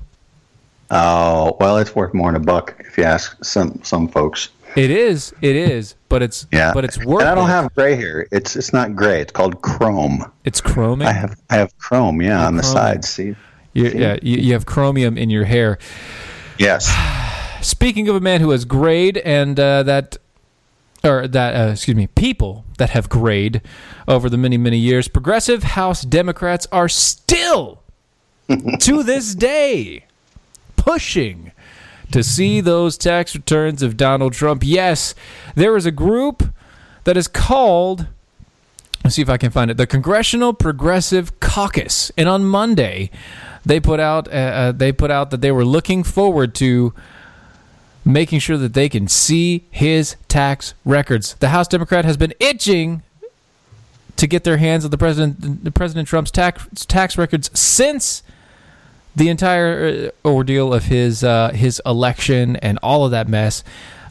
Oh 0.90 1.56
well, 1.60 1.78
it's 1.78 1.94
worth 1.94 2.14
more 2.14 2.32
than 2.32 2.40
a 2.40 2.44
buck 2.44 2.74
if 2.80 2.96
you 2.98 3.04
ask 3.04 3.42
some 3.44 3.80
some 3.82 4.08
folks. 4.08 4.48
It 4.76 4.90
is, 4.90 5.34
it 5.40 5.56
is, 5.56 5.94
but 6.08 6.22
it's 6.22 6.46
Yeah, 6.52 6.72
but 6.74 6.84
it's 6.84 7.02
worth. 7.04 7.22
And 7.22 7.30
I 7.30 7.34
don't 7.34 7.48
it. 7.48 7.52
have 7.52 7.74
gray 7.74 7.94
hair. 7.96 8.26
It's 8.30 8.54
it's 8.56 8.72
not 8.72 8.94
gray. 8.94 9.20
It's 9.22 9.32
called 9.32 9.60
chrome. 9.62 10.30
It's 10.44 10.60
chroming. 10.60 11.06
I 11.06 11.12
have 11.12 11.38
I 11.50 11.56
have 11.56 11.76
chrome. 11.78 12.20
Yeah, 12.22 12.46
on 12.46 12.56
the 12.56 12.62
chroming. 12.62 12.72
sides. 12.72 13.08
See. 13.08 13.34
You, 13.74 13.90
yeah, 13.90 14.16
you, 14.22 14.38
you 14.38 14.52
have 14.54 14.66
chromium 14.66 15.16
in 15.18 15.30
your 15.30 15.44
hair. 15.44 15.78
Yes. 16.58 16.88
Speaking 17.66 18.08
of 18.08 18.16
a 18.16 18.20
man 18.20 18.40
who 18.40 18.50
has 18.50 18.64
grayed 18.64 19.18
and 19.18 19.58
uh, 19.60 19.82
that, 19.84 20.16
or 21.04 21.28
that, 21.28 21.54
uh, 21.54 21.72
excuse 21.72 21.96
me, 21.96 22.06
people 22.08 22.64
that 22.78 22.90
have 22.90 23.08
grayed 23.08 23.60
over 24.08 24.28
the 24.30 24.38
many, 24.38 24.56
many 24.56 24.78
years, 24.78 25.06
progressive 25.06 25.62
House 25.62 26.02
Democrats 26.02 26.66
are 26.72 26.88
still, 26.88 27.82
to 28.80 29.02
this 29.02 29.34
day, 29.34 30.06
pushing 30.88 31.52
to 32.10 32.22
see 32.22 32.62
those 32.62 32.96
tax 32.96 33.34
returns 33.34 33.82
of 33.82 33.98
Donald 33.98 34.32
Trump. 34.32 34.62
Yes, 34.64 35.14
there 35.54 35.76
is 35.76 35.84
a 35.84 35.90
group 35.90 36.42
that 37.04 37.14
is 37.14 37.28
called. 37.28 38.06
Let's 39.04 39.16
see 39.16 39.20
if 39.20 39.28
I 39.28 39.36
can 39.36 39.50
find 39.50 39.70
it. 39.70 39.76
The 39.76 39.86
Congressional 39.86 40.54
Progressive 40.54 41.40
Caucus, 41.40 42.10
and 42.16 42.26
on 42.26 42.46
Monday, 42.46 43.10
they 43.66 43.80
put 43.80 44.00
out 44.00 44.28
uh, 44.28 44.30
uh, 44.30 44.72
they 44.72 44.90
put 44.90 45.10
out 45.10 45.30
that 45.30 45.42
they 45.42 45.52
were 45.52 45.64
looking 45.64 46.02
forward 46.02 46.54
to 46.54 46.94
making 48.02 48.38
sure 48.38 48.56
that 48.56 48.72
they 48.72 48.88
can 48.88 49.08
see 49.08 49.66
his 49.70 50.16
tax 50.26 50.72
records. 50.86 51.34
The 51.34 51.50
House 51.50 51.68
Democrat 51.68 52.06
has 52.06 52.16
been 52.16 52.32
itching 52.40 53.02
to 54.16 54.26
get 54.26 54.44
their 54.44 54.56
hands 54.56 54.86
on 54.86 54.90
the 54.90 54.96
president 54.98 55.64
the 55.64 55.70
President 55.70 56.08
Trump's 56.08 56.30
tax 56.30 56.86
tax 56.86 57.18
records 57.18 57.50
since 57.58 58.22
the 59.18 59.28
entire 59.28 60.10
uh, 60.24 60.28
ordeal 60.28 60.72
of 60.72 60.84
his 60.84 61.22
uh, 61.22 61.50
his 61.50 61.82
election 61.84 62.56
and 62.56 62.78
all 62.82 63.04
of 63.04 63.10
that 63.10 63.28
mess. 63.28 63.62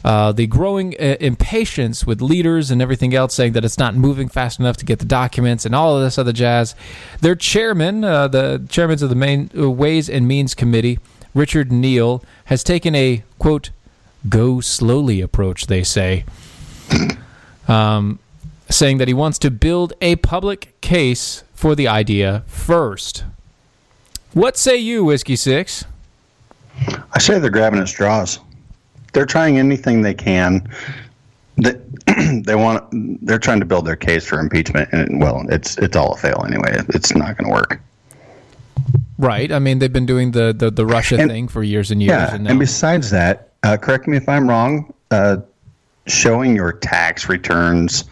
Uh, 0.04 0.30
the 0.30 0.46
growing 0.46 0.94
uh, 1.00 1.16
impatience 1.18 2.06
with 2.06 2.22
leaders 2.22 2.70
and 2.70 2.80
everything 2.80 3.14
else, 3.14 3.34
saying 3.34 3.52
that 3.52 3.64
it's 3.64 3.78
not 3.78 3.96
moving 3.96 4.28
fast 4.28 4.60
enough 4.60 4.76
to 4.76 4.84
get 4.84 5.00
the 5.00 5.04
documents 5.04 5.66
and 5.66 5.74
all 5.74 5.96
of 5.96 6.02
this 6.02 6.16
other 6.18 6.32
jazz. 6.32 6.76
Their 7.20 7.34
chairman, 7.34 8.04
uh, 8.04 8.28
the 8.28 8.64
chairman 8.68 9.02
of 9.02 9.08
the 9.08 9.16
main 9.16 9.50
uh, 9.58 9.68
Ways 9.68 10.08
and 10.08 10.28
Means 10.28 10.54
Committee, 10.54 11.00
Richard 11.34 11.72
Neal, 11.72 12.22
has 12.44 12.62
taken 12.62 12.94
a 12.94 13.24
quote 13.38 13.70
"go 14.28 14.60
slowly" 14.60 15.20
approach. 15.20 15.66
They 15.66 15.82
say, 15.82 16.24
um, 17.68 18.20
saying 18.70 18.98
that 18.98 19.08
he 19.08 19.14
wants 19.14 19.38
to 19.40 19.50
build 19.50 19.94
a 20.00 20.16
public 20.16 20.80
case 20.80 21.42
for 21.54 21.74
the 21.74 21.88
idea 21.88 22.44
first. 22.46 23.24
What 24.38 24.56
say 24.56 24.76
you, 24.76 25.02
Whiskey 25.02 25.34
Six? 25.34 25.84
I 27.12 27.18
say 27.18 27.40
they're 27.40 27.50
grabbing 27.50 27.80
at 27.80 27.88
straws. 27.88 28.38
They're 29.12 29.26
trying 29.26 29.58
anything 29.58 30.02
they 30.02 30.14
can. 30.14 30.64
They, 31.56 31.74
they 32.44 32.54
want. 32.54 32.84
They're 33.26 33.40
trying 33.40 33.58
to 33.58 33.66
build 33.66 33.84
their 33.84 33.96
case 33.96 34.24
for 34.24 34.38
impeachment, 34.38 34.90
and 34.92 35.20
well, 35.20 35.44
it's 35.48 35.76
it's 35.78 35.96
all 35.96 36.12
a 36.12 36.16
fail 36.16 36.44
anyway. 36.46 36.80
It's 36.90 37.16
not 37.16 37.36
going 37.36 37.50
to 37.50 37.52
work. 37.52 37.80
Right. 39.18 39.50
I 39.50 39.58
mean, 39.58 39.80
they've 39.80 39.92
been 39.92 40.06
doing 40.06 40.30
the 40.30 40.54
the, 40.56 40.70
the 40.70 40.86
Russia 40.86 41.18
And- 41.18 41.28
thing 41.28 41.48
for 41.48 41.64
years 41.64 41.90
and 41.90 42.00
years. 42.00 42.10
Yeah, 42.10 42.32
and 42.32 42.46
and, 42.46 42.60
besides 42.60 43.10
that, 43.10 43.54
uh, 43.64 43.76
correct 43.76 44.06
me 44.06 44.18
if 44.18 44.28
I'm 44.28 44.48
wrong. 44.48 44.94
Uh, 45.10 45.38
showing 46.08 46.56
your 46.56 46.72
tax 46.72 47.28
returns 47.28 48.04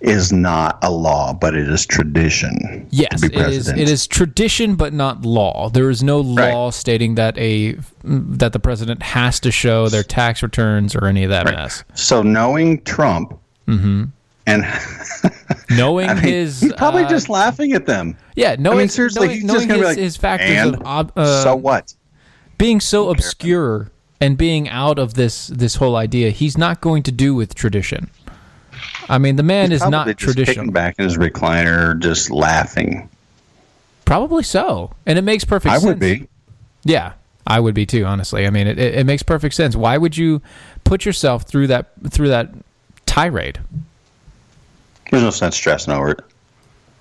is 0.00 0.32
not 0.32 0.78
a 0.82 0.90
law, 0.90 1.32
but 1.32 1.54
it 1.54 1.68
is 1.68 1.84
tradition. 1.86 2.86
yes, 2.90 3.22
it 3.22 3.34
is. 3.34 3.68
It 3.68 3.88
is 3.88 4.06
tradition, 4.06 4.74
but 4.76 4.92
not 4.92 5.22
law. 5.22 5.68
There 5.68 5.90
is 5.90 6.02
no 6.02 6.20
law 6.20 6.64
Right. 6.66 6.74
stating 6.74 7.14
that 7.16 7.36
a 7.38 7.76
that 8.04 8.52
the 8.52 8.58
president 8.60 9.02
has 9.02 9.40
to 9.40 9.50
show 9.50 9.88
their 9.88 10.02
tax 10.02 10.42
returns 10.42 10.94
or 10.94 11.06
any 11.06 11.24
of 11.24 11.30
that 11.30 11.46
mess. 11.46 11.84
So 11.94 12.22
knowing 12.22 12.80
Trump, 12.82 13.38
and 13.68 14.12
Knowing 15.70 16.08
I 16.08 16.14
mean, 16.14 16.22
his, 16.22 16.60
he's 16.60 16.72
probably 16.74 17.02
uh, 17.02 17.08
just 17.08 17.28
laughing 17.28 17.72
at 17.72 17.86
them. 17.86 18.16
yeah. 18.36 18.54
Knowing, 18.58 18.76
I 18.78 18.80
mean, 18.82 18.88
seriously, 18.88 19.40
knowing, 19.42 19.46
knowing 19.46 19.68
his, 19.68 19.80
like, 19.84 19.98
his 19.98 20.16
factors 20.16 20.50
and 20.50 20.76
of 20.84 21.10
uh, 21.16 21.42
so 21.42 21.56
what? 21.56 21.92
being 22.58 22.78
so 22.80 23.10
obscure 23.10 23.90
and 24.20 24.36
being 24.38 24.68
out 24.68 24.98
of 24.98 25.14
this 25.14 25.48
this 25.48 25.76
whole 25.76 25.96
idea, 25.96 26.30
he's 26.30 26.56
not 26.56 26.80
going 26.80 27.02
to 27.04 27.12
do 27.12 27.34
with 27.34 27.54
tradition. 27.54 28.10
I 29.08 29.18
mean, 29.18 29.36
the 29.36 29.42
man 29.42 29.72
is 29.72 29.86
not 29.86 30.06
just 30.06 30.18
traditional. 30.18 30.72
back 30.72 30.96
in 30.98 31.04
his 31.04 31.16
recliner, 31.16 31.98
just 31.98 32.30
laughing. 32.30 33.08
Probably 34.04 34.42
so, 34.42 34.92
and 35.04 35.18
it 35.18 35.22
makes 35.22 35.44
perfect 35.44 35.72
sense. 35.72 35.84
I 35.84 35.86
sense. 35.86 35.94
would 35.94 36.00
be. 36.00 36.28
Yeah, 36.84 37.12
I 37.46 37.60
would 37.60 37.74
be 37.74 37.86
too. 37.86 38.04
Honestly, 38.04 38.46
I 38.46 38.50
mean, 38.50 38.66
it, 38.66 38.78
it, 38.78 38.94
it 38.96 39.06
makes 39.06 39.22
perfect 39.22 39.54
sense. 39.54 39.76
Why 39.76 39.98
would 39.98 40.16
you 40.16 40.42
put 40.84 41.04
yourself 41.04 41.42
through 41.42 41.68
that 41.68 41.90
through 42.10 42.28
that 42.28 42.50
tirade? 43.06 43.60
There's 45.10 45.22
no 45.22 45.30
sense 45.30 45.56
stressing 45.56 45.92
over 45.92 46.10
it. 46.10 46.20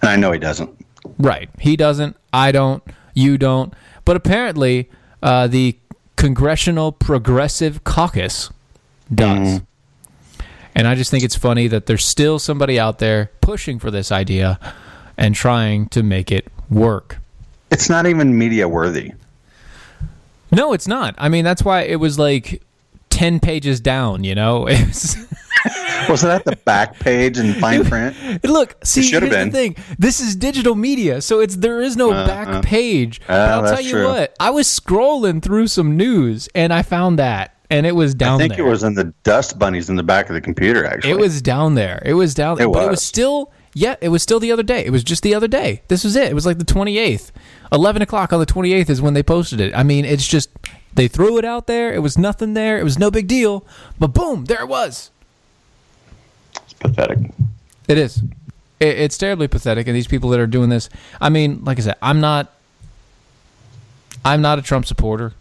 And 0.01 0.09
I 0.09 0.15
know 0.15 0.31
he 0.31 0.39
doesn't. 0.39 0.69
Right. 1.17 1.49
He 1.59 1.75
doesn't. 1.75 2.15
I 2.31 2.51
don't. 2.51 2.83
You 3.13 3.37
don't. 3.37 3.73
But 4.03 4.15
apparently, 4.15 4.89
uh, 5.23 5.47
the 5.47 5.77
Congressional 6.25 6.91
Progressive 6.91 7.83
Caucus 7.83 8.49
does. 9.13 9.59
Mm-hmm. 9.59 10.43
And 10.73 10.87
I 10.87 10.95
just 10.95 11.11
think 11.11 11.23
it's 11.23 11.35
funny 11.35 11.67
that 11.67 11.85
there's 11.85 12.03
still 12.03 12.39
somebody 12.39 12.79
out 12.79 12.97
there 12.97 13.29
pushing 13.41 13.77
for 13.77 13.91
this 13.91 14.11
idea 14.11 14.59
and 15.17 15.35
trying 15.35 15.87
to 15.89 16.01
make 16.01 16.31
it 16.31 16.47
work. 16.67 17.19
It's 17.69 17.91
not 17.91 18.07
even 18.07 18.39
media 18.39 18.67
worthy. 18.67 19.13
No, 20.51 20.73
it's 20.73 20.87
not. 20.87 21.13
I 21.19 21.29
mean, 21.29 21.45
that's 21.45 21.61
why 21.61 21.81
it 21.81 21.97
was 21.97 22.17
like 22.17 22.63
10 23.11 23.39
pages 23.39 23.79
down, 23.79 24.23
you 24.23 24.33
know? 24.33 24.67
It's, 24.71 25.15
Was 26.09 26.23
it 26.23 26.29
at 26.29 26.45
the 26.45 26.55
back 26.55 26.99
page 26.99 27.37
in 27.37 27.53
fine 27.55 27.85
print? 27.85 28.15
look, 28.43 28.75
see, 28.83 29.01
here's 29.01 29.23
have 29.23 29.29
the 29.29 29.51
thing. 29.51 29.75
This 29.97 30.19
is 30.19 30.35
digital 30.35 30.75
media, 30.75 31.21
so 31.21 31.39
it's 31.39 31.55
there 31.55 31.81
is 31.81 31.97
no 31.97 32.11
uh-huh. 32.11 32.27
back 32.27 32.63
page. 32.63 33.21
Oh, 33.23 33.27
but 33.27 33.39
I'll 33.39 33.75
tell 33.75 33.81
you 33.81 33.91
true. 33.91 34.07
what, 34.07 34.35
I 34.39 34.51
was 34.51 34.67
scrolling 34.67 35.41
through 35.41 35.67
some 35.67 35.97
news 35.97 36.47
and 36.53 36.71
I 36.71 36.83
found 36.83 37.19
that, 37.19 37.57
and 37.69 37.85
it 37.85 37.95
was 37.95 38.13
down 38.13 38.37
there. 38.37 38.45
I 38.45 38.47
think 38.49 38.57
there. 38.57 38.67
it 38.67 38.69
was 38.69 38.83
in 38.83 38.93
the 38.93 39.05
dust 39.23 39.57
bunnies 39.57 39.89
in 39.89 39.95
the 39.95 40.03
back 40.03 40.29
of 40.29 40.35
the 40.35 40.41
computer, 40.41 40.85
actually. 40.85 41.11
It 41.11 41.17
was 41.17 41.41
down 41.41 41.75
there. 41.75 42.01
It 42.05 42.13
was 42.13 42.33
down 42.33 42.57
there. 42.57 42.67
It 42.67 42.73
but 42.73 42.83
it 42.83 42.89
was 42.89 42.97
was. 42.97 43.03
still, 43.03 43.51
yeah, 43.73 43.95
it 44.01 44.09
was 44.09 44.21
still 44.21 44.39
the 44.39 44.51
other 44.51 44.63
day. 44.63 44.85
It 44.85 44.91
was 44.91 45.03
just 45.03 45.23
the 45.23 45.33
other 45.33 45.47
day. 45.47 45.81
This 45.87 46.03
was 46.03 46.15
it. 46.15 46.29
It 46.29 46.35
was 46.35 46.45
like 46.45 46.59
the 46.59 46.65
28th. 46.65 47.31
11 47.71 48.01
o'clock 48.01 48.31
on 48.31 48.39
the 48.39 48.45
28th 48.45 48.89
is 48.89 49.01
when 49.01 49.15
they 49.15 49.23
posted 49.23 49.59
it. 49.59 49.75
I 49.75 49.83
mean, 49.83 50.05
it's 50.05 50.27
just, 50.27 50.49
they 50.93 51.07
threw 51.07 51.37
it 51.37 51.45
out 51.45 51.67
there. 51.67 51.93
It 51.93 51.99
was 51.99 52.17
nothing 52.17 52.53
there. 52.53 52.79
It 52.79 52.83
was 52.83 52.99
no 52.99 53.09
big 53.09 53.27
deal. 53.27 53.65
But 53.99 54.07
boom, 54.09 54.45
there 54.45 54.61
it 54.61 54.67
was. 54.67 55.11
Pathetic. 56.79 57.19
It 57.87 57.97
is. 57.97 58.21
It, 58.79 58.99
it's 58.99 59.17
terribly 59.17 59.47
pathetic. 59.47 59.87
And 59.87 59.95
these 59.95 60.07
people 60.07 60.29
that 60.31 60.39
are 60.39 60.47
doing 60.47 60.69
this, 60.69 60.89
I 61.21 61.29
mean, 61.29 61.63
like 61.63 61.79
I 61.79 61.81
said, 61.81 61.95
I'm 62.01 62.19
not, 62.19 62.53
I'm 64.23 64.41
not 64.41 64.59
a 64.59 64.61
Trump 64.61 64.85
supporter 64.85 65.33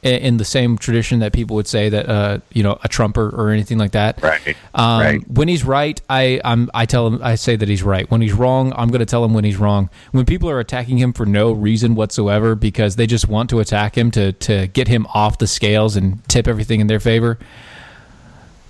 in 0.00 0.36
the 0.36 0.44
same 0.44 0.78
tradition 0.78 1.18
that 1.18 1.32
people 1.32 1.56
would 1.56 1.66
say 1.66 1.88
that, 1.88 2.08
uh, 2.08 2.38
you 2.52 2.62
know, 2.62 2.78
a 2.84 2.88
Trumper 2.88 3.30
or 3.30 3.50
anything 3.50 3.78
like 3.78 3.92
that. 3.92 4.22
Right. 4.22 4.56
Um, 4.72 5.00
right. 5.00 5.28
When 5.28 5.48
he's 5.48 5.64
right, 5.64 6.00
I 6.08 6.40
I'm, 6.44 6.70
I 6.72 6.86
tell 6.86 7.08
him 7.08 7.20
I 7.20 7.34
say 7.34 7.56
that 7.56 7.68
he's 7.68 7.82
right. 7.82 8.08
When 8.08 8.22
he's 8.22 8.32
wrong, 8.32 8.72
I'm 8.76 8.90
going 8.90 9.00
to 9.00 9.06
tell 9.06 9.24
him 9.24 9.34
when 9.34 9.42
he's 9.42 9.56
wrong. 9.56 9.90
When 10.12 10.24
people 10.24 10.48
are 10.50 10.60
attacking 10.60 10.98
him 10.98 11.12
for 11.12 11.26
no 11.26 11.50
reason 11.50 11.96
whatsoever 11.96 12.54
because 12.54 12.94
they 12.94 13.08
just 13.08 13.28
want 13.28 13.50
to 13.50 13.58
attack 13.58 13.98
him 13.98 14.12
to 14.12 14.32
to 14.32 14.68
get 14.68 14.86
him 14.86 15.06
off 15.14 15.38
the 15.38 15.48
scales 15.48 15.96
and 15.96 16.22
tip 16.28 16.46
everything 16.46 16.78
in 16.80 16.86
their 16.86 17.00
favor, 17.00 17.36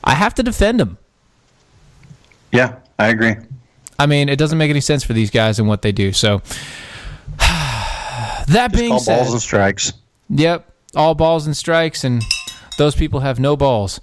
I 0.03 0.15
have 0.15 0.35
to 0.37 0.43
defend 0.43 0.81
him. 0.81 0.97
Yeah, 2.53 2.77
I 2.99 3.09
agree. 3.09 3.37
I 3.99 4.07
mean, 4.07 4.29
it 4.29 4.37
doesn't 4.39 4.59
make 4.59 4.71
any 4.71 4.81
sense 4.81 5.03
for 5.05 5.13
these 5.13 5.31
guys 5.31 5.59
and 5.59 5.67
what 5.69 5.83
they 5.83 5.93
do. 5.93 6.13
So 6.13 6.41
that 7.39 8.71
being 8.73 8.91
Call 8.91 9.01
said, 9.01 9.19
balls 9.19 9.33
and 9.33 9.43
strikes. 9.43 9.93
yep, 10.31 10.73
all 10.95 11.15
balls 11.15 11.47
and 11.47 11.57
strikes, 11.57 12.05
and 12.05 12.23
those 12.79 12.95
people 12.95 13.21
have 13.21 13.39
no 13.41 13.57
balls. 13.57 14.01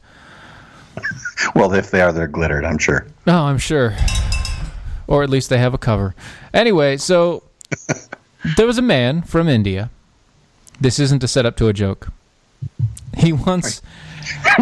Well, 1.54 1.74
if 1.74 1.92
they 1.92 2.02
are, 2.02 2.14
they're 2.14 2.28
glittered, 2.28 2.64
I'm 2.64 2.78
sure. 2.78 3.06
Oh, 3.28 3.44
I'm 3.44 3.58
sure. 3.58 3.94
Or 5.06 5.22
at 5.22 5.30
least 5.30 5.50
they 5.50 5.58
have 5.58 5.74
a 5.74 5.78
cover. 5.78 6.16
Anyway, 6.54 6.96
so 6.96 7.44
there 8.58 8.66
was 8.66 8.78
a 8.78 8.82
man 8.82 9.22
from 9.22 9.50
India. 9.50 9.92
This 10.80 10.98
isn't 10.98 11.24
a 11.26 11.28
setup 11.28 11.58
to 11.58 11.68
a 11.68 11.74
joke. 11.74 12.08
He 13.18 13.34
once 13.34 13.82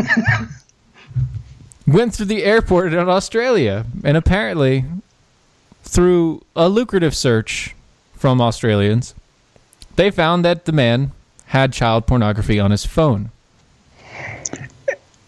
went 1.85 2.13
through 2.13 2.27
the 2.27 2.43
airport 2.43 2.93
in 2.93 3.09
Australia, 3.09 3.85
and 4.03 4.17
apparently, 4.17 4.85
through 5.83 6.43
a 6.55 6.69
lucrative 6.69 7.15
search 7.15 7.75
from 8.15 8.39
Australians, 8.39 9.13
they 9.95 10.09
found 10.09 10.43
that 10.45 10.65
the 10.65 10.71
man 10.71 11.11
had 11.47 11.73
child 11.73 12.07
pornography 12.07 12.59
on 12.59 12.71
his 12.71 12.85
phone. 12.85 13.29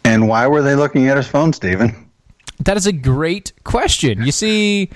And 0.04 0.28
why 0.28 0.48
were 0.48 0.62
they 0.62 0.76
looking 0.76 1.08
at 1.08 1.18
his 1.18 1.28
phone, 1.28 1.52
Stephen? 1.52 2.10
That 2.60 2.78
is 2.78 2.88
a 2.88 2.92
great 2.92 3.52
question. 3.64 4.24
You 4.24 4.32
see, 4.32 4.90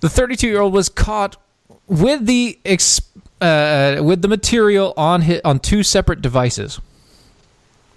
the 0.00 0.08
32 0.08 0.46
year 0.46 0.60
old 0.60 0.72
was 0.72 0.88
caught 0.88 1.36
with 1.86 2.26
the 2.26 2.58
ex- 2.64 3.00
uh, 3.40 4.00
with 4.02 4.22
the 4.22 4.28
material 4.28 4.94
on 4.96 5.22
his, 5.22 5.40
on 5.44 5.58
two 5.58 5.82
separate 5.82 6.20
devices. 6.20 6.80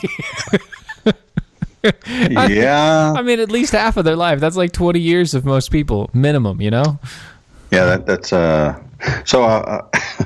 yeah. 2.07 3.13
I 3.15 3.21
mean, 3.21 3.41
at 3.41 3.51
least 3.51 3.73
half 3.73 3.97
of 3.97 4.05
their 4.05 4.15
life. 4.15 4.39
That's 4.39 4.55
like 4.55 4.71
20 4.71 4.99
years 4.99 5.33
of 5.33 5.43
most 5.43 5.69
people, 5.69 6.09
minimum, 6.13 6.61
you 6.61 6.71
know? 6.71 6.97
Yeah, 7.71 7.85
that, 7.85 8.05
that's 8.05 8.31
uh. 8.31 8.81
So, 9.25 9.43
uh, 9.43 9.85
uh, 9.91 10.25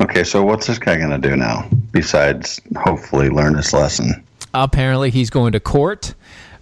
okay. 0.00 0.24
So, 0.24 0.42
what's 0.42 0.66
this 0.66 0.78
guy 0.78 0.96
gonna 0.96 1.18
do 1.18 1.36
now? 1.36 1.68
Besides, 1.92 2.60
hopefully, 2.76 3.28
learn 3.28 3.54
this 3.54 3.72
lesson. 3.72 4.24
Apparently, 4.52 5.10
he's 5.10 5.30
going 5.30 5.52
to 5.52 5.60
court. 5.60 6.14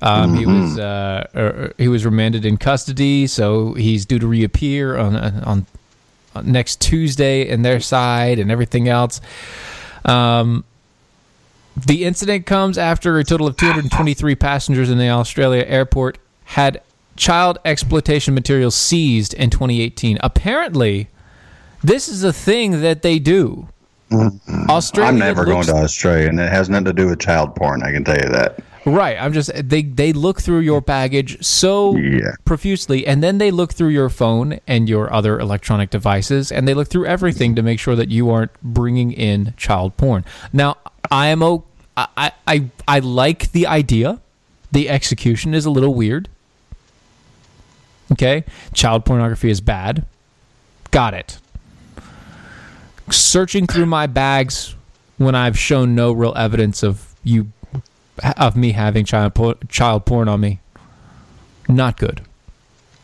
Um, 0.03 0.35
He 0.35 0.47
was 0.47 0.79
uh, 0.79 1.27
er, 1.35 1.75
he 1.77 1.89
was 1.89 2.05
remanded 2.05 2.45
in 2.45 2.57
custody, 2.57 3.27
so 3.27 3.75
he's 3.75 4.07
due 4.07 4.19
to 4.19 4.27
reappear 4.27 4.97
on 4.97 5.17
on, 5.17 5.67
on 6.35 6.53
next 6.53 6.81
Tuesday 6.81 7.49
in 7.49 7.63
their 7.63 7.81
side 7.81 8.39
and 8.39 8.51
everything 8.51 8.89
else. 8.89 9.21
Um, 10.05 10.65
the 11.77 12.05
incident 12.05 12.47
comes 12.47 12.79
after 12.79 13.19
a 13.19 13.25
total 13.25 13.47
of 13.47 13.57
223 13.57 14.35
passengers 14.35 14.91
in 14.91 14.99
the 14.99 15.09
Australia 15.09 15.65
airport 15.67 16.19
had 16.45 16.83
child 17.17 17.59
exploitation 17.65 18.35
materials 18.35 18.75
seized 18.75 19.35
in 19.35 19.51
2018. 19.51 20.19
Apparently, 20.21 21.09
this 21.83 22.09
is 22.09 22.25
a 22.25 22.33
thing 22.33 22.81
that 22.81 23.03
they 23.03 23.19
do. 23.19 23.69
Australia 24.69 25.09
I'm 25.09 25.19
never 25.19 25.45
going 25.45 25.67
to 25.67 25.75
Australia, 25.75 26.29
and 26.29 26.41
it 26.41 26.51
has 26.51 26.69
nothing 26.69 26.87
to 26.87 26.93
do 26.93 27.07
with 27.07 27.21
child 27.21 27.55
porn. 27.55 27.83
I 27.83 27.93
can 27.93 28.05
tell 28.05 28.17
you 28.17 28.29
that. 28.31 28.59
Right. 28.87 29.17
I'm 29.21 29.33
just 29.33 29.51
they 29.69 29.83
they 29.83 30.13
look 30.13 30.41
through 30.41 30.61
your 30.61 30.81
baggage 30.81 31.45
so 31.45 31.97
Yeah. 31.97 32.33
profusely 32.45 33.07
and 33.07 33.23
then 33.23 33.39
they 33.39 33.51
look 33.51 33.73
through 33.75 33.89
your 33.91 34.09
phone 34.09 34.59
and 34.67 34.89
your 34.89 35.13
other 35.13 35.39
electronic 35.39 35.91
devices 35.91 36.51
and 36.51 36.67
they 36.67 36.73
look 36.75 36.89
through 36.89 37.07
everything 37.07 37.55
to 37.57 37.63
make 37.63 37.79
sure 37.79 37.95
that 37.95 38.09
you 38.09 38.31
aren't 38.31 38.53
bringing 38.63 39.13
in 39.13 39.53
child 39.59 39.97
porn. 39.99 40.25
Now, 40.53 40.79
I 41.11 41.27
am 41.27 41.43
o- 41.43 41.65
I, 41.97 42.33
I 42.47 42.65
I 42.89 42.99
like 43.01 43.53
the 43.53 43.67
idea. 43.67 44.19
The 44.73 44.89
execution 44.89 45.53
is 45.53 45.67
a 45.67 45.71
little 45.71 45.93
weird. 45.95 46.29
Okay, 48.13 48.45
child 48.73 49.05
pornography 49.05 49.51
is 49.51 49.61
bad. 49.61 50.05
Got 50.91 51.13
it. 51.15 51.39
Searching 53.11 53.67
through 53.67 53.87
my 53.87 54.07
bags 54.07 54.75
when 55.19 55.35
I've 55.35 55.59
shown 55.59 55.95
no 55.95 56.13
real 56.13 56.33
evidence 56.37 56.83
of 56.83 57.15
you 57.25 57.49
of 58.37 58.57
me 58.57 58.73
having 58.73 59.05
child 59.05 59.35
por- 59.35 59.57
child 59.69 60.07
porn 60.07 60.29
on 60.29 60.41
me. 60.41 60.61
Not 61.69 61.99
good. 61.99 62.23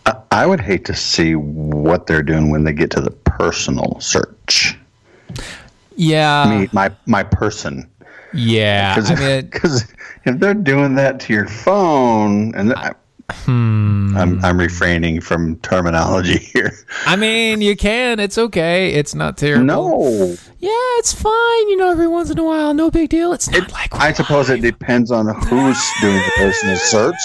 I, 0.07 0.17
I 0.31 0.47
would 0.47 0.61
hate 0.61 0.85
to 0.87 0.95
see 0.95 1.35
what 1.35 2.07
they're 2.07 2.23
doing 2.23 2.51
when 2.51 2.65
they 2.65 2.73
get 2.73 2.91
to 2.93 3.01
the 3.01 3.11
personal 3.11 3.99
search. 4.01 4.77
Yeah. 5.97 6.61
Me, 6.61 6.69
my 6.73 6.91
my 7.07 7.23
person. 7.23 7.89
Yeah. 8.33 8.95
Because 8.95 9.11
I 9.11 9.15
mean, 9.43 9.51
if 10.35 10.41
they're 10.41 10.55
doing 10.55 10.95
that 10.97 11.21
to 11.21 11.33
your 11.33 11.49
phone, 11.49 12.55
and 12.55 12.75
I, 12.75 12.93
Hmm. 13.31 14.17
I'm 14.17 14.45
I'm 14.45 14.59
refraining 14.59 15.21
from 15.21 15.57
terminology 15.57 16.39
here. 16.53 16.73
I 17.07 17.17
mean, 17.17 17.61
you 17.61 17.77
can. 17.77 18.21
It's 18.21 18.39
okay. 18.39 18.93
It's 18.95 19.15
not 19.15 19.37
terrible. 19.37 19.65
No, 19.65 20.37
Yeah, 20.61 20.71
it's 20.99 21.13
fine. 21.13 21.69
You 21.69 21.77
know, 21.77 21.91
every 21.91 22.07
once 22.07 22.31
in 22.31 22.39
a 22.39 22.45
while, 22.45 22.73
no 22.73 22.91
big 22.91 23.11
deal. 23.11 23.33
It's 23.33 23.51
not 23.51 23.73
like 23.73 23.95
I 23.95 24.13
suppose 24.13 24.49
it 24.49 24.61
depends 24.63 25.11
on 25.11 25.27
who's 25.27 25.83
doing 26.01 26.17
the 26.17 26.33
personal 26.37 26.77
search. 26.77 27.17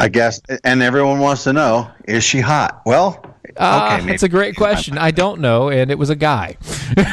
I 0.00 0.08
guess, 0.08 0.40
and 0.64 0.82
everyone 0.82 1.18
wants 1.18 1.44
to 1.44 1.52
know: 1.52 1.90
Is 2.06 2.24
she 2.24 2.40
hot? 2.40 2.82
Well, 2.86 3.22
Uh, 3.56 3.98
okay, 4.00 4.14
it's 4.14 4.22
a 4.22 4.28
great 4.28 4.56
question. 4.56 4.96
I 4.96 5.10
don't 5.10 5.40
know, 5.40 5.68
and 5.70 5.90
it 5.90 5.98
was 5.98 6.08
a 6.08 6.16
guy. 6.16 6.56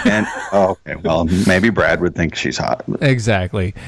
And 0.05 0.25
oh, 0.53 0.77
okay, 0.87 0.95
well, 1.03 1.25
maybe 1.47 1.69
Brad 1.69 1.99
would 1.99 2.15
think 2.15 2.35
she's 2.35 2.57
hot, 2.57 2.83
exactly. 3.01 3.73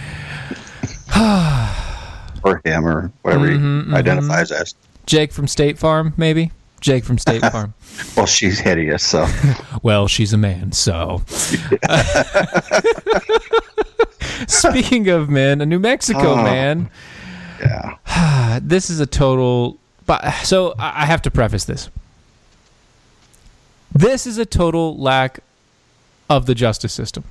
or 2.43 2.61
him, 2.63 2.85
or 2.85 3.11
whatever 3.21 3.47
Mm-hmm, 3.47 3.91
he 3.91 3.95
identifies 3.97 4.51
as. 4.51 4.75
Jake 5.05 5.31
from 5.31 5.47
State 5.47 5.77
Farm, 5.79 6.13
maybe. 6.17 6.51
Jake 6.81 7.03
from 7.05 7.17
State 7.17 7.41
Farm. 7.51 7.73
Well, 8.15 8.25
she's 8.25 8.59
hideous, 8.59 9.03
so 9.03 9.25
Well, 9.83 10.07
she's 10.07 10.33
a 10.33 10.38
man, 10.38 10.71
so. 10.73 11.23
Speaking 14.47 15.09
of 15.09 15.29
men, 15.29 15.61
a 15.61 15.65
New 15.65 15.79
Mexico 15.79 16.33
Oh. 16.33 16.43
man. 16.43 16.89
yeah. 17.59 18.59
This 18.61 18.89
is 18.89 18.99
a 18.99 19.05
total. 19.05 19.77
But 20.05 20.31
so 20.43 20.73
I 20.79 21.05
have 21.05 21.21
to 21.23 21.31
preface 21.31 21.65
this. 21.65 21.89
This 23.93 24.25
is 24.25 24.38
a 24.38 24.45
total 24.45 24.97
lack 24.97 25.39
of 26.29 26.45
the 26.45 26.55
justice 26.55 26.93
system. 26.93 27.23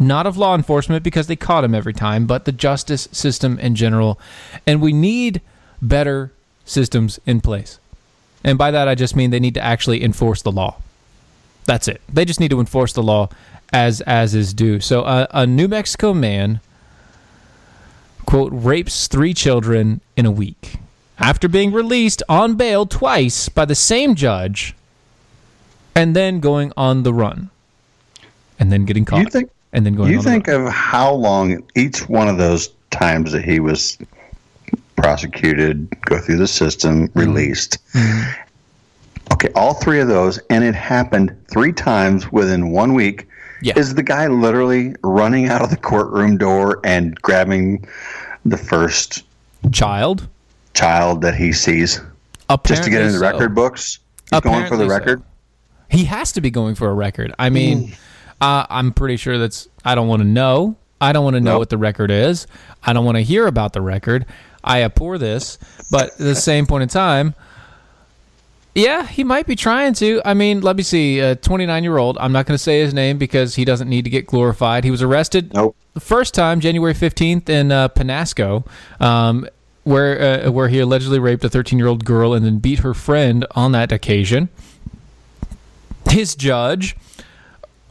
Not 0.00 0.26
of 0.26 0.38
law 0.38 0.54
enforcement 0.54 1.04
because 1.04 1.26
they 1.26 1.36
caught 1.36 1.62
him 1.62 1.74
every 1.74 1.92
time, 1.92 2.26
but 2.26 2.46
the 2.46 2.52
justice 2.52 3.06
system 3.12 3.58
in 3.58 3.74
general. 3.74 4.18
And 4.66 4.80
we 4.80 4.94
need 4.94 5.42
better 5.82 6.32
systems 6.64 7.20
in 7.26 7.42
place. 7.42 7.78
And 8.42 8.56
by 8.56 8.70
that, 8.70 8.88
I 8.88 8.94
just 8.94 9.14
mean 9.14 9.30
they 9.30 9.38
need 9.38 9.54
to 9.54 9.62
actually 9.62 10.02
enforce 10.02 10.40
the 10.40 10.50
law. 10.50 10.76
That's 11.66 11.86
it. 11.86 12.00
They 12.10 12.24
just 12.24 12.40
need 12.40 12.50
to 12.50 12.60
enforce 12.60 12.94
the 12.94 13.02
law 13.02 13.28
as 13.72 14.00
as 14.00 14.34
is 14.34 14.54
due. 14.54 14.80
So 14.80 15.02
uh, 15.02 15.26
a 15.30 15.46
New 15.46 15.68
Mexico 15.68 16.14
man 16.14 16.60
quote 18.24 18.52
rapes 18.52 19.06
three 19.06 19.34
children 19.34 20.00
in 20.16 20.24
a 20.24 20.30
week 20.30 20.78
after 21.18 21.48
being 21.48 21.72
released 21.72 22.22
on 22.28 22.54
bail 22.54 22.86
twice 22.86 23.48
by 23.48 23.64
the 23.64 23.74
same 23.74 24.14
judge 24.14 24.74
and 25.94 26.16
then 26.16 26.40
going 26.40 26.72
on 26.76 27.02
the 27.02 27.12
run 27.12 27.50
and 28.58 28.72
then 28.72 28.84
getting 28.84 29.04
caught 29.04 29.20
You 29.20 29.26
think? 29.26 29.50
And 29.72 29.84
then 29.86 29.94
going 29.94 30.10
You 30.12 30.22
think 30.22 30.48
of 30.48 30.68
how 30.68 31.12
long 31.12 31.62
each 31.76 32.08
one 32.08 32.28
of 32.28 32.38
those 32.38 32.68
times 32.90 33.32
that 33.32 33.44
he 33.44 33.60
was 33.60 33.96
prosecuted, 34.96 35.88
go 36.02 36.18
through 36.20 36.36
the 36.38 36.46
system, 36.48 37.08
Mm-hmm. 37.08 37.18
released. 37.18 37.78
Okay, 39.32 39.48
all 39.54 39.74
three 39.74 40.00
of 40.00 40.08
those, 40.08 40.38
and 40.50 40.64
it 40.64 40.74
happened 40.74 41.34
three 41.50 41.72
times 41.72 42.30
within 42.32 42.70
one 42.70 42.94
week. 42.94 43.26
Yeah. 43.62 43.78
Is 43.78 43.94
the 43.94 44.02
guy 44.02 44.26
literally 44.26 44.94
running 45.02 45.46
out 45.48 45.62
of 45.62 45.70
the 45.70 45.76
courtroom 45.76 46.36
door 46.38 46.80
and 46.82 47.14
grabbing 47.22 47.86
the 48.44 48.56
first 48.56 49.22
child 49.70 50.26
child 50.72 51.20
that 51.20 51.34
he 51.34 51.52
sees 51.52 52.00
just 52.64 52.84
to 52.84 52.90
get 52.90 53.02
in 53.02 53.08
the 53.12 53.18
so. 53.18 53.20
record 53.20 53.54
books? 53.54 53.98
He's 54.30 54.40
going 54.40 54.66
for 54.66 54.76
the 54.76 54.84
Apparently 54.84 54.88
so. 54.88 54.94
record. 54.94 55.22
He 55.90 56.04
has 56.04 56.32
to 56.32 56.40
be 56.40 56.50
going 56.50 56.74
for 56.74 56.88
a 56.88 56.94
record. 56.94 57.34
I 57.38 57.50
mean, 57.50 57.92
uh, 58.40 58.66
I'm 58.68 58.92
pretty 58.92 59.16
sure 59.16 59.38
that's. 59.38 59.68
I 59.84 59.94
don't 59.94 60.08
want 60.08 60.22
to 60.22 60.28
know. 60.28 60.76
I 61.00 61.12
don't 61.12 61.24
want 61.24 61.34
to 61.34 61.40
know 61.40 61.52
Nope. 61.52 61.58
what 61.60 61.70
the 61.70 61.78
record 61.78 62.10
is. 62.10 62.46
I 62.82 62.92
don't 62.92 63.04
want 63.04 63.16
to 63.16 63.22
hear 63.22 63.46
about 63.46 63.72
the 63.72 63.80
record. 63.80 64.26
I 64.62 64.82
abhor 64.82 65.16
this. 65.18 65.58
But 65.90 66.10
at 66.10 66.18
the 66.18 66.34
same 66.34 66.66
point 66.66 66.82
in 66.82 66.88
time, 66.90 67.34
yeah, 68.74 69.06
he 69.06 69.24
might 69.24 69.46
be 69.46 69.56
trying 69.56 69.94
to. 69.94 70.20
I 70.24 70.34
mean, 70.34 70.60
let 70.60 70.76
me 70.76 70.82
see. 70.82 71.18
A 71.20 71.34
29 71.36 71.82
year 71.82 71.96
old. 71.98 72.18
I'm 72.18 72.32
not 72.32 72.46
going 72.46 72.54
to 72.54 72.62
say 72.62 72.80
his 72.80 72.92
name 72.94 73.18
because 73.18 73.54
he 73.56 73.64
doesn't 73.64 73.88
need 73.88 74.04
to 74.04 74.10
get 74.10 74.26
glorified. 74.26 74.84
He 74.84 74.90
was 74.90 75.02
arrested 75.02 75.52
Nope. 75.54 75.74
the 75.94 76.00
first 76.00 76.34
time, 76.34 76.60
January 76.60 76.94
15th, 76.94 77.48
in 77.48 77.72
uh, 77.72 77.88
Penasco, 77.88 78.66
um, 79.00 79.48
where 79.84 80.46
uh, 80.46 80.50
where 80.52 80.68
he 80.68 80.78
allegedly 80.78 81.18
raped 81.18 81.42
a 81.44 81.48
13 81.48 81.78
year 81.78 81.88
old 81.88 82.04
girl 82.04 82.32
and 82.34 82.44
then 82.44 82.58
beat 82.58 82.80
her 82.80 82.94
friend 82.94 83.44
on 83.52 83.72
that 83.72 83.90
occasion. 83.90 84.50
His 86.10 86.34
judge, 86.34 86.96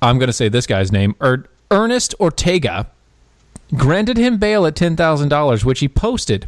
I'm 0.01 0.17
going 0.17 0.27
to 0.27 0.33
say 0.33 0.49
this 0.49 0.67
guy's 0.67 0.91
name, 0.91 1.15
er- 1.21 1.45
Ernest 1.71 2.15
Ortega, 2.19 2.87
granted 3.75 4.17
him 4.17 4.37
bail 4.37 4.65
at 4.65 4.75
$10,000, 4.75 5.63
which 5.63 5.79
he 5.79 5.87
posted 5.87 6.47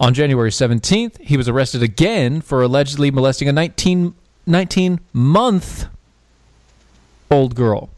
on 0.00 0.14
January 0.14 0.50
17th. 0.50 1.20
He 1.20 1.36
was 1.36 1.48
arrested 1.48 1.82
again 1.82 2.40
for 2.40 2.62
allegedly 2.62 3.10
molesting 3.10 3.48
a 3.48 3.52
19, 3.52 4.14
19 4.46 5.00
month 5.12 5.86
old 7.30 7.54
girl. 7.54 7.90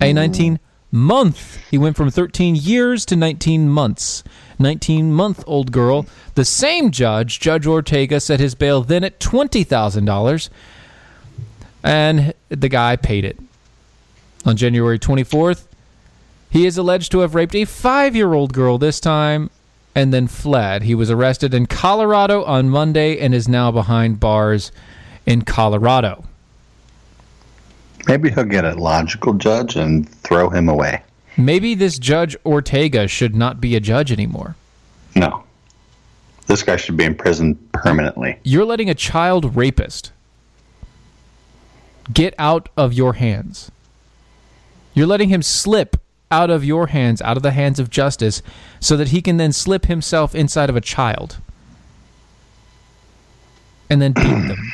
A 0.00 0.12
19 0.12 0.60
month. 0.92 1.56
He 1.70 1.78
went 1.78 1.96
from 1.96 2.10
13 2.10 2.54
years 2.54 3.04
to 3.06 3.16
19 3.16 3.68
months. 3.68 4.22
19 4.58 5.12
month 5.12 5.42
old 5.46 5.72
girl. 5.72 6.06
The 6.34 6.44
same 6.44 6.90
judge, 6.90 7.40
Judge 7.40 7.66
Ortega, 7.66 8.20
set 8.20 8.40
his 8.40 8.54
bail 8.54 8.82
then 8.82 9.02
at 9.04 9.18
$20,000, 9.18 10.48
and 11.82 12.34
the 12.48 12.68
guy 12.68 12.96
paid 12.96 13.24
it. 13.24 13.38
On 14.46 14.56
January 14.56 14.98
24th, 14.98 15.66
he 16.50 16.66
is 16.66 16.76
alleged 16.76 17.10
to 17.12 17.20
have 17.20 17.34
raped 17.34 17.54
a 17.54 17.64
five 17.64 18.14
year 18.14 18.34
old 18.34 18.52
girl 18.52 18.78
this 18.78 19.00
time 19.00 19.50
and 19.94 20.12
then 20.12 20.26
fled. 20.26 20.82
He 20.82 20.94
was 20.94 21.10
arrested 21.10 21.54
in 21.54 21.66
Colorado 21.66 22.44
on 22.44 22.68
Monday 22.68 23.18
and 23.18 23.34
is 23.34 23.48
now 23.48 23.70
behind 23.70 24.20
bars 24.20 24.72
in 25.26 25.42
Colorado. 25.42 26.24
Maybe 28.06 28.30
he'll 28.30 28.44
get 28.44 28.64
a 28.64 28.74
logical 28.74 29.32
judge 29.34 29.76
and 29.76 30.08
throw 30.08 30.50
him 30.50 30.68
away. 30.68 31.02
Maybe 31.36 31.74
this 31.74 31.98
Judge 31.98 32.36
Ortega 32.44 33.08
should 33.08 33.34
not 33.34 33.60
be 33.60 33.74
a 33.74 33.80
judge 33.80 34.12
anymore. 34.12 34.56
No. 35.16 35.42
This 36.46 36.62
guy 36.62 36.76
should 36.76 36.96
be 36.96 37.04
in 37.04 37.14
prison 37.14 37.56
permanently. 37.72 38.38
You're 38.44 38.66
letting 38.66 38.90
a 38.90 38.94
child 38.94 39.56
rapist 39.56 40.12
get 42.12 42.34
out 42.38 42.68
of 42.76 42.92
your 42.92 43.14
hands. 43.14 43.70
You're 44.94 45.06
letting 45.06 45.28
him 45.28 45.42
slip 45.42 45.96
out 46.30 46.50
of 46.50 46.64
your 46.64 46.88
hands, 46.88 47.20
out 47.22 47.36
of 47.36 47.42
the 47.42 47.50
hands 47.50 47.78
of 47.78 47.90
justice, 47.90 48.42
so 48.80 48.96
that 48.96 49.08
he 49.08 49.20
can 49.20 49.36
then 49.36 49.52
slip 49.52 49.86
himself 49.86 50.34
inside 50.34 50.70
of 50.70 50.76
a 50.76 50.80
child 50.80 51.38
and 53.90 54.00
then 54.00 54.12
beat 54.12 54.22
them. 54.22 54.72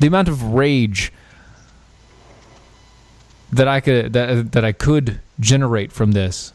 The 0.00 0.06
amount 0.06 0.28
of 0.28 0.42
rage 0.42 1.12
that 3.52 3.68
I 3.68 3.80
could 3.80 4.12
that, 4.12 4.52
that 4.52 4.64
I 4.64 4.72
could 4.72 5.20
generate 5.40 5.92
from 5.92 6.12
this 6.12 6.52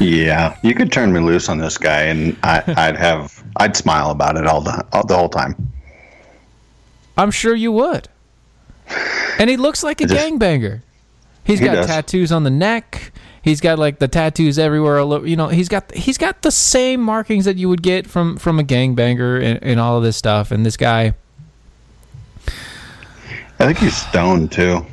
Yeah, 0.00 0.56
you 0.62 0.74
could 0.74 0.92
turn 0.92 1.12
me 1.12 1.20
loose 1.20 1.48
on 1.48 1.58
this 1.58 1.76
guy, 1.76 2.02
and 2.02 2.36
I, 2.42 2.62
I'd 2.76 2.96
have 2.96 3.42
I'd 3.56 3.76
smile 3.76 4.10
about 4.10 4.36
it 4.36 4.46
all 4.46 4.60
the 4.60 4.86
all, 4.92 5.06
the 5.06 5.16
whole 5.16 5.28
time. 5.28 5.72
I'm 7.18 7.30
sure 7.30 7.54
you 7.54 7.72
would. 7.72 8.08
And 9.38 9.48
he 9.50 9.56
looks 9.56 9.82
like 9.82 10.00
a 10.00 10.06
just- 10.06 10.20
gangbanger. 10.20 10.82
He's 11.44 11.58
He 11.58 11.64
got 11.64 11.74
does. 11.74 11.86
tattoos 11.86 12.30
on 12.30 12.44
the 12.44 12.50
neck. 12.50 13.12
He's 13.42 13.60
got 13.60 13.76
like 13.78 13.98
the 13.98 14.06
tattoos 14.06 14.58
everywhere. 14.58 14.98
over- 14.98 15.26
You 15.26 15.34
know, 15.34 15.48
he's 15.48 15.68
got 15.68 15.92
he's 15.92 16.16
got 16.18 16.42
the 16.42 16.52
same 16.52 17.00
markings 17.00 17.44
that 17.46 17.56
you 17.56 17.68
would 17.68 17.82
get 17.82 18.06
from 18.06 18.36
from 18.36 18.60
a 18.60 18.62
gangbanger 18.62 19.42
and, 19.42 19.58
and 19.62 19.80
all 19.80 19.96
of 19.98 20.04
this 20.04 20.16
stuff. 20.16 20.52
And 20.52 20.64
this 20.64 20.76
guy, 20.76 21.14
I 23.58 23.66
think 23.66 23.78
he's 23.78 23.96
stoned 23.96 24.52
too, 24.52 24.84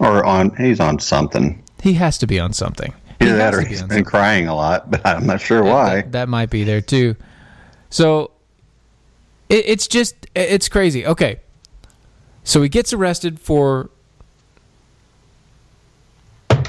or 0.00 0.24
on 0.24 0.54
he's 0.56 0.80
on 0.80 0.98
something. 0.98 1.62
he 1.82 1.94
has 1.94 2.18
to 2.18 2.26
be 2.26 2.38
on 2.40 2.52
something. 2.52 2.92
He 3.20 3.26
Either 3.26 3.36
that 3.36 3.54
or 3.54 3.60
he's 3.62 3.82
been 3.82 4.04
crying 4.04 4.46
a 4.48 4.54
lot, 4.54 4.90
but 4.90 5.04
I'm 5.06 5.26
not 5.26 5.40
sure 5.40 5.62
why. 5.64 5.96
That, 5.96 6.12
that 6.12 6.28
might 6.28 6.50
be 6.50 6.64
there 6.64 6.80
too. 6.80 7.16
So 7.90 8.30
it, 9.48 9.64
it's 9.66 9.86
just 9.88 10.14
it's 10.34 10.68
crazy. 10.68 11.06
Okay, 11.06 11.40
so 12.48 12.62
he 12.62 12.70
gets 12.70 12.94
arrested 12.94 13.38
for 13.38 13.90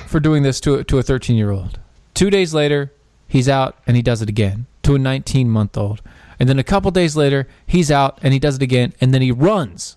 for 0.08 0.20
doing 0.20 0.44
this 0.44 0.60
to 0.60 0.76
a, 0.76 0.84
to 0.84 0.98
a 0.98 1.04
13 1.04 1.38
year 1.38 1.52
old. 1.52 1.80
Two 2.14 2.30
days 2.30 2.54
later, 2.54 2.92
he's 3.30 3.48
out 3.48 3.78
and 3.88 3.96
he 3.96 4.02
does 4.02 4.22
it 4.22 4.28
again 4.28 4.66
to 4.84 4.96
a 4.96 5.00
19 5.00 5.50
month 5.50 5.78
old. 5.78 6.02
And 6.38 6.50
then 6.50 6.60
a 6.60 6.66
couple 6.66 6.92
days 6.92 7.16
later, 7.16 7.48
he's 7.66 7.90
out 7.90 8.20
and 8.22 8.34
he 8.34 8.40
does 8.40 8.58
it 8.58 8.62
again. 8.62 8.94
And 9.00 9.14
then 9.14 9.22
he 9.22 9.32
runs. 9.32 9.96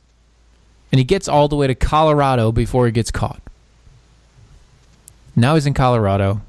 And 0.92 1.00
he 1.00 1.04
gets 1.04 1.26
all 1.26 1.48
the 1.48 1.56
way 1.56 1.66
to 1.66 1.74
Colorado 1.74 2.52
before 2.52 2.86
he 2.86 2.92
gets 2.92 3.10
caught. 3.10 3.42
Now 5.34 5.54
he's 5.54 5.66
in 5.66 5.74
Colorado. 5.74 6.42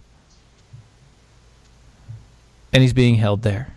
And 2.71 2.83
he's 2.83 2.93
being 2.93 3.15
held 3.15 3.41
there. 3.41 3.72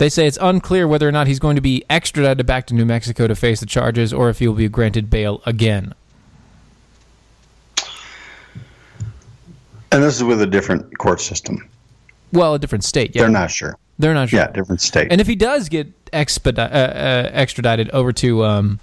They 0.00 0.08
say 0.08 0.26
it's 0.26 0.38
unclear 0.40 0.88
whether 0.88 1.06
or 1.06 1.12
not 1.12 1.26
he's 1.26 1.38
going 1.38 1.56
to 1.56 1.60
be 1.60 1.84
extradited 1.90 2.46
back 2.46 2.66
to 2.68 2.74
New 2.74 2.86
Mexico 2.86 3.26
to 3.26 3.34
face 3.34 3.60
the 3.60 3.66
charges 3.66 4.14
or 4.14 4.30
if 4.30 4.38
he 4.38 4.48
will 4.48 4.54
be 4.54 4.66
granted 4.66 5.10
bail 5.10 5.42
again. 5.44 5.92
And 9.92 10.02
this 10.02 10.16
is 10.16 10.24
with 10.24 10.40
a 10.40 10.46
different 10.46 10.96
court 10.96 11.20
system. 11.20 11.68
Well, 12.32 12.54
a 12.54 12.58
different 12.58 12.82
state. 12.82 13.14
Yeah. 13.14 13.24
They're 13.24 13.30
not 13.30 13.50
sure. 13.50 13.76
They're 13.98 14.14
not 14.14 14.30
sure. 14.30 14.38
Yeah, 14.38 14.50
different 14.50 14.80
state. 14.80 15.12
And 15.12 15.20
if 15.20 15.26
he 15.26 15.36
does 15.36 15.68
get 15.68 15.92
expedi- 16.12 16.56
uh, 16.56 16.62
uh, 16.62 17.30
extradited 17.34 17.90
over 17.90 18.10
to 18.14 18.42
um, 18.46 18.80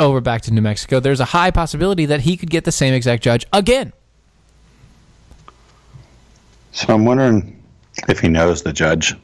over 0.00 0.22
back 0.22 0.40
to 0.42 0.50
New 0.50 0.62
Mexico, 0.62 0.98
there's 0.98 1.20
a 1.20 1.26
high 1.26 1.50
possibility 1.50 2.06
that 2.06 2.22
he 2.22 2.38
could 2.38 2.48
get 2.48 2.64
the 2.64 2.72
same 2.72 2.94
exact 2.94 3.22
judge 3.22 3.44
again. 3.52 3.92
so 6.72 6.94
I'm 6.94 7.04
wondering 7.04 7.62
if 8.08 8.20
he 8.20 8.28
knows 8.28 8.62
the 8.62 8.72
judge. 8.72 9.14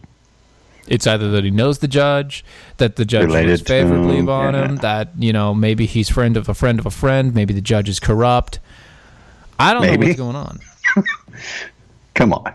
It's 0.87 1.07
either 1.07 1.31
that 1.31 1.45
he 1.45 1.51
knows 1.51 1.79
the 1.79 1.89
judge, 1.89 2.45
that 2.77 2.97
the 2.97 3.05
judge 3.05 3.25
Related 3.25 3.59
to 3.59 3.65
favorably 3.65 4.19
him, 4.19 4.29
upon 4.29 4.55
yeah. 4.55 4.65
him, 4.67 4.77
that 4.77 5.11
you 5.19 5.33
know 5.33 5.55
maybe 5.55 5.87
he's 5.87 6.09
friend 6.09 6.37
of 6.37 6.49
a 6.49 6.55
friend 6.55 6.79
of 6.79 6.87
a 6.87 6.91
friend, 6.91 7.35
maybe 7.35 7.55
the 7.55 7.63
judge 7.63 7.89
is 7.89 7.99
corrupt. 7.99 8.59
I 9.59 9.73
don't 9.73 9.83
know 9.83 10.07
what's 10.07 10.19
going 10.19 10.37
on. 10.37 10.59
Come 12.15 12.33
on. 12.33 12.53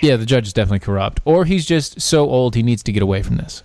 Yeah, 0.00 0.16
the 0.16 0.26
judge 0.26 0.46
is 0.46 0.52
definitely 0.52 0.80
corrupt, 0.80 1.20
or 1.24 1.44
he's 1.44 1.66
just 1.66 2.00
so 2.00 2.28
old 2.28 2.54
he 2.54 2.62
needs 2.62 2.82
to 2.84 2.92
get 2.92 3.02
away 3.02 3.22
from 3.22 3.36
this. 3.36 3.62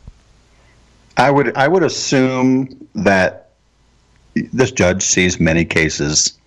I 1.17 1.31
would 1.31 1.55
I 1.55 1.67
would 1.67 1.83
assume 1.83 2.87
that 2.95 3.51
this 4.33 4.71
judge 4.71 5.01
sees 5.01 5.39
many 5.39 5.63
cases 5.63 6.37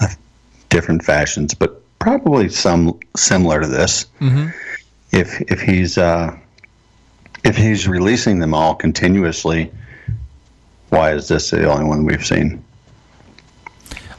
of 0.00 0.16
different 0.68 1.04
fashions, 1.04 1.54
but 1.54 1.82
probably 1.98 2.48
some 2.48 2.98
similar 3.16 3.60
to 3.60 3.66
this. 3.66 4.06
If 5.12 5.40
if 5.50 5.60
he's 5.60 5.98
uh, 5.98 6.36
if 7.46 7.56
he's 7.56 7.86
releasing 7.86 8.40
them 8.40 8.52
all 8.52 8.74
continuously, 8.74 9.70
why 10.88 11.12
is 11.12 11.28
this 11.28 11.50
the 11.50 11.70
only 11.70 11.84
one 11.84 12.04
we've 12.04 12.26
seen? 12.26 12.62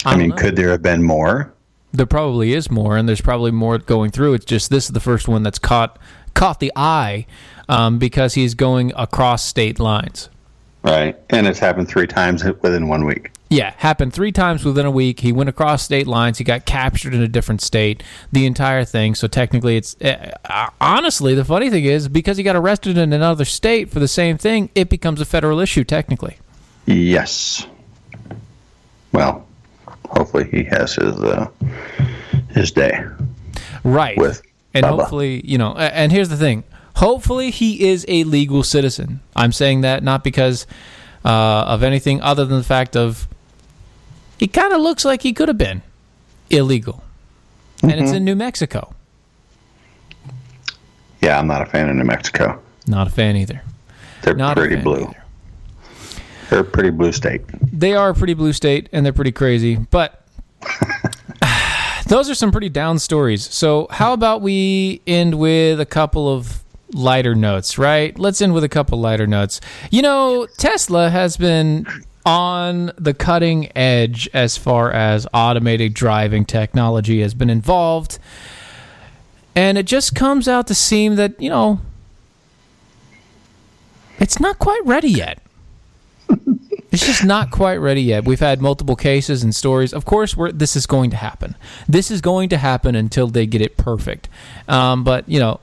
I, 0.05 0.11
don't 0.11 0.19
mean, 0.19 0.29
know. 0.29 0.35
could 0.37 0.55
there 0.55 0.69
have 0.69 0.81
been 0.81 1.03
more? 1.03 1.53
There 1.91 2.05
probably 2.05 2.53
is 2.53 2.71
more, 2.71 2.95
and 2.95 3.07
there's 3.07 3.21
probably 3.21 3.51
more 3.51 3.77
going 3.79 4.11
through. 4.11 4.35
It's 4.35 4.45
just 4.45 4.69
this 4.69 4.85
is 4.85 4.91
the 4.91 5.01
first 5.01 5.27
one 5.27 5.43
that's 5.43 5.59
caught 5.59 5.99
caught 6.33 6.59
the 6.59 6.71
eye 6.75 7.25
um, 7.67 7.97
because 7.99 8.35
he's 8.35 8.53
going 8.53 8.93
across 8.95 9.43
state 9.43 9.79
lines. 9.79 10.29
Right, 10.83 11.17
and 11.29 11.47
it's 11.47 11.59
happened 11.59 11.89
three 11.89 12.07
times 12.07 12.43
within 12.61 12.87
one 12.87 13.05
week. 13.05 13.31
Yeah, 13.49 13.73
happened 13.77 14.13
three 14.13 14.33
times 14.33 14.65
within 14.65 14.85
a 14.85 14.91
week. 14.91 15.21
He 15.21 15.31
went 15.31 15.47
across 15.49 15.83
state 15.83 16.05
lines. 16.05 16.37
He 16.37 16.43
got 16.43 16.65
captured 16.65 17.13
in 17.13 17.21
a 17.21 17.27
different 17.29 17.61
state. 17.61 18.03
The 18.31 18.45
entire 18.45 18.83
thing. 18.83 19.15
So 19.15 19.27
technically, 19.27 19.77
it's 19.77 19.95
uh, 20.01 20.69
honestly 20.81 21.33
the 21.33 21.45
funny 21.45 21.69
thing 21.69 21.85
is 21.85 22.09
because 22.09 22.35
he 22.37 22.43
got 22.43 22.57
arrested 22.57 22.97
in 22.97 23.13
another 23.13 23.45
state 23.45 23.89
for 23.89 23.99
the 23.99 24.07
same 24.07 24.37
thing, 24.37 24.69
it 24.75 24.89
becomes 24.89 25.21
a 25.21 25.25
federal 25.25 25.59
issue 25.59 25.85
technically. 25.85 26.37
Yes. 26.85 27.65
Well, 29.13 29.47
hopefully 30.05 30.49
he 30.51 30.63
has 30.65 30.95
his 30.95 31.15
uh, 31.21 31.49
his 32.49 32.71
day. 32.71 33.05
Right. 33.83 34.17
With 34.17 34.41
and 34.73 34.85
Bubba. 34.85 34.99
hopefully, 34.99 35.41
you 35.45 35.57
know, 35.57 35.73
and 35.75 36.11
here's 36.11 36.29
the 36.29 36.37
thing. 36.37 36.63
Hopefully 36.97 37.51
he 37.51 37.87
is 37.87 38.05
a 38.07 38.23
legal 38.25 38.63
citizen. 38.63 39.21
I'm 39.35 39.51
saying 39.51 39.81
that 39.81 40.03
not 40.03 40.23
because 40.23 40.67
uh, 41.23 41.29
of 41.67 41.83
anything 41.83 42.21
other 42.21 42.43
than 42.45 42.57
the 42.57 42.63
fact 42.63 42.95
of 42.95 43.27
he 44.37 44.47
kind 44.47 44.73
of 44.73 44.81
looks 44.81 45.03
like 45.05 45.21
he 45.23 45.33
could 45.33 45.47
have 45.47 45.57
been 45.57 45.81
illegal. 46.49 47.03
And 47.83 47.91
Mm-hmm. 47.91 48.03
it's 48.03 48.11
in 48.13 48.23
New 48.25 48.35
Mexico. 48.35 48.93
Yeah, 51.21 51.39
I'm 51.39 51.47
not 51.47 51.61
a 51.61 51.65
fan 51.65 51.89
of 51.89 51.95
New 51.95 52.03
Mexico. 52.03 52.61
Not 52.85 53.07
a 53.07 53.09
fan 53.09 53.35
either. 53.35 53.61
They're 54.21 54.35
Not 54.35 54.55
pretty 54.57 54.75
blue. 54.77 55.03
either. 55.03 55.23
They're 56.49 56.59
a 56.61 56.63
pretty 56.63 56.91
blue 56.91 57.11
state. 57.11 57.41
They 57.73 57.93
are 57.93 58.09
a 58.09 58.13
pretty 58.13 58.33
blue 58.33 58.53
state 58.53 58.87
and 58.93 59.05
they're 59.05 59.13
pretty 59.13 59.31
crazy, 59.33 59.75
but 59.75 60.25
those 62.07 62.29
are 62.29 62.35
some 62.35 62.51
pretty 62.51 62.69
down 62.69 62.99
stories. 62.99 63.43
So, 63.53 63.87
how 63.91 64.13
about 64.13 64.41
we 64.41 65.01
end 65.05 65.35
with 65.37 65.79
a 65.81 65.85
couple 65.85 66.33
of 66.33 66.63
lighter 66.93 67.35
notes, 67.35 67.77
right? 67.77 68.17
Let's 68.17 68.41
end 68.41 68.53
with 68.53 68.63
a 68.63 68.69
couple 68.69 68.99
lighter 68.99 69.27
notes. 69.27 69.59
You 69.91 70.01
know, 70.01 70.47
Tesla 70.57 71.09
has 71.09 71.35
been 71.35 71.85
on 72.27 72.91
the 72.97 73.13
cutting 73.13 73.71
edge 73.75 74.29
as 74.33 74.57
far 74.57 74.91
as 74.91 75.25
automated 75.33 75.93
driving 75.93 76.43
technology 76.43 77.21
has 77.21 77.33
been 77.33 77.49
involved. 77.49 78.19
And 79.55 79.77
it 79.77 79.85
just 79.85 80.13
comes 80.13 80.45
out 80.45 80.67
to 80.67 80.75
seem 80.75 81.15
that, 81.15 81.41
you 81.41 81.49
know, 81.49 81.79
it's 84.19 84.41
not 84.41 84.59
quite 84.59 84.85
ready 84.85 85.09
yet. 85.09 85.41
It's 86.89 87.05
just 87.05 87.25
not 87.25 87.51
quite 87.51 87.75
ready 87.75 88.01
yet. 88.01 88.25
We've 88.25 88.39
had 88.39 88.61
multiple 88.61 88.95
cases 88.95 89.43
and 89.43 89.53
stories. 89.53 89.93
Of 89.93 90.05
course, 90.05 90.35
this 90.53 90.75
is 90.75 90.87
going 90.87 91.09
to 91.11 91.17
happen. 91.17 91.55
This 91.87 92.09
is 92.09 92.21
going 92.21 92.49
to 92.49 92.57
happen 92.57 92.95
until 92.95 93.27
they 93.27 93.45
get 93.45 93.61
it 93.61 93.75
perfect. 93.77 94.29
Um, 94.69 95.03
but 95.03 95.27
you 95.27 95.37
know, 95.37 95.59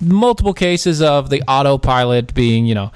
multiple 0.00 0.52
cases 0.52 1.00
of 1.00 1.30
the 1.30 1.42
autopilot 1.48 2.34
being, 2.34 2.66
you 2.66 2.74
know, 2.74 2.92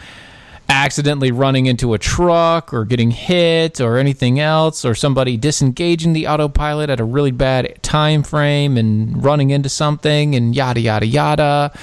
accidentally 0.72 1.30
running 1.30 1.66
into 1.66 1.92
a 1.92 1.98
truck 1.98 2.72
or 2.72 2.84
getting 2.84 3.10
hit 3.10 3.80
or 3.80 3.98
anything 3.98 4.40
else, 4.40 4.84
or 4.84 4.94
somebody 4.94 5.36
disengaging 5.36 6.14
the 6.14 6.26
autopilot 6.26 6.88
at 6.88 6.98
a 6.98 7.04
really 7.04 7.30
bad 7.30 7.80
time 7.82 8.22
frame 8.22 8.76
and 8.78 9.22
running 9.22 9.50
into 9.50 9.68
something 9.68 10.34
and 10.34 10.56
yada 10.56 10.80
yada 10.80 11.06
yada. 11.06 11.78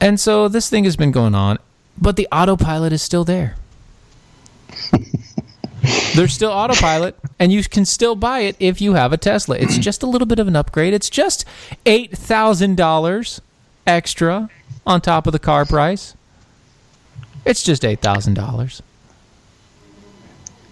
And 0.00 0.18
so 0.18 0.48
this 0.48 0.68
thing 0.70 0.84
has 0.84 0.96
been 0.96 1.12
going 1.12 1.34
on, 1.34 1.58
but 2.00 2.16
the 2.16 2.26
autopilot 2.32 2.92
is 2.92 3.02
still 3.02 3.24
there. 3.24 3.56
There's 6.14 6.32
still 6.32 6.50
autopilot, 6.50 7.16
and 7.38 7.52
you 7.52 7.62
can 7.64 7.84
still 7.84 8.16
buy 8.16 8.40
it 8.40 8.56
if 8.58 8.80
you 8.80 8.94
have 8.94 9.12
a 9.12 9.18
Tesla. 9.18 9.56
It's 9.56 9.76
just 9.76 10.02
a 10.02 10.06
little 10.06 10.26
bit 10.26 10.38
of 10.38 10.48
an 10.48 10.56
upgrade. 10.56 10.94
It's 10.94 11.10
just 11.10 11.44
eight 11.84 12.16
thousand 12.16 12.76
dollars 12.76 13.42
extra 13.86 14.48
on 14.86 15.02
top 15.02 15.26
of 15.26 15.34
the 15.34 15.38
car 15.38 15.66
price. 15.66 16.16
It's 17.44 17.62
just 17.62 17.84
eight 17.84 18.00
thousand 18.00 18.34
dollars. 18.34 18.82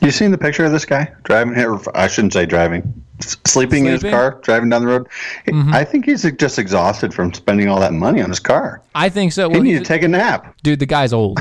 You 0.00 0.10
seen 0.10 0.32
the 0.32 0.38
picture 0.38 0.64
of 0.64 0.72
this 0.72 0.84
guy 0.84 1.12
driving 1.22 1.54
here? 1.54 1.78
I 1.94 2.08
shouldn't 2.08 2.32
say 2.32 2.44
driving. 2.44 2.92
S- 3.20 3.36
Sleeping, 3.46 3.86
in 3.86 3.92
his 3.92 4.02
car, 4.02 4.40
driving 4.42 4.68
down 4.68 4.82
the 4.82 4.88
road. 4.88 5.06
Mm-hmm. 5.46 5.72
I 5.72 5.84
think 5.84 6.06
he's 6.06 6.22
just 6.32 6.58
exhausted 6.58 7.14
from 7.14 7.32
spending 7.32 7.68
all 7.68 7.78
that 7.78 7.92
money 7.92 8.20
on 8.20 8.28
his 8.28 8.40
car. 8.40 8.82
I 8.96 9.08
think 9.10 9.32
so. 9.32 9.48
He 9.48 9.52
Well, 9.54 9.62
needs 9.62 9.78
to 9.78 9.84
take 9.84 10.02
a 10.02 10.08
nap. 10.08 10.56
dude, 10.64 10.80
the 10.80 10.86
guy's 10.86 11.12
old. 11.12 11.38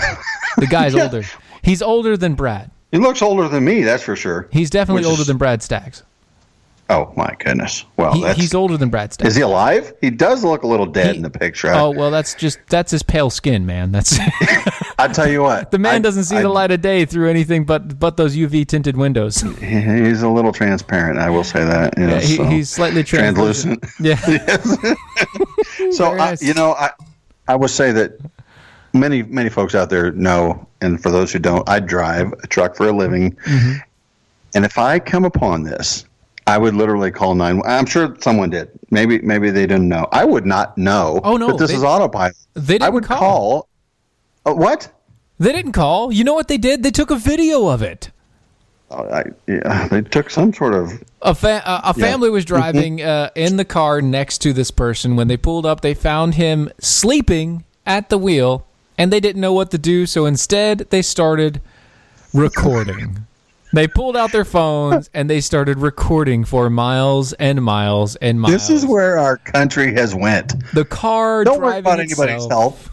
The 0.58 0.68
guy's 0.68 0.94
Yeah. 0.96 1.04
older. 1.06 1.24
He's 1.64 1.82
older 1.82 2.16
than 2.18 2.36
Brad. 2.36 2.70
He 2.92 3.00
looks 3.00 3.24
older 3.24 3.48
than 3.48 3.66
me, 3.66 3.82
that's 3.82 4.04
for 4.04 4.16
sure. 4.16 4.48
He's 4.52 4.70
definitely 4.70 5.06
older 5.06 5.22
is- 5.22 5.28
than 5.28 5.38
Brad 5.38 5.64
Staggs. 5.64 6.04
Oh 6.94 7.14
my 7.16 7.34
goodness! 7.40 7.86
Well, 7.98 8.14
He, 8.14 8.28
he's 8.34 8.54
older 8.54 8.76
than 8.76 8.90
Brad 8.90 9.14
Staggs. 9.14 9.30
is 9.30 9.36
he 9.38 9.42
alive? 9.42 9.94
He 10.02 10.10
does 10.10 10.44
look 10.44 10.64
a 10.64 10.68
little 10.68 10.86
dead 10.86 11.12
He- 11.12 11.16
in 11.18 11.22
the 11.24 11.30
picture. 11.30 11.70
Oh 11.72 11.90
well, 11.92 12.12
that's 12.12 12.36
just 12.36 12.60
that's 12.68 12.92
his 12.92 13.02
pale 13.02 13.30
skin, 13.30 13.66
man. 13.66 13.92
That's 13.92 14.20
I 15.00 15.08
tell 15.08 15.28
you 15.30 15.42
what, 15.42 15.72
the 15.72 15.80
man 15.80 15.96
I- 15.96 16.00
doesn't 16.00 16.26
see 16.26 16.36
I- 16.38 16.42
the 16.42 16.50
light 16.50 16.70
of 16.72 16.82
day 16.82 17.06
through 17.06 17.30
anything 17.30 17.64
but 17.66 17.98
but 17.98 18.18
those 18.18 18.36
UV 18.36 18.68
tinted 18.68 18.98
windows. 18.98 19.42
He's 19.60 20.22
a 20.22 20.30
little 20.30 20.52
transparent. 20.52 21.18
I 21.18 21.30
will 21.30 21.44
say 21.46 21.64
that. 21.64 21.94
Yeah, 21.98 22.08
Yes, 22.10 22.28
he, 22.28 22.36
so. 22.36 22.44
he's 22.46 22.70
slightly 22.70 23.04
translucent. 23.04 23.82
translucent. 23.82 24.98
Yeah. 25.80 25.92
So 25.92 26.10
Very 26.10 26.20
I, 26.20 26.38
you 26.42 26.54
know, 26.54 26.74
I 26.74 26.92
I 27.48 27.56
would 27.56 27.70
say 27.70 27.92
that 27.94 28.12
many 28.94 29.24
many 29.24 29.50
folks 29.50 29.76
out 29.76 29.90
there 29.90 30.12
know, 30.12 30.68
and 30.82 31.02
for 31.02 31.10
those 31.12 31.32
who 31.32 31.40
don't, 31.40 31.68
I 31.70 31.80
drive 31.80 32.34
a 32.44 32.48
truck 32.48 32.76
for 32.76 32.88
a 32.88 32.92
living, 32.92 33.32
Mm-hmm. 33.46 33.78
and 34.56 34.66
if 34.66 34.78
I 34.78 35.00
come 35.00 35.26
upon 35.26 35.64
this, 35.64 36.06
I 36.52 36.58
would 36.58 36.76
literally 36.76 37.12
call 37.12 37.34
nine. 37.34 37.62
I'm 37.66 37.86
sure 37.86 38.18
someone 38.20 38.50
did. 38.50 38.70
Maybe 38.90 39.20
maybe 39.22 39.52
they 39.52 39.66
didn't 39.66 39.88
know. 39.88 40.06
I 40.12 40.26
would 40.26 40.46
not 40.46 40.78
know. 40.78 41.22
Oh, 41.24 41.38
no, 41.38 41.48
that 41.48 41.60
this 41.60 41.72
they- 41.72 41.78
is 41.78 41.84
autopilot. 41.84 42.36
They 42.56 42.74
didn't 42.74 42.84
I 42.84 42.90
would 42.90 43.06
call. 43.06 43.20
call. 43.20 43.68
Uh, 44.46 44.54
what? 44.54 44.92
They 45.40 45.54
didn't 45.54 45.72
call. 45.72 46.12
You 46.12 46.26
know 46.26 46.34
what 46.34 46.50
they 46.50 46.58
did? 46.58 46.84
They 46.84 46.92
took 46.92 47.10
a 47.10 47.16
video 47.16 47.68
of 47.70 47.82
it. 47.82 48.12
Oh, 48.90 49.06
I, 49.06 49.24
yeah, 49.48 49.88
they 49.88 50.02
took 50.02 50.30
some 50.30 50.54
sort 50.54 50.74
of 50.74 50.92
A, 51.22 51.34
fa- 51.34 51.64
a, 51.66 51.92
a 51.92 51.94
family 51.94 52.30
was 52.30 52.44
driving 52.44 53.02
uh, 53.02 53.30
in 53.36 53.56
the 53.56 53.64
car 53.64 54.02
next 54.02 54.40
to 54.40 54.52
this 54.52 54.70
person. 54.72 55.16
When 55.16 55.30
they 55.30 55.38
pulled 55.38 55.66
up, 55.66 55.80
they 55.80 55.94
found 55.94 56.36
him 56.36 56.70
sleeping 56.80 57.64
at 57.86 58.10
the 58.10 58.18
wheel, 58.18 58.68
and 58.98 59.12
they 59.14 59.22
didn't 59.22 59.40
know 59.40 59.54
what 59.54 59.72
to 59.72 59.78
do. 59.78 60.06
So 60.06 60.26
instead, 60.26 60.80
they 60.90 61.02
started 61.02 61.62
recording. 62.34 63.26
They 63.74 63.88
pulled 63.88 64.18
out 64.18 64.32
their 64.32 64.46
phones 64.46 65.10
and 65.14 65.30
they 65.30 65.40
started 65.40 65.78
recording 65.78 66.44
for 66.44 66.70
miles 66.70 67.34
and 67.34 67.64
miles 67.64 68.16
and 68.18 68.40
miles. 68.40 68.54
This 68.54 68.70
is 68.70 68.86
where 68.86 69.18
our 69.18 69.38
country 69.38 69.94
has 69.94 70.14
went. 70.14 70.54
the 70.74 70.86
car 70.86 71.44
Don't 71.44 71.62
worry 71.62 71.80
about 71.80 72.00
anybody's 72.00 72.48
health. 72.48 72.90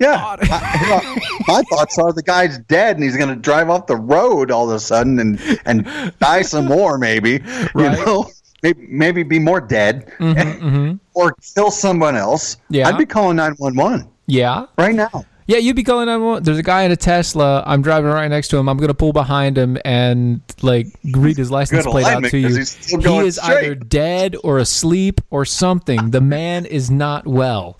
Yeah, 0.00 0.36
my, 0.48 1.20
my 1.46 1.62
thoughts 1.70 1.98
are 1.98 2.12
the 2.12 2.22
guy's 2.22 2.58
dead 2.58 2.96
and 2.96 3.04
he's 3.04 3.16
going 3.16 3.28
to 3.28 3.36
drive 3.36 3.70
off 3.70 3.86
the 3.86 3.96
road 3.96 4.50
all 4.50 4.68
of 4.68 4.74
a 4.74 4.80
sudden 4.80 5.20
and 5.20 5.40
and 5.66 5.84
die 6.18 6.42
some 6.42 6.66
more, 6.66 6.98
maybe. 6.98 7.38
Right. 7.38 7.96
You 7.98 8.04
know, 8.04 8.30
maybe 8.62 8.86
maybe 8.88 9.22
be 9.22 9.38
more 9.38 9.60
dead 9.60 10.12
mm-hmm, 10.18 10.66
mm-hmm. 10.66 10.96
or 11.14 11.34
kill 11.54 11.70
someone 11.70 12.16
else. 12.16 12.56
Yeah. 12.70 12.88
I'd 12.88 12.98
be 12.98 13.06
calling 13.06 13.36
nine 13.36 13.54
one 13.58 13.76
one 13.76 14.08
Yeah. 14.26 14.66
right 14.76 14.94
now. 14.94 15.24
Yeah, 15.46 15.58
you'd 15.58 15.76
be 15.76 15.82
calling 15.84 16.06
911. 16.06 16.42
There's 16.44 16.58
a 16.58 16.62
guy 16.62 16.84
in 16.84 16.90
a 16.90 16.96
Tesla. 16.96 17.62
I'm 17.66 17.82
driving 17.82 18.10
right 18.10 18.28
next 18.28 18.48
to 18.48 18.56
him. 18.56 18.66
I'm 18.68 18.78
going 18.78 18.88
to 18.88 18.94
pull 18.94 19.12
behind 19.12 19.58
him 19.58 19.76
and 19.84 20.40
like 20.62 20.86
read 21.12 21.36
his 21.36 21.50
license 21.50 21.84
Good 21.84 21.90
plate 21.90 22.06
out 22.06 22.24
to 22.24 22.38
you. 22.38 22.48
He 22.48 22.54
is 22.60 22.70
straight. 22.70 23.04
either 23.42 23.74
dead 23.74 24.36
or 24.42 24.58
asleep 24.58 25.20
or 25.30 25.44
something. 25.44 26.12
The 26.12 26.22
man 26.22 26.64
is 26.64 26.90
not 26.90 27.26
well. 27.26 27.76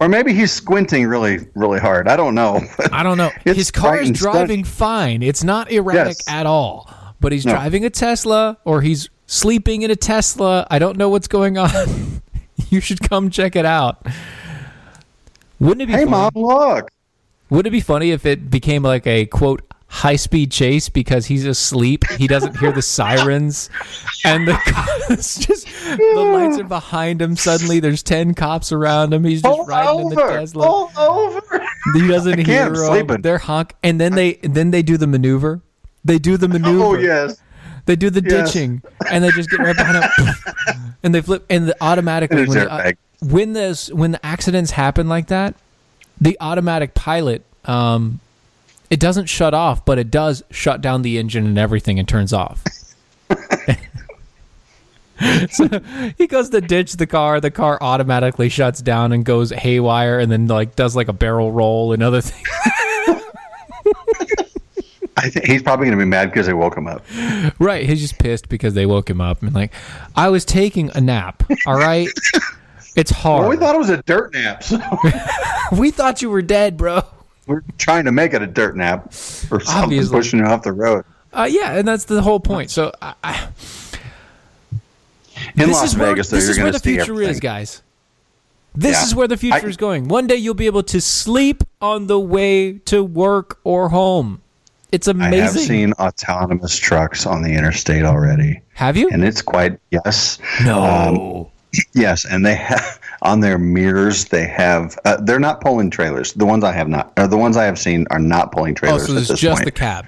Or 0.00 0.08
maybe 0.08 0.32
he's 0.32 0.52
squinting 0.52 1.06
really, 1.06 1.38
really 1.54 1.80
hard. 1.80 2.06
I 2.08 2.16
don't 2.16 2.34
know. 2.36 2.60
I 2.92 3.02
don't 3.02 3.16
know. 3.18 3.30
His 3.44 3.70
car 3.70 4.00
is 4.00 4.10
driving 4.10 4.62
fine. 4.62 5.22
It's 5.22 5.42
not 5.42 5.70
erratic 5.72 6.18
Yes. 6.18 6.28
at 6.28 6.46
all. 6.46 6.88
But 7.20 7.32
he's 7.32 7.46
No. 7.46 7.52
driving 7.52 7.84
a 7.84 7.90
Tesla 7.90 8.58
or 8.64 8.80
he's 8.82 9.08
sleeping 9.26 9.82
in 9.82 9.90
a 9.90 9.96
Tesla. 9.96 10.66
I 10.70 10.78
don't 10.78 10.98
know 10.98 11.08
what's 11.08 11.28
going 11.28 11.58
on. 11.58 11.70
you 12.70 12.80
should 12.80 13.00
come 13.00 13.30
check 13.30 13.56
it 13.56 13.64
out. 13.64 14.04
Wouldn't 15.64 15.82
it 15.82 15.86
be 15.86 15.92
hey, 15.92 16.04
funny? 16.04 16.10
mom, 16.10 16.30
look. 16.34 16.90
Would 17.50 17.66
it 17.66 17.70
be 17.70 17.80
funny 17.80 18.10
if 18.10 18.26
it 18.26 18.50
became 18.50 18.82
like 18.82 19.06
a 19.06 19.26
quote 19.26 19.62
high 19.86 20.16
speed 20.16 20.50
chase 20.50 20.88
because 20.88 21.26
he's 21.26 21.44
asleep? 21.46 22.04
He 22.18 22.26
doesn't 22.26 22.58
hear 22.58 22.72
the 22.72 22.82
sirens, 22.82 23.70
and 24.24 24.46
the 24.48 24.52
cops 24.66 25.38
just 25.38 25.66
the 25.66 26.30
lights 26.32 26.58
are 26.58 26.64
behind 26.64 27.22
him. 27.22 27.36
Suddenly, 27.36 27.80
there's 27.80 28.02
ten 28.02 28.34
cops 28.34 28.72
around 28.72 29.12
him. 29.14 29.24
He's 29.24 29.42
just 29.42 29.56
Pull 29.56 29.66
riding 29.66 30.00
in 30.00 30.08
the 30.10 30.22
over. 30.22 30.38
Tesla. 30.38 30.66
Pull 30.66 30.90
over. 30.98 31.66
He 31.94 32.08
doesn't 32.08 32.32
I 32.32 32.36
hear 32.36 32.44
can't, 32.44 32.76
I'm 32.76 32.82
'em. 32.82 32.86
sleeping. 32.90 33.22
They're 33.22 33.38
honk, 33.38 33.74
and 33.82 34.00
then 34.00 34.14
they 34.14 34.34
then 34.42 34.70
they 34.70 34.82
do 34.82 34.96
the 34.96 35.06
maneuver. 35.06 35.60
They 36.04 36.18
do 36.18 36.36
the 36.36 36.46
oh, 36.50 36.58
maneuver. 36.58 36.84
Oh 36.84 36.94
yes. 36.98 37.40
They 37.86 37.96
do 37.96 38.08
the 38.10 38.22
Yes. 38.22 38.52
ditching, 38.52 38.82
and 39.10 39.22
they 39.22 39.30
just 39.30 39.50
get 39.50 39.60
right 39.60 39.76
behind 39.76 40.02
him, 40.04 40.34
and 41.02 41.14
they 41.14 41.20
flip, 41.20 41.44
and 41.50 41.68
the 41.68 41.76
automatically 41.82 42.38
when 42.38 42.46
his 42.46 42.54
the, 42.54 42.60
airbag. 42.62 42.96
When 43.24 43.52
this 43.52 43.92
when 43.92 44.12
the 44.12 44.24
accidents 44.24 44.72
happen 44.72 45.08
like 45.08 45.28
that, 45.28 45.54
the 46.20 46.36
automatic 46.40 46.94
pilot, 46.94 47.42
um, 47.64 48.20
it 48.90 49.00
doesn't 49.00 49.26
shut 49.26 49.54
off, 49.54 49.84
but 49.84 49.98
it 49.98 50.10
does 50.10 50.42
shut 50.50 50.80
down 50.80 51.02
the 51.02 51.18
engine 51.18 51.46
and 51.46 51.58
everything 51.58 51.98
and 51.98 52.06
turns 52.06 52.32
off. 52.32 52.62
so 55.50 55.68
he 56.18 56.26
goes 56.26 56.50
to 56.50 56.60
ditch 56.60 56.94
the 56.94 57.06
car. 57.06 57.40
The 57.40 57.50
car 57.50 57.78
automatically 57.80 58.48
shuts 58.48 58.82
down 58.82 59.12
and 59.12 59.24
goes 59.24 59.50
haywire, 59.50 60.18
and 60.18 60.30
then 60.30 60.46
like 60.46 60.76
does 60.76 60.94
like 60.94 61.08
a 61.08 61.12
barrel 61.12 61.50
roll 61.50 61.92
and 61.92 62.02
other 62.02 62.20
things. 62.20 62.48
I 65.16 65.30
think 65.30 65.46
he's 65.46 65.62
probably 65.62 65.86
going 65.86 65.96
to 65.96 66.04
be 66.04 66.08
mad 66.08 66.26
because 66.26 66.46
they 66.46 66.52
woke 66.52 66.76
him 66.76 66.86
up. 66.86 67.02
Right, 67.58 67.88
he's 67.88 68.00
just 68.00 68.18
pissed 68.18 68.48
because 68.48 68.74
they 68.74 68.84
woke 68.84 69.08
him 69.08 69.20
up 69.20 69.42
and 69.42 69.54
like, 69.54 69.72
I 70.16 70.28
was 70.28 70.44
taking 70.44 70.90
a 70.94 71.00
nap. 71.00 71.44
All 71.66 71.76
right, 71.76 72.08
it's 72.96 73.10
hard. 73.10 73.40
Well, 73.42 73.50
we 73.50 73.56
thought 73.56 73.74
it 73.74 73.78
was 73.78 73.90
a 73.90 74.02
dirt 74.02 74.32
nap. 74.34 74.62
So 74.62 74.78
we 75.72 75.90
thought 75.90 76.22
you 76.22 76.30
were 76.30 76.42
dead, 76.42 76.76
bro. 76.76 77.02
we're 77.46 77.62
trying 77.78 78.04
to 78.04 78.12
make 78.12 78.32
it 78.34 78.42
a 78.42 78.46
dirt 78.46 78.76
nap 78.76 79.06
or 79.06 79.10
something, 79.10 79.68
Obviously. 79.68 80.16
pushing 80.16 80.38
you 80.40 80.46
off 80.46 80.62
the 80.62 80.72
road. 80.72 81.04
Uh, 81.32 81.48
yeah, 81.50 81.72
and 81.72 81.86
that's 81.88 82.04
the 82.04 82.22
whole 82.22 82.38
point. 82.40 82.70
So 82.70 82.92
I, 83.02 83.14
I, 83.24 83.48
In 85.56 85.68
this 85.68 85.72
Las 85.72 85.92
is 85.92 85.96
where, 85.98 86.10
Vegas, 86.10 86.28
though, 86.28 86.36
this 86.36 86.48
is 86.48 86.58
where 86.58 86.70
the 86.72 86.78
future 86.78 87.12
everything. 87.12 87.30
is, 87.34 87.40
guys. 87.40 87.82
This 88.76 88.96
Yeah. 88.96 89.04
is 89.04 89.14
where 89.14 89.28
the 89.28 89.36
future 89.36 89.66
I- 89.66 89.68
is 89.68 89.76
going. 89.76 90.08
One 90.08 90.26
day 90.26 90.36
you'll 90.36 90.54
be 90.54 90.66
able 90.66 90.82
to 90.84 91.00
sleep 91.00 91.62
on 91.80 92.06
the 92.06 92.18
way 92.20 92.74
to 92.86 93.02
work 93.04 93.58
or 93.64 93.88
home. 93.90 94.40
It's 94.92 95.08
amazing. 95.08 95.34
I 95.34 95.42
have 95.42 95.52
seen 95.58 95.92
autonomous 95.94 96.76
trucks 96.76 97.26
on 97.26 97.42
the 97.42 97.52
interstate 97.52 98.04
already, 98.04 98.60
Have 98.74 98.96
you? 98.96 99.08
and 99.10 99.24
it's 99.24 99.42
quite 99.42 99.80
yes, 99.90 100.38
no. 100.64 101.50
Yes. 101.94 102.24
And 102.24 102.44
they 102.44 102.54
have 102.54 103.00
on 103.22 103.40
their 103.40 103.58
mirrors 103.58 104.26
they 104.26 104.46
have. 104.46 104.98
Uh, 105.04 105.16
they're 105.20 105.40
not 105.40 105.60
pulling 105.60 105.90
trailers. 105.90 106.32
The 106.32 106.46
ones 106.46 106.64
I 106.64 106.72
have 106.72 106.88
not, 106.88 107.12
or 107.16 107.26
the 107.26 107.36
ones 107.38 107.56
I 107.56 107.64
have 107.64 107.78
seen 107.78 108.06
are 108.10 108.18
not 108.18 108.52
pulling 108.52 108.74
trailers. 108.74 109.02
oh, 109.02 109.06
trailers 109.06 109.06
so 109.06 109.12
at 109.12 109.14
there's 109.14 109.40
this 109.40 109.40
just 109.40 109.56
point. 109.58 109.64
the 109.66 109.72
cab. 109.72 110.06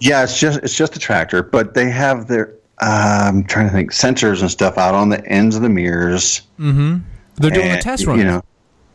Yeah, 0.00 0.22
it's 0.22 0.38
just 0.38 0.60
it's 0.62 0.74
just 0.76 0.94
a 0.96 0.98
tractor, 0.98 1.42
but 1.42 1.74
they 1.74 1.90
have 1.90 2.26
their 2.26 2.50
um, 2.80 2.88
I'm 3.38 3.44
trying 3.44 3.66
to 3.66 3.72
think 3.72 3.92
sensors 3.92 4.42
and 4.42 4.50
stuff 4.50 4.76
out 4.76 4.94
on 4.94 5.08
the 5.08 5.24
ends 5.26 5.56
of 5.56 5.62
the 5.62 5.70
mirrors. 5.70 6.42
Mm-hmm. 6.58 6.98
They're 7.36 7.50
doing 7.50 7.66
a 7.66 7.70
And, 7.70 7.82
test 7.82 8.06
run. 8.06 8.18
You 8.18 8.24
know, 8.24 8.42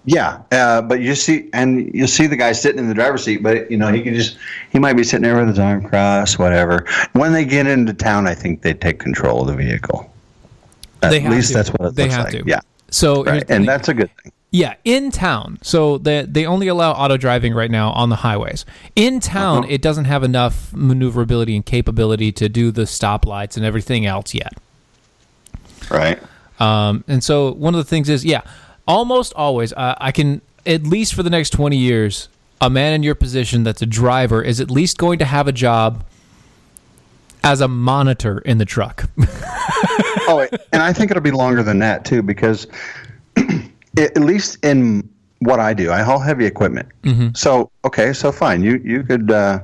yeah, 0.06 0.42
uh, 0.52 0.82
but 0.82 1.02
you 1.02 1.16
see, 1.16 1.50
and 1.54 1.94
you 1.94 2.08
see 2.08 2.28
the 2.28 2.36
guy 2.36 2.52
sitting 2.52 2.80
in 2.80 2.88
the 2.88 2.94
driver's 2.94 3.24
seat, 3.24 3.42
but 3.42 3.70
you 3.72 3.78
know 3.78 3.92
he 3.92 4.02
can 4.04 4.14
just 4.14 4.38
he 4.72 4.78
might 4.80 4.94
be 4.94 5.04
sitting 5.04 5.24
there 5.24 5.38
with 5.38 5.48
his 5.48 5.60
arm 5.60 5.84
crossed, 5.84 6.38
whatever. 6.38 6.86
When 7.14 7.34
they 7.34 7.46
get 7.46 7.66
into 7.68 7.94
town, 7.94 8.28
I 8.28 8.36
think 8.36 8.62
they 8.62 8.74
take 8.74 9.00
control 9.00 9.42
of 9.42 9.48
the 9.48 9.56
vehicle. 9.56 10.11
At 11.02 11.10
They 11.12 11.28
least 11.28 11.50
to. 11.50 11.54
that's 11.56 11.70
what 11.70 11.82
it 11.90 11.96
they 11.96 12.04
looks 12.04 12.16
have 12.16 12.26
like. 12.26 12.44
to. 12.44 12.50
Yeah, 12.50 12.60
So 12.90 13.24
right, 13.24 13.40
and 13.42 13.48
thing. 13.48 13.66
that's 13.66 13.88
a 13.90 13.94
good 13.94 14.10
thing. 14.24 14.32
Yeah, 14.54 14.74
in 14.84 15.12
town. 15.12 15.60
So 15.62 15.98
they 15.98 16.24
they 16.24 16.46
only 16.46 16.68
allow 16.68 16.92
auto 16.92 17.16
driving 17.18 17.54
right 17.54 17.72
now 17.72 17.92
on 17.92 18.10
the 18.10 18.18
highways. 18.18 18.66
In 18.98 19.20
town, 19.22 19.60
Uh-huh. 19.60 19.68
it 19.72 19.82
doesn't 19.82 20.06
have 20.06 20.24
enough 20.24 20.74
maneuverability 20.74 21.56
and 21.56 21.66
capability 21.66 22.32
to 22.34 22.50
do 22.50 22.70
the 22.72 22.82
stoplights 22.84 23.56
and 23.56 23.66
everything 23.66 24.06
else 24.06 24.34
yet. 24.34 24.54
Right. 25.90 26.20
Um, 26.60 27.04
and 27.08 27.24
so 27.24 27.54
one 27.54 27.74
of 27.74 27.78
the 27.80 27.90
things 27.90 28.08
is, 28.10 28.24
yeah, 28.24 28.42
almost 28.88 29.34
always, 29.36 29.74
uh, 29.74 29.96
I 30.00 30.12
can 30.12 30.42
at 30.66 30.84
least 30.84 31.14
for 31.16 31.24
the 31.24 31.30
next 31.30 31.50
twenty 31.52 31.78
years, 31.78 32.28
a 32.60 32.70
man 32.70 32.94
in 32.94 33.04
your 33.04 33.16
position 33.16 33.64
that's 33.64 33.82
a 33.82 33.86
driver 33.88 34.44
is 34.44 34.60
at 34.60 34.70
least 34.70 34.98
going 34.98 35.18
to 35.20 35.26
have 35.26 35.48
a 35.48 35.52
job 35.52 36.04
as 37.44 37.62
a 37.62 37.68
monitor 37.68 38.40
in 38.40 38.58
the 38.58 38.66
truck. 38.66 39.10
oh, 40.28 40.48
and 40.72 40.82
I 40.82 40.94
think 40.94 41.12
it'll 41.12 41.22
be 41.22 41.32
longer 41.32 41.64
than 41.64 41.80
that 41.80 42.06
too, 42.06 42.22
because 42.22 42.68
at 43.98 44.18
least 44.18 44.64
in 44.64 45.08
what 45.40 45.60
I 45.60 45.74
do, 45.74 45.92
I 45.92 46.02
haul 46.04 46.20
heavy 46.20 46.46
equipment. 46.46 46.90
Mm-hmm. 47.04 47.30
So 47.34 47.72
okay, 47.86 48.14
so 48.14 48.32
fine, 48.32 48.62
you 48.64 48.80
you 48.84 49.04
could, 49.04 49.32
uh, 49.32 49.60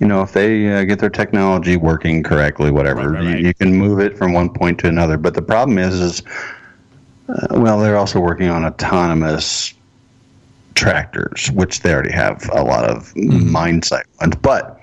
you 0.00 0.06
know, 0.06 0.22
if 0.22 0.32
they 0.32 0.72
uh, 0.72 0.84
get 0.84 0.98
their 0.98 1.10
technology 1.10 1.76
working 1.76 2.22
correctly, 2.22 2.70
whatever, 2.70 3.22
You, 3.22 3.36
you 3.36 3.54
can 3.54 3.74
move 3.74 4.00
it 4.00 4.18
from 4.18 4.32
one 4.32 4.52
point 4.52 4.78
to 4.80 4.88
another. 4.88 5.16
But 5.16 5.34
the 5.34 5.42
problem 5.42 5.78
is, 5.78 6.00
is 6.00 6.22
uh, 7.28 7.46
well, 7.50 7.78
they're 7.78 7.96
also 7.96 8.18
working 8.20 8.48
on 8.48 8.64
autonomous 8.64 9.74
tractors, 10.74 11.50
which 11.52 11.80
they 11.80 11.92
already 11.92 12.12
have 12.12 12.48
a 12.52 12.62
lot 12.62 12.84
of 12.84 13.12
Mm-hmm. 13.14 13.54
mindset 13.54 14.02
ones, 14.20 14.34
but. 14.42 14.77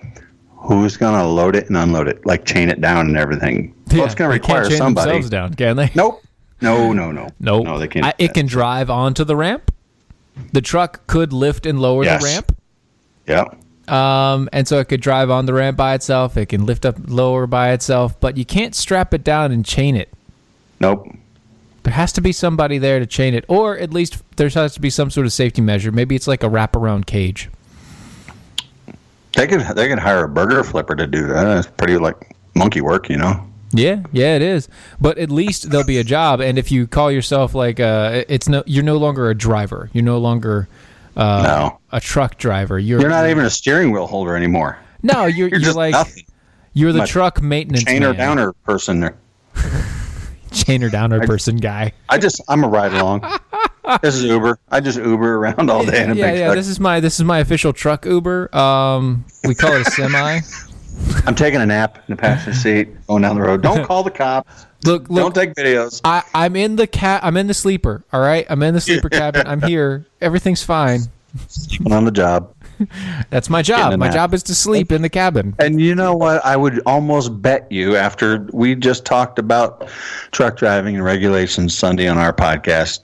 Who's 0.67 0.97
gonna 0.97 1.27
load 1.27 1.55
it 1.55 1.67
and 1.67 1.77
unload 1.77 2.07
it, 2.07 2.25
like 2.25 2.45
chain 2.45 2.69
it 2.69 2.81
down 2.81 3.07
and 3.07 3.17
everything? 3.17 3.73
well, 3.91 4.05
it's 4.05 4.15
gonna 4.15 4.33
they 4.33 4.39
can't 4.39 4.49
require 4.59 4.69
chain 4.69 4.77
somebody. 4.77 5.11
themselves 5.11 5.29
down, 5.29 5.53
can 5.53 5.75
they? 5.77 5.91
Nope. 5.95 6.23
No, 6.61 6.91
no, 7.01 7.11
no. 7.11 7.29
Nope. 7.39 7.65
No, 7.65 7.79
they 7.79 7.87
can't. 7.87 8.05
I, 8.05 8.13
it 8.17 8.33
can 8.33 8.45
drive 8.47 8.89
onto 8.89 9.23
the 9.23 9.35
ramp. 9.35 9.71
The 10.53 10.61
truck 10.61 11.05
could 11.07 11.31
lift 11.33 11.65
and 11.65 11.79
lower 11.79 12.03
Yes. 12.03 12.21
the 12.21 12.27
ramp. 12.27 12.57
Yeah. 13.27 13.45
Um, 13.87 14.49
and 14.51 14.67
so 14.67 14.79
it 14.79 14.85
could 14.85 15.01
drive 15.01 15.29
on 15.29 15.45
the 15.45 15.53
ramp 15.53 15.77
by 15.77 15.93
itself. 15.93 16.37
It 16.37 16.47
can 16.47 16.65
lift 16.65 16.85
up 16.85 16.95
lower 17.07 17.45
by 17.47 17.71
itself, 17.71 18.19
but 18.19 18.35
you 18.35 18.43
can't 18.45 18.73
strap 18.73 19.13
it 19.13 19.23
down 19.23 19.51
and 19.51 19.63
chain 19.63 19.95
it. 19.95 20.11
Nope. 20.79 21.07
There 21.83 21.93
has 21.93 22.11
to 22.13 22.21
be 22.21 22.31
somebody 22.31 22.79
there 22.79 22.99
to 22.99 23.05
chain 23.05 23.35
it, 23.35 23.45
or 23.47 23.77
at 23.77 23.93
least 23.93 24.23
there 24.37 24.49
has 24.49 24.73
to 24.73 24.81
be 24.81 24.89
some 24.89 25.11
sort 25.11 25.27
of 25.27 25.33
safety 25.33 25.61
measure. 25.61 25.91
Maybe 25.91 26.15
it's 26.15 26.27
like 26.27 26.41
a 26.41 26.49
wraparound 26.49 27.05
cage. 27.05 27.49
They 29.35 29.47
could 29.47 29.61
they 29.75 29.87
could 29.87 29.99
hire 29.99 30.23
a 30.23 30.29
burger 30.29 30.63
flipper 30.63 30.95
to 30.95 31.05
do 31.07 31.27
that. 31.27 31.57
It's 31.57 31.67
pretty 31.67 31.97
like 31.97 32.35
monkey 32.55 32.81
work, 32.81 33.09
you 33.09 33.17
know. 33.17 33.45
Yeah, 33.71 34.03
yeah, 34.13 34.35
it 34.35 34.41
is. 34.41 34.69
But 35.01 35.17
at 35.17 35.29
least 35.29 35.69
there'll 35.69 35.85
be 35.85 35.97
a 35.97 36.03
job. 36.03 36.39
And 36.39 36.57
if 36.57 36.71
you 36.71 36.87
call 36.87 37.11
yourself 37.11 37.53
like 37.53 37.79
uh, 37.79 38.23
it's 38.29 38.47
no, 38.47 38.63
you're 38.65 38.83
no 38.83 38.97
longer 38.97 39.29
a 39.29 39.35
driver. 39.35 39.89
You're 39.91 40.03
no 40.05 40.17
longer 40.17 40.69
uh, 41.17 41.41
No. 41.43 41.79
a 41.91 41.99
truck 41.99 42.37
driver. 42.37 42.79
You're 42.79 43.01
You're 43.01 43.09
not 43.09 43.29
even 43.29 43.43
a 43.45 43.49
steering 43.49 43.91
wheel 43.91 44.07
holder 44.07 44.35
anymore. 44.35 44.77
No, 45.03 45.25
you're 45.25 45.29
You're 45.49 45.49
you're, 45.49 45.59
just 45.59 45.75
like 45.75 45.91
nothing. 45.91 46.23
you're 46.73 46.93
the 46.93 47.05
truck 47.05 47.41
maintenance 47.41 47.83
Chainer 47.83 48.15
man. 48.15 48.15
downer 48.15 48.53
person 48.63 49.01
there. 49.01 49.17
chainer 50.51 50.89
downer 50.91 51.25
person 51.27 51.57
guy. 51.57 51.91
I 52.09 52.17
just 52.17 52.41
I'm 52.47 52.63
a 52.63 52.67
ride 52.69 52.93
along. 52.93 53.21
this 54.01 54.15
is 54.15 54.23
Uber. 54.23 54.59
I 54.69 54.79
just 54.79 54.97
Uber 54.97 55.35
around 55.35 55.69
all 55.69 55.85
day 55.85 56.03
in 56.03 56.11
a 56.11 56.15
yeah, 56.15 56.31
big 56.31 56.39
yeah. 56.39 56.45
truck. 56.45 56.55
This 56.55 56.67
is 56.67 56.79
my 56.79 56.99
this 56.99 57.19
is 57.19 57.23
my 57.23 57.39
official 57.39 57.73
truck 57.73 58.05
Uber. 58.05 58.55
Um, 58.55 59.25
we 59.43 59.55
call 59.55 59.73
it 59.73 59.87
a 59.87 59.91
semi. 59.91 60.39
I'm 61.25 61.35
taking 61.35 61.61
a 61.61 61.65
nap 61.65 61.97
in 62.07 62.15
the 62.15 62.21
passenger 62.21 62.57
seat, 62.57 63.07
going 63.07 63.21
down 63.21 63.35
the 63.35 63.41
road. 63.41 63.61
Don't 63.61 63.85
call 63.85 64.03
the 64.03 64.11
cops. 64.11 64.65
Look, 64.85 65.09
look. 65.09 65.33
Don't 65.33 65.35
take 65.35 65.55
videos. 65.55 65.99
I, 66.03 66.23
I'm 66.33 66.55
in 66.55 66.75
the 66.75 66.87
cat. 66.87 67.23
I'm 67.23 67.37
in 67.37 67.47
the 67.47 67.53
sleeper. 67.53 68.03
All 68.13 68.21
right, 68.21 68.45
I'm 68.49 68.61
in 68.63 68.73
the 68.73 68.81
sleeper 68.81 69.09
cabin. 69.11 69.47
I'm 69.47 69.61
here. 69.61 70.05
Everything's 70.21 70.63
fine. 70.63 71.01
Sleeping 71.47 71.91
on 71.91 72.05
the 72.05 72.11
job. 72.11 72.53
That's 73.29 73.49
my 73.49 73.61
job. 73.61 73.97
My 73.97 74.07
nap. 74.07 74.15
job 74.15 74.33
is 74.33 74.43
to 74.43 74.55
sleep 74.55 74.91
in 74.91 75.01
the 75.01 75.09
cabin. 75.09 75.55
And 75.59 75.79
you 75.79 75.95
know 75.95 76.13
what? 76.15 76.43
I 76.45 76.55
would 76.55 76.81
almost 76.85 77.41
bet 77.41 77.71
you 77.71 77.95
after 77.95 78.47
we 78.51 78.75
just 78.75 79.05
talked 79.05 79.39
about 79.39 79.89
truck 80.31 80.57
driving 80.57 80.95
and 80.95 81.03
regulations 81.03 81.77
Sunday 81.77 82.07
on 82.07 82.17
our 82.17 82.33
podcast. 82.33 82.99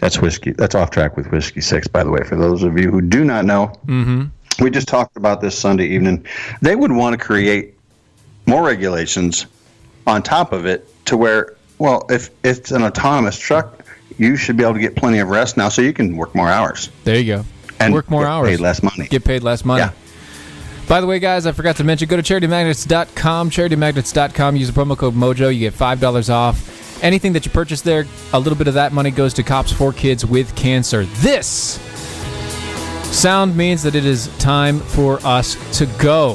That's 0.00 0.20
whiskey. 0.20 0.52
That's 0.52 0.74
off 0.74 0.90
track 0.90 1.16
with 1.16 1.30
whiskey 1.30 1.60
six, 1.60 1.88
by 1.88 2.04
the 2.04 2.10
way. 2.10 2.22
For 2.24 2.36
those 2.36 2.62
of 2.62 2.78
you 2.78 2.90
who 2.90 3.00
do 3.00 3.24
not 3.24 3.44
know, 3.44 3.72
mm-hmm. 3.86 4.24
we 4.62 4.70
just 4.70 4.88
talked 4.88 5.16
about 5.16 5.40
this 5.40 5.58
Sunday 5.58 5.86
evening. 5.86 6.26
They 6.60 6.76
would 6.76 6.92
want 6.92 7.18
to 7.18 7.24
create 7.24 7.74
more 8.46 8.62
regulations 8.64 9.46
on 10.06 10.22
top 10.22 10.52
of 10.52 10.66
it 10.66 10.88
to 11.06 11.16
where, 11.16 11.54
well, 11.78 12.06
if 12.10 12.30
it's 12.44 12.70
an 12.70 12.82
autonomous 12.82 13.38
truck, 13.38 13.84
you 14.18 14.36
should 14.36 14.56
be 14.56 14.62
able 14.62 14.74
to 14.74 14.80
get 14.80 14.96
plenty 14.96 15.18
of 15.18 15.28
rest 15.28 15.56
now, 15.56 15.68
so 15.68 15.82
you 15.82 15.92
can 15.92 16.16
work 16.16 16.34
more 16.34 16.48
hours 16.48 16.90
There 17.04 17.18
you 17.18 17.36
go. 17.36 17.44
and 17.80 17.92
Work 17.92 18.08
more 18.10 18.22
get 18.22 18.30
hours. 18.30 18.48
paid 18.48 18.60
less 18.60 18.82
money. 18.82 19.08
Get 19.08 19.24
paid 19.24 19.42
less 19.42 19.64
money. 19.64 19.80
Yeah. 19.80 19.90
By 20.88 21.00
the 21.00 21.06
way, 21.08 21.18
guys, 21.18 21.46
I 21.46 21.52
forgot 21.52 21.76
to 21.76 21.84
mention, 21.84 22.06
go 22.08 22.16
to 22.16 22.22
charitymagnets.com, 22.22 23.50
charitymagnets.com, 23.50 24.56
use 24.56 24.70
the 24.70 24.80
promo 24.80 24.96
code 24.96 25.14
MOJO, 25.14 25.52
you 25.52 25.58
get 25.60 25.74
$5 25.74 26.30
off. 26.32 26.75
Anything 27.02 27.32
that 27.34 27.44
you 27.44 27.50
purchase 27.52 27.82
there, 27.82 28.06
a 28.32 28.38
little 28.38 28.56
bit 28.56 28.68
of 28.68 28.74
that 28.74 28.92
money 28.92 29.10
goes 29.10 29.34
to 29.34 29.42
Cops 29.42 29.72
for 29.72 29.92
Kids 29.92 30.24
with 30.24 30.54
Cancer. 30.56 31.04
This 31.04 31.78
sound 33.16 33.56
means 33.56 33.82
that 33.82 33.94
it 33.94 34.04
is 34.04 34.28
time 34.38 34.80
for 34.80 35.18
us 35.24 35.56
to 35.78 35.86
go. 35.98 36.34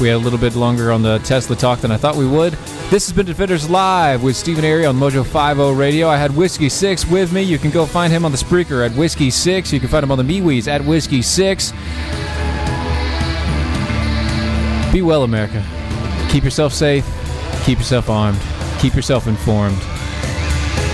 We 0.00 0.08
had 0.08 0.16
a 0.16 0.18
little 0.18 0.38
bit 0.38 0.54
longer 0.54 0.92
on 0.92 1.02
the 1.02 1.18
Tesla 1.18 1.56
talk 1.56 1.80
than 1.80 1.90
I 1.90 1.96
thought 1.96 2.16
we 2.16 2.26
would. 2.26 2.54
This 2.90 3.06
has 3.06 3.12
been 3.12 3.26
Defenders 3.26 3.68
Live 3.68 4.22
with 4.22 4.34
Stephen 4.34 4.64
Airy 4.64 4.86
on 4.86 4.96
Mojo 4.96 5.24
50 5.24 5.78
Radio. 5.78 6.08
I 6.08 6.16
had 6.16 6.34
Whiskey 6.34 6.68
6 6.68 7.06
with 7.06 7.32
me. 7.32 7.42
You 7.42 7.58
can 7.58 7.70
go 7.70 7.86
find 7.86 8.12
him 8.12 8.24
on 8.24 8.32
the 8.32 8.38
Spreaker 8.38 8.84
at 8.84 8.96
Whiskey 8.96 9.30
6. 9.30 9.72
You 9.72 9.78
can 9.78 9.88
find 9.88 10.02
him 10.02 10.10
on 10.10 10.18
the 10.18 10.24
MeWe's 10.24 10.68
at 10.68 10.84
Whiskey 10.84 11.22
6. 11.22 11.72
Be 14.92 15.02
well, 15.02 15.22
America. 15.22 15.64
Keep 16.30 16.44
yourself 16.44 16.72
safe. 16.72 17.06
Keep 17.64 17.78
yourself 17.78 18.08
armed. 18.08 18.40
Keep 18.80 18.94
yourself 18.94 19.26
informed. 19.26 19.78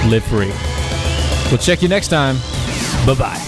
Live 0.06 0.24
free. 0.24 0.52
We'll 1.50 1.58
check 1.58 1.82
you 1.82 1.88
next 1.88 2.08
time. 2.08 2.36
Bye 3.06 3.14
bye. 3.14 3.45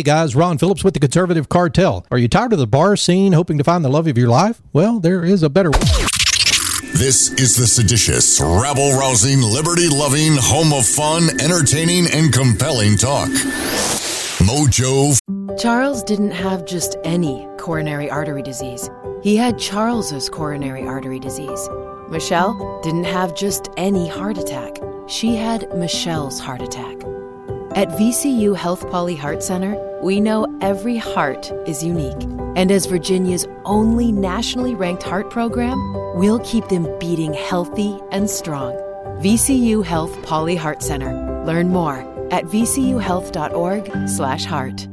Hey 0.00 0.04
guys, 0.04 0.34
Ron 0.34 0.56
Phillips 0.56 0.82
with 0.82 0.94
the 0.94 1.00
Conservative 1.00 1.50
Cartel. 1.50 2.06
Are 2.10 2.16
you 2.16 2.26
tired 2.26 2.54
of 2.54 2.58
the 2.58 2.66
bar 2.66 2.96
scene 2.96 3.34
hoping 3.34 3.58
to 3.58 3.64
find 3.64 3.84
the 3.84 3.90
love 3.90 4.06
of 4.06 4.16
your 4.16 4.30
life? 4.30 4.62
Well, 4.72 4.98
there 4.98 5.26
is 5.26 5.42
a 5.42 5.50
better 5.50 5.70
way. 5.70 5.78
This 6.94 7.30
is 7.32 7.54
the 7.54 7.66
seditious, 7.66 8.40
rabble 8.40 8.94
rousing, 8.94 9.42
liberty 9.42 9.90
loving, 9.90 10.38
home 10.38 10.72
of 10.72 10.86
fun, 10.86 11.24
entertaining, 11.38 12.06
and 12.14 12.32
compelling 12.32 12.96
talk. 12.96 13.28
Mojo 14.40 15.18
Charles 15.60 16.02
didn't 16.02 16.30
have 16.30 16.64
just 16.64 16.96
any 17.04 17.46
coronary 17.58 18.10
artery 18.10 18.40
disease. 18.40 18.88
He 19.22 19.36
had 19.36 19.58
Charles's 19.58 20.30
coronary 20.30 20.86
artery 20.86 21.20
disease. 21.20 21.68
Michelle 22.08 22.80
didn't 22.82 23.04
have 23.04 23.36
just 23.36 23.68
any 23.76 24.08
heart 24.08 24.38
attack. 24.38 24.78
She 25.08 25.36
had 25.36 25.68
Michelle's 25.76 26.40
heart 26.40 26.62
attack. 26.62 26.99
At 27.76 27.88
VCU 27.90 28.56
Health 28.56 28.84
Pauley 28.88 29.16
Heart 29.16 29.44
Center, 29.44 29.76
we 30.02 30.20
know 30.20 30.58
every 30.60 30.96
heart 30.96 31.52
is 31.68 31.84
unique. 31.84 32.20
And 32.56 32.72
as 32.72 32.86
Virginia's 32.86 33.46
only 33.64 34.10
nationally 34.10 34.74
ranked 34.74 35.04
heart 35.04 35.30
program, 35.30 35.78
we'll 36.16 36.40
keep 36.40 36.68
them 36.68 36.88
beating 36.98 37.32
healthy 37.32 37.96
and 38.10 38.28
strong. 38.28 38.72
VCU 39.22 39.84
Health 39.84 40.10
Pauley 40.22 40.58
Heart 40.58 40.82
Center. 40.82 41.12
Learn 41.46 41.68
more 41.68 41.98
at 42.32 42.46
vcuhealth.org/heart. 42.46 44.88